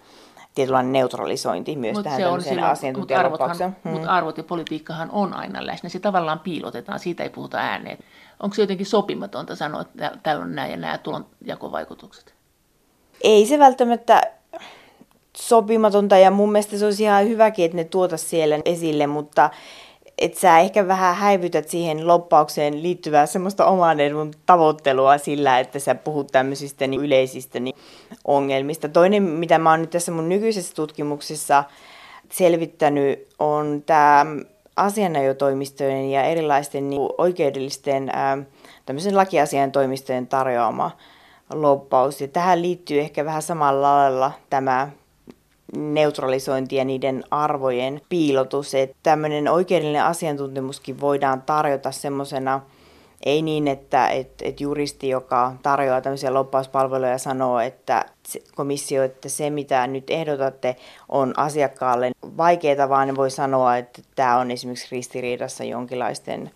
tietynlainen 0.55 0.93
neutralisointi 0.93 1.75
myös 1.75 1.95
mut 1.95 2.03
tähän 2.03 2.21
tämmöiseen 2.21 2.63
asiantuntijalopaukseen. 2.63 3.69
Mutta 3.69 3.89
arvot, 3.89 4.01
hmm. 4.01 4.09
arvot 4.09 4.37
ja 4.37 4.43
politiikkahan 4.43 5.11
on 5.11 5.33
aina 5.33 5.65
läsnä. 5.65 5.89
Se 5.89 5.99
tavallaan 5.99 6.39
piilotetaan, 6.39 6.99
siitä 6.99 7.23
ei 7.23 7.29
puhuta 7.29 7.57
ääneen. 7.57 7.97
Onko 8.39 8.53
se 8.55 8.61
jotenkin 8.61 8.85
sopimatonta 8.85 9.55
sanoa, 9.55 9.81
että 9.81 10.11
täällä 10.23 10.43
on 10.43 10.55
nämä 10.55 10.67
ja 10.67 10.77
nämä 10.77 10.97
tulonjakovaikutukset? 10.97 12.33
Ei 13.21 13.45
se 13.45 13.59
välttämättä 13.59 14.21
sopimatonta 15.39 16.17
ja 16.17 16.31
mun 16.31 16.51
mielestä 16.51 16.77
se 16.77 16.85
olisi 16.85 17.03
ihan 17.03 17.27
hyväkin, 17.27 17.65
että 17.65 17.77
ne 17.77 17.83
tuota 17.83 18.17
siellä 18.17 18.59
esille, 18.65 19.07
mutta 19.07 19.49
että 20.17 20.39
sä 20.39 20.59
ehkä 20.59 20.87
vähän 20.87 21.15
häivytät 21.15 21.69
siihen 21.69 22.07
loppaukseen 22.07 22.83
liittyvää 22.83 23.25
semmoista 23.25 23.65
oman 23.65 23.99
edun 23.99 24.31
tavoittelua 24.45 25.17
sillä, 25.17 25.59
että 25.59 25.79
sä 25.79 25.95
puhut 25.95 26.27
tämmöisistä 26.27 26.87
niin 26.87 27.01
yleisistä 27.01 27.59
niin 27.59 27.75
ongelmista. 28.25 28.89
Toinen, 28.89 29.23
mitä 29.23 29.57
mä 29.57 29.71
oon 29.71 29.81
nyt 29.81 29.89
tässä 29.89 30.11
mun 30.11 30.29
nykyisessä 30.29 30.75
tutkimuksessa 30.75 31.63
selvittänyt, 32.31 33.27
on 33.39 33.83
tämä 33.85 34.25
asianajotoimistojen 34.75 36.11
ja 36.11 36.23
erilaisten 36.23 36.89
niin 36.89 37.09
oikeudellisten 37.17 38.09
ää, 38.13 38.37
lakiasian 39.13 39.71
toimistojen 39.71 40.27
tarjoama 40.27 40.91
loppaus. 41.53 42.21
Ja 42.21 42.27
tähän 42.27 42.61
liittyy 42.61 42.99
ehkä 42.99 43.25
vähän 43.25 43.41
samalla 43.41 43.95
lailla 43.95 44.31
tämä 44.49 44.89
neutralisointi 45.75 46.75
ja 46.75 46.85
niiden 46.85 47.23
arvojen 47.31 48.01
piilotus. 48.09 48.75
Että 48.75 48.95
tämmöinen 49.03 49.47
oikeudellinen 49.47 50.03
asiantuntemuskin 50.03 51.01
voidaan 51.01 51.41
tarjota 51.41 51.91
semmoisena, 51.91 52.61
ei 53.25 53.41
niin, 53.41 53.67
että 53.67 54.09
et, 54.09 54.31
et 54.41 54.61
juristi, 54.61 55.09
joka 55.09 55.53
tarjoaa 55.63 56.01
tämmöisiä 56.01 56.33
loppauspalveluja, 56.33 57.17
sanoo, 57.17 57.59
että 57.59 58.05
komissio, 58.55 59.03
että 59.03 59.29
se 59.29 59.49
mitä 59.49 59.87
nyt 59.87 60.09
ehdotatte 60.09 60.75
on 61.09 61.33
asiakkaalle 61.39 62.11
vaikeaa, 62.37 62.89
vaan 62.89 63.15
voi 63.15 63.31
sanoa, 63.31 63.77
että 63.77 64.01
tämä 64.15 64.37
on 64.37 64.51
esimerkiksi 64.51 64.87
ristiriidassa 64.91 65.63
jonkinlaisten 65.63 66.51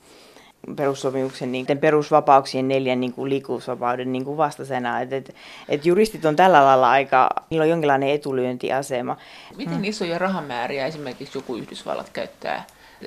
perussopimuksen 0.76 1.52
niin, 1.52 1.66
perusvapauksien 1.82 2.68
neljän 2.68 3.00
niin 3.00 3.14
kuin 3.14 3.30
liikkuvuusvapauden 3.30 4.12
niin 4.12 4.26
kuin 4.26 4.38
vastaisena. 4.38 5.02
Et, 5.02 5.14
et, 5.14 5.36
et 5.70 5.86
juristit 5.86 6.26
on 6.26 6.36
tällä 6.36 6.66
lailla 6.66 6.92
aika, 6.92 7.30
niillä 7.50 7.64
on 7.64 7.70
jonkinlainen 7.70 8.10
etulyöntiasema. 8.10 9.18
Miten 9.58 9.76
hmm. 9.76 9.84
isoja 9.84 10.18
rahamääriä 10.18 10.86
esimerkiksi 10.86 11.38
joku 11.38 11.56
Yhdysvallat 11.56 12.10
käyttää 12.10 12.66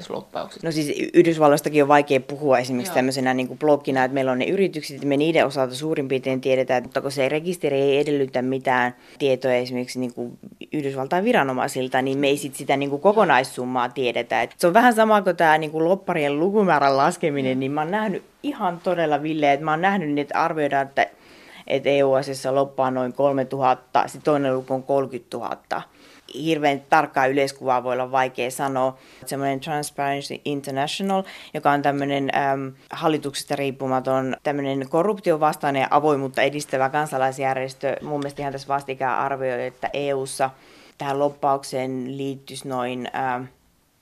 loppauksista? 0.09 0.67
No 0.67 0.73
siis 0.73 1.11
Yhdysvalloistakin 1.15 1.83
on 1.83 1.89
vaikea 1.89 2.21
puhua 2.21 2.59
esimerkiksi 2.59 2.91
Joo. 2.91 2.95
tämmöisenä 2.95 3.35
niin 3.35 3.49
kuin 3.49 3.59
bloggina, 3.59 4.05
että 4.05 4.15
meillä 4.15 4.33
on 4.33 4.39
ne 4.39 4.45
yritykset, 4.45 4.95
että 4.95 5.07
me 5.07 5.17
niiden 5.17 5.47
osalta 5.47 5.75
suurin 5.75 6.09
piirtein 6.09 6.41
tiedetään, 6.41 6.83
mutta 6.83 7.01
kun 7.01 7.13
se 7.13 7.29
rekisteri 7.29 7.81
ei 7.81 7.99
edellytä 7.99 8.43
mitään 8.43 8.95
tietoja 9.19 9.55
esimerkiksi 9.55 10.01
niin 10.01 10.15
kuin 10.15 10.39
Yhdysvaltain 10.73 11.25
viranomaisilta, 11.25 12.03
niin 12.03 12.19
me 12.19 12.29
ei 12.29 12.37
sit 12.37 12.55
sitä 12.55 12.77
niin 12.77 12.91
kuin 12.91 13.03
kokonaissummaa 13.03 13.89
tiedetä. 13.89 14.43
Et 14.43 14.55
se 14.57 14.67
on 14.67 14.75
vähän 14.75 14.95
sama 14.95 15.23
kuin 15.23 15.37
tämä 15.37 15.59
niin 15.59 15.71
kuin 15.71 15.85
lopparien 15.85 16.41
lukumäärän 16.41 16.97
laskeminen, 16.97 17.61
niin 17.61 17.73
mä 17.73 17.81
oon 17.81 17.91
nähnyt 17.91 18.23
ihan 18.43 18.81
todella 18.85 19.23
villeä, 19.23 19.53
että 19.53 19.65
mä 19.65 19.71
oon 19.71 19.81
nähnyt, 19.81 20.19
että 20.19 20.43
arvioidaan, 20.43 20.87
että 20.87 21.07
että 21.67 21.89
EU-asiassa 21.89 22.55
loppaa 22.55 22.91
noin 22.91 23.13
3000, 23.13 24.03
sitten 24.07 24.23
toinen 24.23 24.55
luku 24.55 24.75
on 24.75 24.83
30 24.83 25.37
000 25.37 25.83
hirveän 26.35 26.83
tarkkaa 26.91 27.27
yleiskuvaa 27.27 27.85
voi 27.85 27.93
olla 27.93 28.11
vaikea 28.11 28.51
sanoa. 28.51 28.99
Semmoinen 29.27 29.61
Transparency 29.61 30.41
International, 30.45 31.23
joka 31.55 31.71
on 31.71 31.83
tämmöinen 31.83 32.31
äm, 32.37 32.73
hallituksesta 32.91 33.57
riippumaton 33.57 34.37
tämmöinen 34.43 34.89
korruptiovastainen 34.89 35.81
ja 35.81 35.89
avoimuutta 35.91 36.43
edistävä 36.43 36.89
kansalaisjärjestö. 36.89 37.97
Mun 38.03 38.19
mielestä 38.21 38.43
ihan 38.43 38.53
tässä 38.53 38.69
vastikään 38.69 39.19
arvioi, 39.19 39.67
että 39.67 39.91
EUssa 39.93 40.51
tähän 40.99 41.19
loppaukseen 41.19 42.17
liittyisi 42.17 42.69
noin 42.69 43.09
äh, 43.15 43.49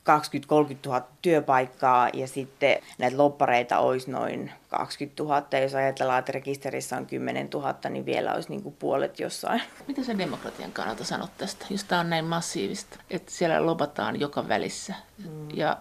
20-30 0.03 0.77
000 0.87 1.09
työpaikkaa 1.23 2.09
ja 2.13 2.29
sitten 2.29 2.79
näitä 2.99 3.19
loppareita 3.19 3.79
olisi 3.79 4.11
noin 4.11 4.53
20 4.69 5.23
000. 5.23 5.59
Jos 5.63 5.75
ajatellaan, 5.75 6.19
että 6.19 6.33
rekisterissä 6.33 6.97
on 6.97 7.07
10 7.07 7.49
000, 7.55 7.75
niin 7.91 8.07
vielä 8.07 8.35
olisi 8.35 8.49
niin 8.49 8.63
kuin 8.63 8.77
puolet 8.79 9.21
jossain. 9.21 9.63
Mitä 9.89 10.05
sä 10.05 10.19
demokratian 10.19 10.73
kannalta 10.73 11.05
sanot 11.05 11.31
tästä, 11.39 11.67
jos 11.71 11.85
tämä 11.85 12.01
on 12.01 12.11
näin 12.11 12.25
massiivista, 12.25 12.99
että 13.11 13.33
siellä 13.33 13.67
lopataan 13.67 14.21
joka 14.21 14.49
välissä 14.49 14.95
mm. 15.19 15.49
ja 15.55 15.77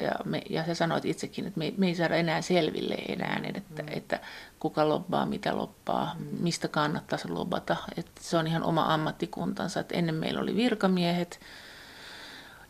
ja, 0.00 0.12
me, 0.24 0.42
ja 0.50 0.64
sä 0.64 0.74
sanoit 0.74 1.04
itsekin, 1.04 1.46
että 1.46 1.58
me, 1.58 1.74
me 1.76 1.86
ei 1.86 1.94
saada 1.94 2.16
enää 2.16 2.42
selville 2.42 2.94
enää, 2.94 3.40
että, 3.54 3.82
mm. 3.82 3.88
että 3.90 4.20
kuka 4.58 4.88
lobbaa, 4.88 5.26
mitä 5.26 5.56
loppaa, 5.56 6.16
mm. 6.18 6.26
mistä 6.40 6.68
kannattaisi 6.68 7.28
lobata. 7.28 7.76
Että 7.96 8.20
se 8.20 8.36
on 8.36 8.46
ihan 8.46 8.62
oma 8.62 8.94
ammattikuntansa. 8.94 9.80
Että 9.80 9.94
ennen 9.94 10.14
meillä 10.14 10.40
oli 10.40 10.56
virkamiehet, 10.56 11.40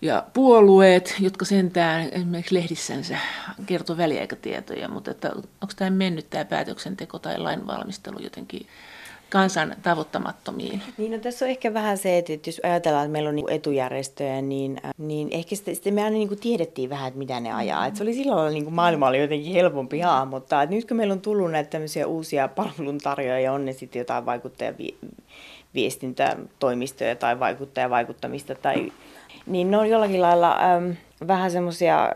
ja 0.02 0.24
puolueet, 0.32 1.14
jotka 1.20 1.44
sentään 1.44 2.08
esimerkiksi 2.12 2.54
lehdissänsä 2.54 3.18
kertoo 3.66 3.96
väliaikatietoja, 3.96 4.88
mutta 4.88 5.10
että 5.10 5.30
onko 5.34 5.74
tämä 5.76 5.90
mennyt 5.90 6.30
tämä 6.30 6.44
päätöksenteko 6.44 7.18
tai 7.18 7.38
lainvalmistelu 7.38 8.18
jotenkin 8.18 8.66
kansan 9.30 9.76
tavoittamattomiin. 9.82 10.82
Niin 10.98 11.12
no, 11.12 11.18
tässä 11.18 11.44
on 11.44 11.50
ehkä 11.50 11.74
vähän 11.74 11.98
se, 11.98 12.18
että 12.18 12.32
jos 12.46 12.60
ajatellaan, 12.64 13.04
että 13.04 13.12
meillä 13.12 13.28
on 13.28 13.36
niin 13.36 13.50
etujärjestöjä, 13.50 14.42
niin, 14.42 14.80
äh, 14.84 14.90
niin 14.98 15.28
ehkä 15.30 15.56
sitten, 15.56 15.74
sitten 15.74 15.94
me 15.94 16.04
aina 16.04 16.16
niin 16.16 16.28
kuin 16.28 16.40
tiedettiin 16.40 16.90
vähän, 16.90 17.08
että 17.08 17.18
mitä 17.18 17.40
ne 17.40 17.52
ajaa. 17.52 17.86
Että 17.86 17.98
se 17.98 18.02
oli 18.02 18.14
silloin 18.14 18.54
niin 18.54 18.64
kuin 18.64 18.74
maailma 18.74 19.08
oli 19.08 19.20
jotenkin 19.20 19.52
helpompi 19.52 20.00
hahmottaa. 20.00 20.62
Että 20.62 20.76
nyt 20.76 20.88
kun 20.88 20.96
meillä 20.96 21.12
on 21.12 21.20
tullut 21.20 21.50
näitä 21.50 21.70
tämmöisiä 21.70 22.06
uusia 22.06 22.48
palveluntarjoajia, 22.48 23.52
on 23.52 23.64
ne 23.64 23.72
sitten 23.72 24.00
jotain 24.00 24.26
vaikuttajaviestintätoimistoja 24.26 27.16
tai 27.16 27.40
vaikuttajavaikuttamista 27.40 28.54
tai 28.54 28.92
niin 29.46 29.70
ne 29.70 29.76
on 29.76 29.88
jollakin 29.88 30.22
lailla 30.22 30.58
äm, 30.76 30.96
vähän 31.26 31.50
semmoisia 31.50 32.12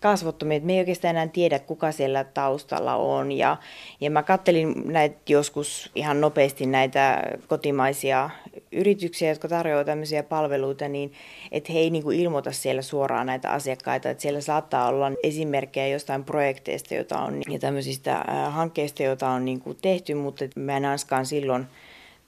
kasvottomia, 0.00 0.56
että 0.56 0.66
me 0.66 0.72
ei 0.72 0.78
oikeastaan 0.78 1.10
enää 1.10 1.26
tiedä, 1.26 1.58
kuka 1.58 1.92
siellä 1.92 2.24
taustalla 2.24 2.96
on. 2.96 3.32
Ja, 3.32 3.56
ja 4.00 4.10
mä 4.10 4.22
kattelin 4.22 4.74
näitä 4.84 5.16
joskus 5.28 5.90
ihan 5.94 6.20
nopeasti 6.20 6.66
näitä 6.66 7.22
kotimaisia 7.48 8.30
yrityksiä, 8.72 9.28
jotka 9.28 9.48
tarjoavat 9.48 9.86
tämmöisiä 9.86 10.22
palveluita, 10.22 10.88
niin 10.88 11.12
että 11.52 11.72
he 11.72 11.78
ei 11.78 11.90
niin 11.90 12.02
kuin 12.02 12.20
ilmoita 12.20 12.52
siellä 12.52 12.82
suoraan 12.82 13.26
näitä 13.26 13.50
asiakkaita. 13.50 14.10
Että 14.10 14.22
siellä 14.22 14.40
saattaa 14.40 14.88
olla 14.88 15.12
esimerkkejä 15.22 15.86
jostain 15.86 16.24
projekteista 16.24 16.94
joita 16.94 17.18
on, 17.18 17.42
ja 17.48 17.58
tämmöisistä 17.58 18.24
hankkeista, 18.48 19.02
joita 19.02 19.28
on 19.28 19.44
niin 19.44 19.60
kuin 19.60 19.78
tehty, 19.82 20.14
mutta 20.14 20.44
mä 20.56 20.76
en 20.76 20.84
ainakaan 20.84 21.26
silloin– 21.26 21.66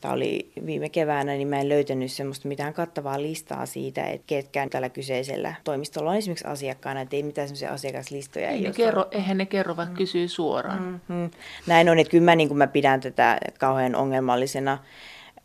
Tämä 0.03 0.15
oli 0.15 0.53
viime 0.67 0.89
keväänä, 0.89 1.33
niin 1.33 1.49
mä 1.49 1.61
en 1.61 1.69
löytänyt 1.69 2.13
semmoista 2.13 2.49
mitään 2.49 2.75
kattavaa 2.75 3.23
listaa 3.23 3.67
siitä, 3.67 4.05
että 4.05 4.25
ketkään 4.27 4.71
tällä 4.71 4.89
kyseisellä 4.89 5.55
toimistolla 5.65 6.11
on 6.11 6.17
esimerkiksi 6.17 6.47
asiakkaana, 6.47 7.01
että 7.01 7.17
ei 7.17 7.23
mitään 7.23 7.49
semmoisia 7.49 7.73
asiakaslistoja. 7.73 8.49
Ei 8.49 8.61
ne 8.61 8.73
kerro, 8.73 9.07
eihän 9.11 9.39
ne 9.39 9.47
kerro, 9.47 9.77
vaan 9.77 9.89
mm. 9.89 9.95
kysyy 9.95 10.29
suoraan. 10.29 10.83
Mm-hmm. 10.83 11.31
Näin 11.67 11.89
on, 11.89 11.99
että 11.99 12.11
kyllä 12.11 12.25
mä, 12.25 12.37
niin 12.37 12.49
kuin 12.49 12.59
mä 12.59 12.67
pidän 12.67 13.01
tätä 13.01 13.39
kauhean 13.59 13.95
ongelmallisena. 13.95 14.79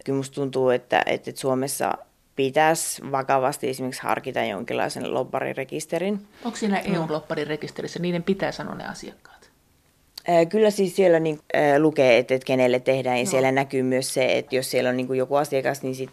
Kyllä 0.05 0.17
musta 0.17 0.35
tuntuu, 0.35 0.69
että, 0.69 1.03
että 1.05 1.31
Suomessa 1.35 1.93
pitäisi 2.35 3.11
vakavasti 3.11 3.69
esimerkiksi 3.69 4.03
harkita 4.03 4.43
jonkinlaisen 4.43 5.13
lobbarirekisterin. 5.13 6.27
Onko 6.45 6.57
siinä 6.57 6.79
EU-lobbarirekisterissä, 6.79 7.99
niiden 7.99 8.23
pitää 8.23 8.51
sanoa 8.51 8.75
ne 8.75 8.87
asiakkaat? 8.87 9.36
Kyllä 10.49 10.69
siis 10.69 10.95
siellä 10.95 11.19
niin, 11.19 11.39
äh, 11.55 11.80
lukee, 11.80 12.17
että, 12.17 12.36
että 12.36 12.45
kenelle 12.45 12.80
tehdään 12.80 13.17
ja 13.17 13.23
no. 13.23 13.30
siellä 13.30 13.51
näkyy 13.51 13.84
myös 13.84 14.13
se, 14.13 14.38
että 14.38 14.55
jos 14.55 14.71
siellä 14.71 14.89
on 14.89 14.97
niin 14.97 15.07
kuin 15.07 15.19
joku 15.19 15.36
asiakas, 15.36 15.82
niin 15.82 15.95
sit 15.95 16.09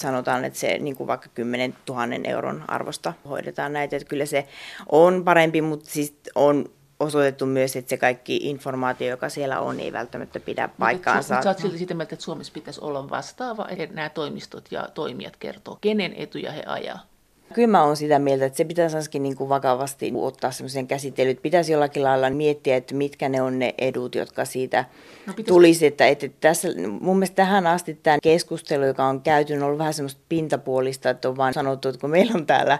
sanotaan, 0.00 0.44
että 0.44 0.58
se 0.58 0.78
niin 0.78 0.96
kuin 0.96 1.06
vaikka 1.06 1.28
10 1.34 1.74
000 1.88 2.02
euron 2.24 2.64
arvosta 2.68 3.12
hoidetaan 3.28 3.72
näitä. 3.72 3.96
Että 3.96 4.08
kyllä 4.08 4.26
se 4.26 4.46
on 4.92 5.24
parempi, 5.24 5.60
mutta 5.60 5.90
siis 5.90 6.14
on 6.34 6.70
osoitettu 7.00 7.46
myös, 7.46 7.76
että 7.76 7.90
se 7.90 7.96
kaikki 7.96 8.36
informaatio, 8.36 9.08
joka 9.08 9.28
siellä 9.28 9.60
on, 9.60 9.80
ei 9.80 9.92
välttämättä 9.92 10.40
pidä 10.40 10.68
paikkaansa. 10.78 11.34
Mutta 11.34 11.44
sä 11.44 11.50
oot 11.50 11.58
silti 11.58 11.78
sitä 11.78 11.94
mieltä, 11.94 12.14
että 12.14 12.24
Suomessa 12.24 12.52
pitäisi 12.52 12.80
olla 12.80 13.10
vastaava, 13.10 13.66
että 13.68 13.94
nämä 13.94 14.08
toimistot 14.08 14.72
ja 14.72 14.88
toimijat 14.94 15.36
kertoo, 15.36 15.78
kenen 15.80 16.14
etuja 16.16 16.52
he 16.52 16.62
ajaa. 16.66 17.07
Kyllä 17.54 17.68
mä 17.68 17.82
oon 17.82 17.96
sitä 17.96 18.18
mieltä, 18.18 18.46
että 18.46 18.56
se 18.56 18.64
pitäisi 18.64 18.96
ainakin 18.96 19.22
niin 19.22 19.36
kuin 19.36 19.48
vakavasti 19.48 20.12
ottaa 20.14 20.50
semmoisen 20.50 20.86
käsittelyyn. 20.86 21.36
Pitäisi 21.42 21.72
jollakin 21.72 22.04
lailla 22.04 22.30
miettiä, 22.30 22.76
että 22.76 22.94
mitkä 22.94 23.28
ne 23.28 23.42
on 23.42 23.58
ne 23.58 23.74
edut, 23.78 24.14
jotka 24.14 24.44
siitä 24.44 24.84
no, 25.26 25.32
pitäisi... 25.32 25.48
tulisi. 25.48 25.86
Että, 25.86 26.06
että 26.06 26.28
tässä, 26.40 26.68
mun 27.00 27.16
mielestä 27.16 27.36
tähän 27.36 27.66
asti 27.66 27.98
tämä 28.02 28.18
keskustelu, 28.22 28.84
joka 28.84 29.04
on 29.04 29.20
käyty, 29.20 29.54
on 29.54 29.62
ollut 29.62 29.78
vähän 29.78 29.94
semmoista 29.94 30.20
pintapuolista, 30.28 31.10
että 31.10 31.28
on 31.28 31.36
vaan 31.36 31.54
sanottu, 31.54 31.88
että 31.88 32.00
kun 32.00 32.10
meillä 32.10 32.32
on 32.34 32.46
täällä 32.46 32.78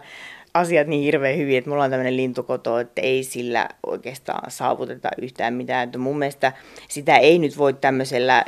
asiat 0.55 0.87
niin 0.87 1.03
hirveän 1.03 1.37
hyvin, 1.37 1.59
että 1.59 1.71
mulla 1.71 1.85
on 1.85 1.91
tämmöinen 1.91 2.17
lintukoto, 2.17 2.79
että 2.79 3.01
ei 3.01 3.25
sillä 3.25 3.69
oikeastaan 3.87 4.51
saavuteta 4.51 5.09
yhtään 5.23 5.55
mitään. 5.55 5.85
Että 5.85 5.99
mun 5.99 6.19
mielestä 6.19 6.53
sitä 6.89 7.17
ei 7.17 7.39
nyt 7.39 7.59
voi 7.59 7.75
tämmöisellä 7.75 8.45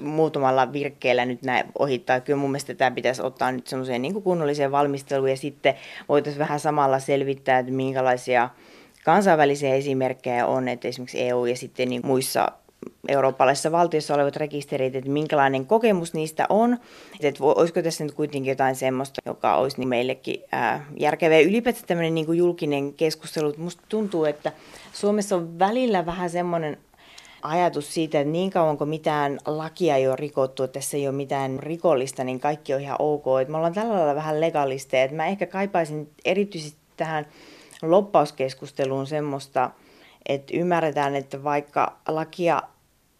muutamalla 0.00 0.72
virkkeellä 0.72 1.24
nyt 1.24 1.42
näin 1.42 1.66
ohittaa. 1.78 2.20
Kyllä 2.20 2.38
mun 2.38 2.50
mielestä 2.50 2.74
tämä 2.74 2.90
pitäisi 2.90 3.22
ottaa 3.22 3.52
nyt 3.52 3.66
semmoiseen 3.66 4.02
niin 4.02 4.22
kunnolliseen 4.22 4.72
valmisteluun 4.72 5.30
ja 5.30 5.36
sitten 5.36 5.74
voitaisiin 6.08 6.38
vähän 6.38 6.60
samalla 6.60 6.98
selvittää, 6.98 7.58
että 7.58 7.72
minkälaisia 7.72 8.50
kansainvälisiä 9.04 9.74
esimerkkejä 9.74 10.46
on, 10.46 10.68
että 10.68 10.88
esimerkiksi 10.88 11.22
EU 11.22 11.46
ja 11.46 11.56
sitten 11.56 11.88
niin 11.88 12.02
muissa 12.04 12.52
eurooppalaisissa 13.08 13.72
valtioissa 13.72 14.14
olevat 14.14 14.36
rekisterit, 14.36 14.96
että 14.96 15.10
minkälainen 15.10 15.66
kokemus 15.66 16.14
niistä 16.14 16.46
on. 16.48 16.78
Että 17.20 17.44
olisiko 17.44 17.82
tässä 17.82 18.04
nyt 18.04 18.14
kuitenkin 18.14 18.50
jotain 18.50 18.76
semmoista, 18.76 19.20
joka 19.26 19.56
olisi 19.56 19.78
niin 19.78 19.88
meillekin 19.88 20.42
ää, 20.52 20.86
järkevää. 20.96 21.38
Ylipäätään 21.38 21.84
tämmöinen 21.86 22.14
niin 22.14 22.36
julkinen 22.36 22.92
keskustelu. 22.92 23.54
Musta 23.56 23.82
tuntuu, 23.88 24.24
että 24.24 24.52
Suomessa 24.92 25.36
on 25.36 25.58
välillä 25.58 26.06
vähän 26.06 26.30
semmoinen 26.30 26.78
ajatus 27.42 27.94
siitä, 27.94 28.20
että 28.20 28.32
niin 28.32 28.50
kauan 28.50 28.78
kuin 28.78 28.90
mitään 28.90 29.38
lakia 29.46 29.96
ei 29.96 30.08
ole 30.08 30.16
rikottu, 30.16 30.62
että 30.62 30.80
tässä 30.80 30.96
ei 30.96 31.08
ole 31.08 31.16
mitään 31.16 31.58
rikollista, 31.58 32.24
niin 32.24 32.40
kaikki 32.40 32.74
on 32.74 32.80
ihan 32.80 32.96
ok. 32.98 33.24
Että 33.40 33.50
me 33.50 33.56
ollaan 33.56 33.74
tällä 33.74 33.94
lailla 33.94 34.14
vähän 34.14 34.40
legalisteja. 34.40 35.04
Että 35.04 35.16
mä 35.16 35.26
ehkä 35.26 35.46
kaipaisin 35.46 36.10
erityisesti 36.24 36.78
tähän 36.96 37.26
loppauskeskusteluun 37.82 39.06
semmoista, 39.06 39.70
että 40.28 40.56
ymmärretään, 40.56 41.16
että 41.16 41.44
vaikka 41.44 41.98
lakia 42.08 42.62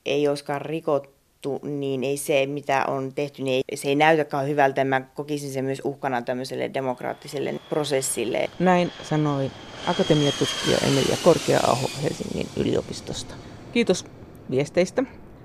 ei 0.06 0.28
olisikaan 0.28 0.62
rikottu, 0.62 1.60
niin 1.62 2.04
ei 2.04 2.16
se, 2.16 2.46
mitä 2.46 2.84
on 2.88 3.12
tehty, 3.14 3.42
niin 3.42 3.62
ei, 3.70 3.76
se 3.76 3.88
ei 3.88 3.94
näytäkään 3.94 4.48
hyvältä. 4.48 4.84
Mä 4.84 5.00
kokisin 5.00 5.52
sen 5.52 5.64
myös 5.64 5.82
uhkana 5.84 6.22
tämmöiselle 6.22 6.70
demokraattiselle 6.74 7.54
prosessille. 7.68 8.50
Näin 8.58 8.92
sanoi 9.02 9.50
akatemiatutkija 9.86 10.78
Emilia 10.86 11.16
Korkea-aho 11.24 11.90
Helsingin 12.02 12.46
yliopistosta. 12.56 13.34
Kiitos 13.72 14.04
viesteistä. 14.50 15.04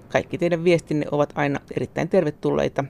Kaikki 0.09 0.37
teidän 0.37 0.63
viestinne 0.63 1.05
ovat 1.11 1.33
aina 1.35 1.59
erittäin 1.75 2.09
tervetulleita. 2.09 2.83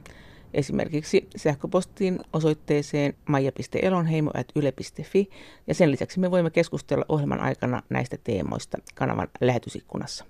Esimerkiksi 0.54 1.28
sähköpostiin 1.36 2.20
osoitteeseen 2.34 3.14
maija.elonheimo.yle.fi 3.30 5.30
ja 5.68 5.74
sen 5.74 5.92
lisäksi 5.92 6.20
me 6.20 6.32
voimme 6.32 6.50
keskustella 6.50 7.06
ohjelman 7.10 7.40
aikana 7.40 7.82
näistä 7.90 8.18
teemoista 8.24 8.78
kanavan 8.96 9.28
lähetysikkunassa. 9.42 10.26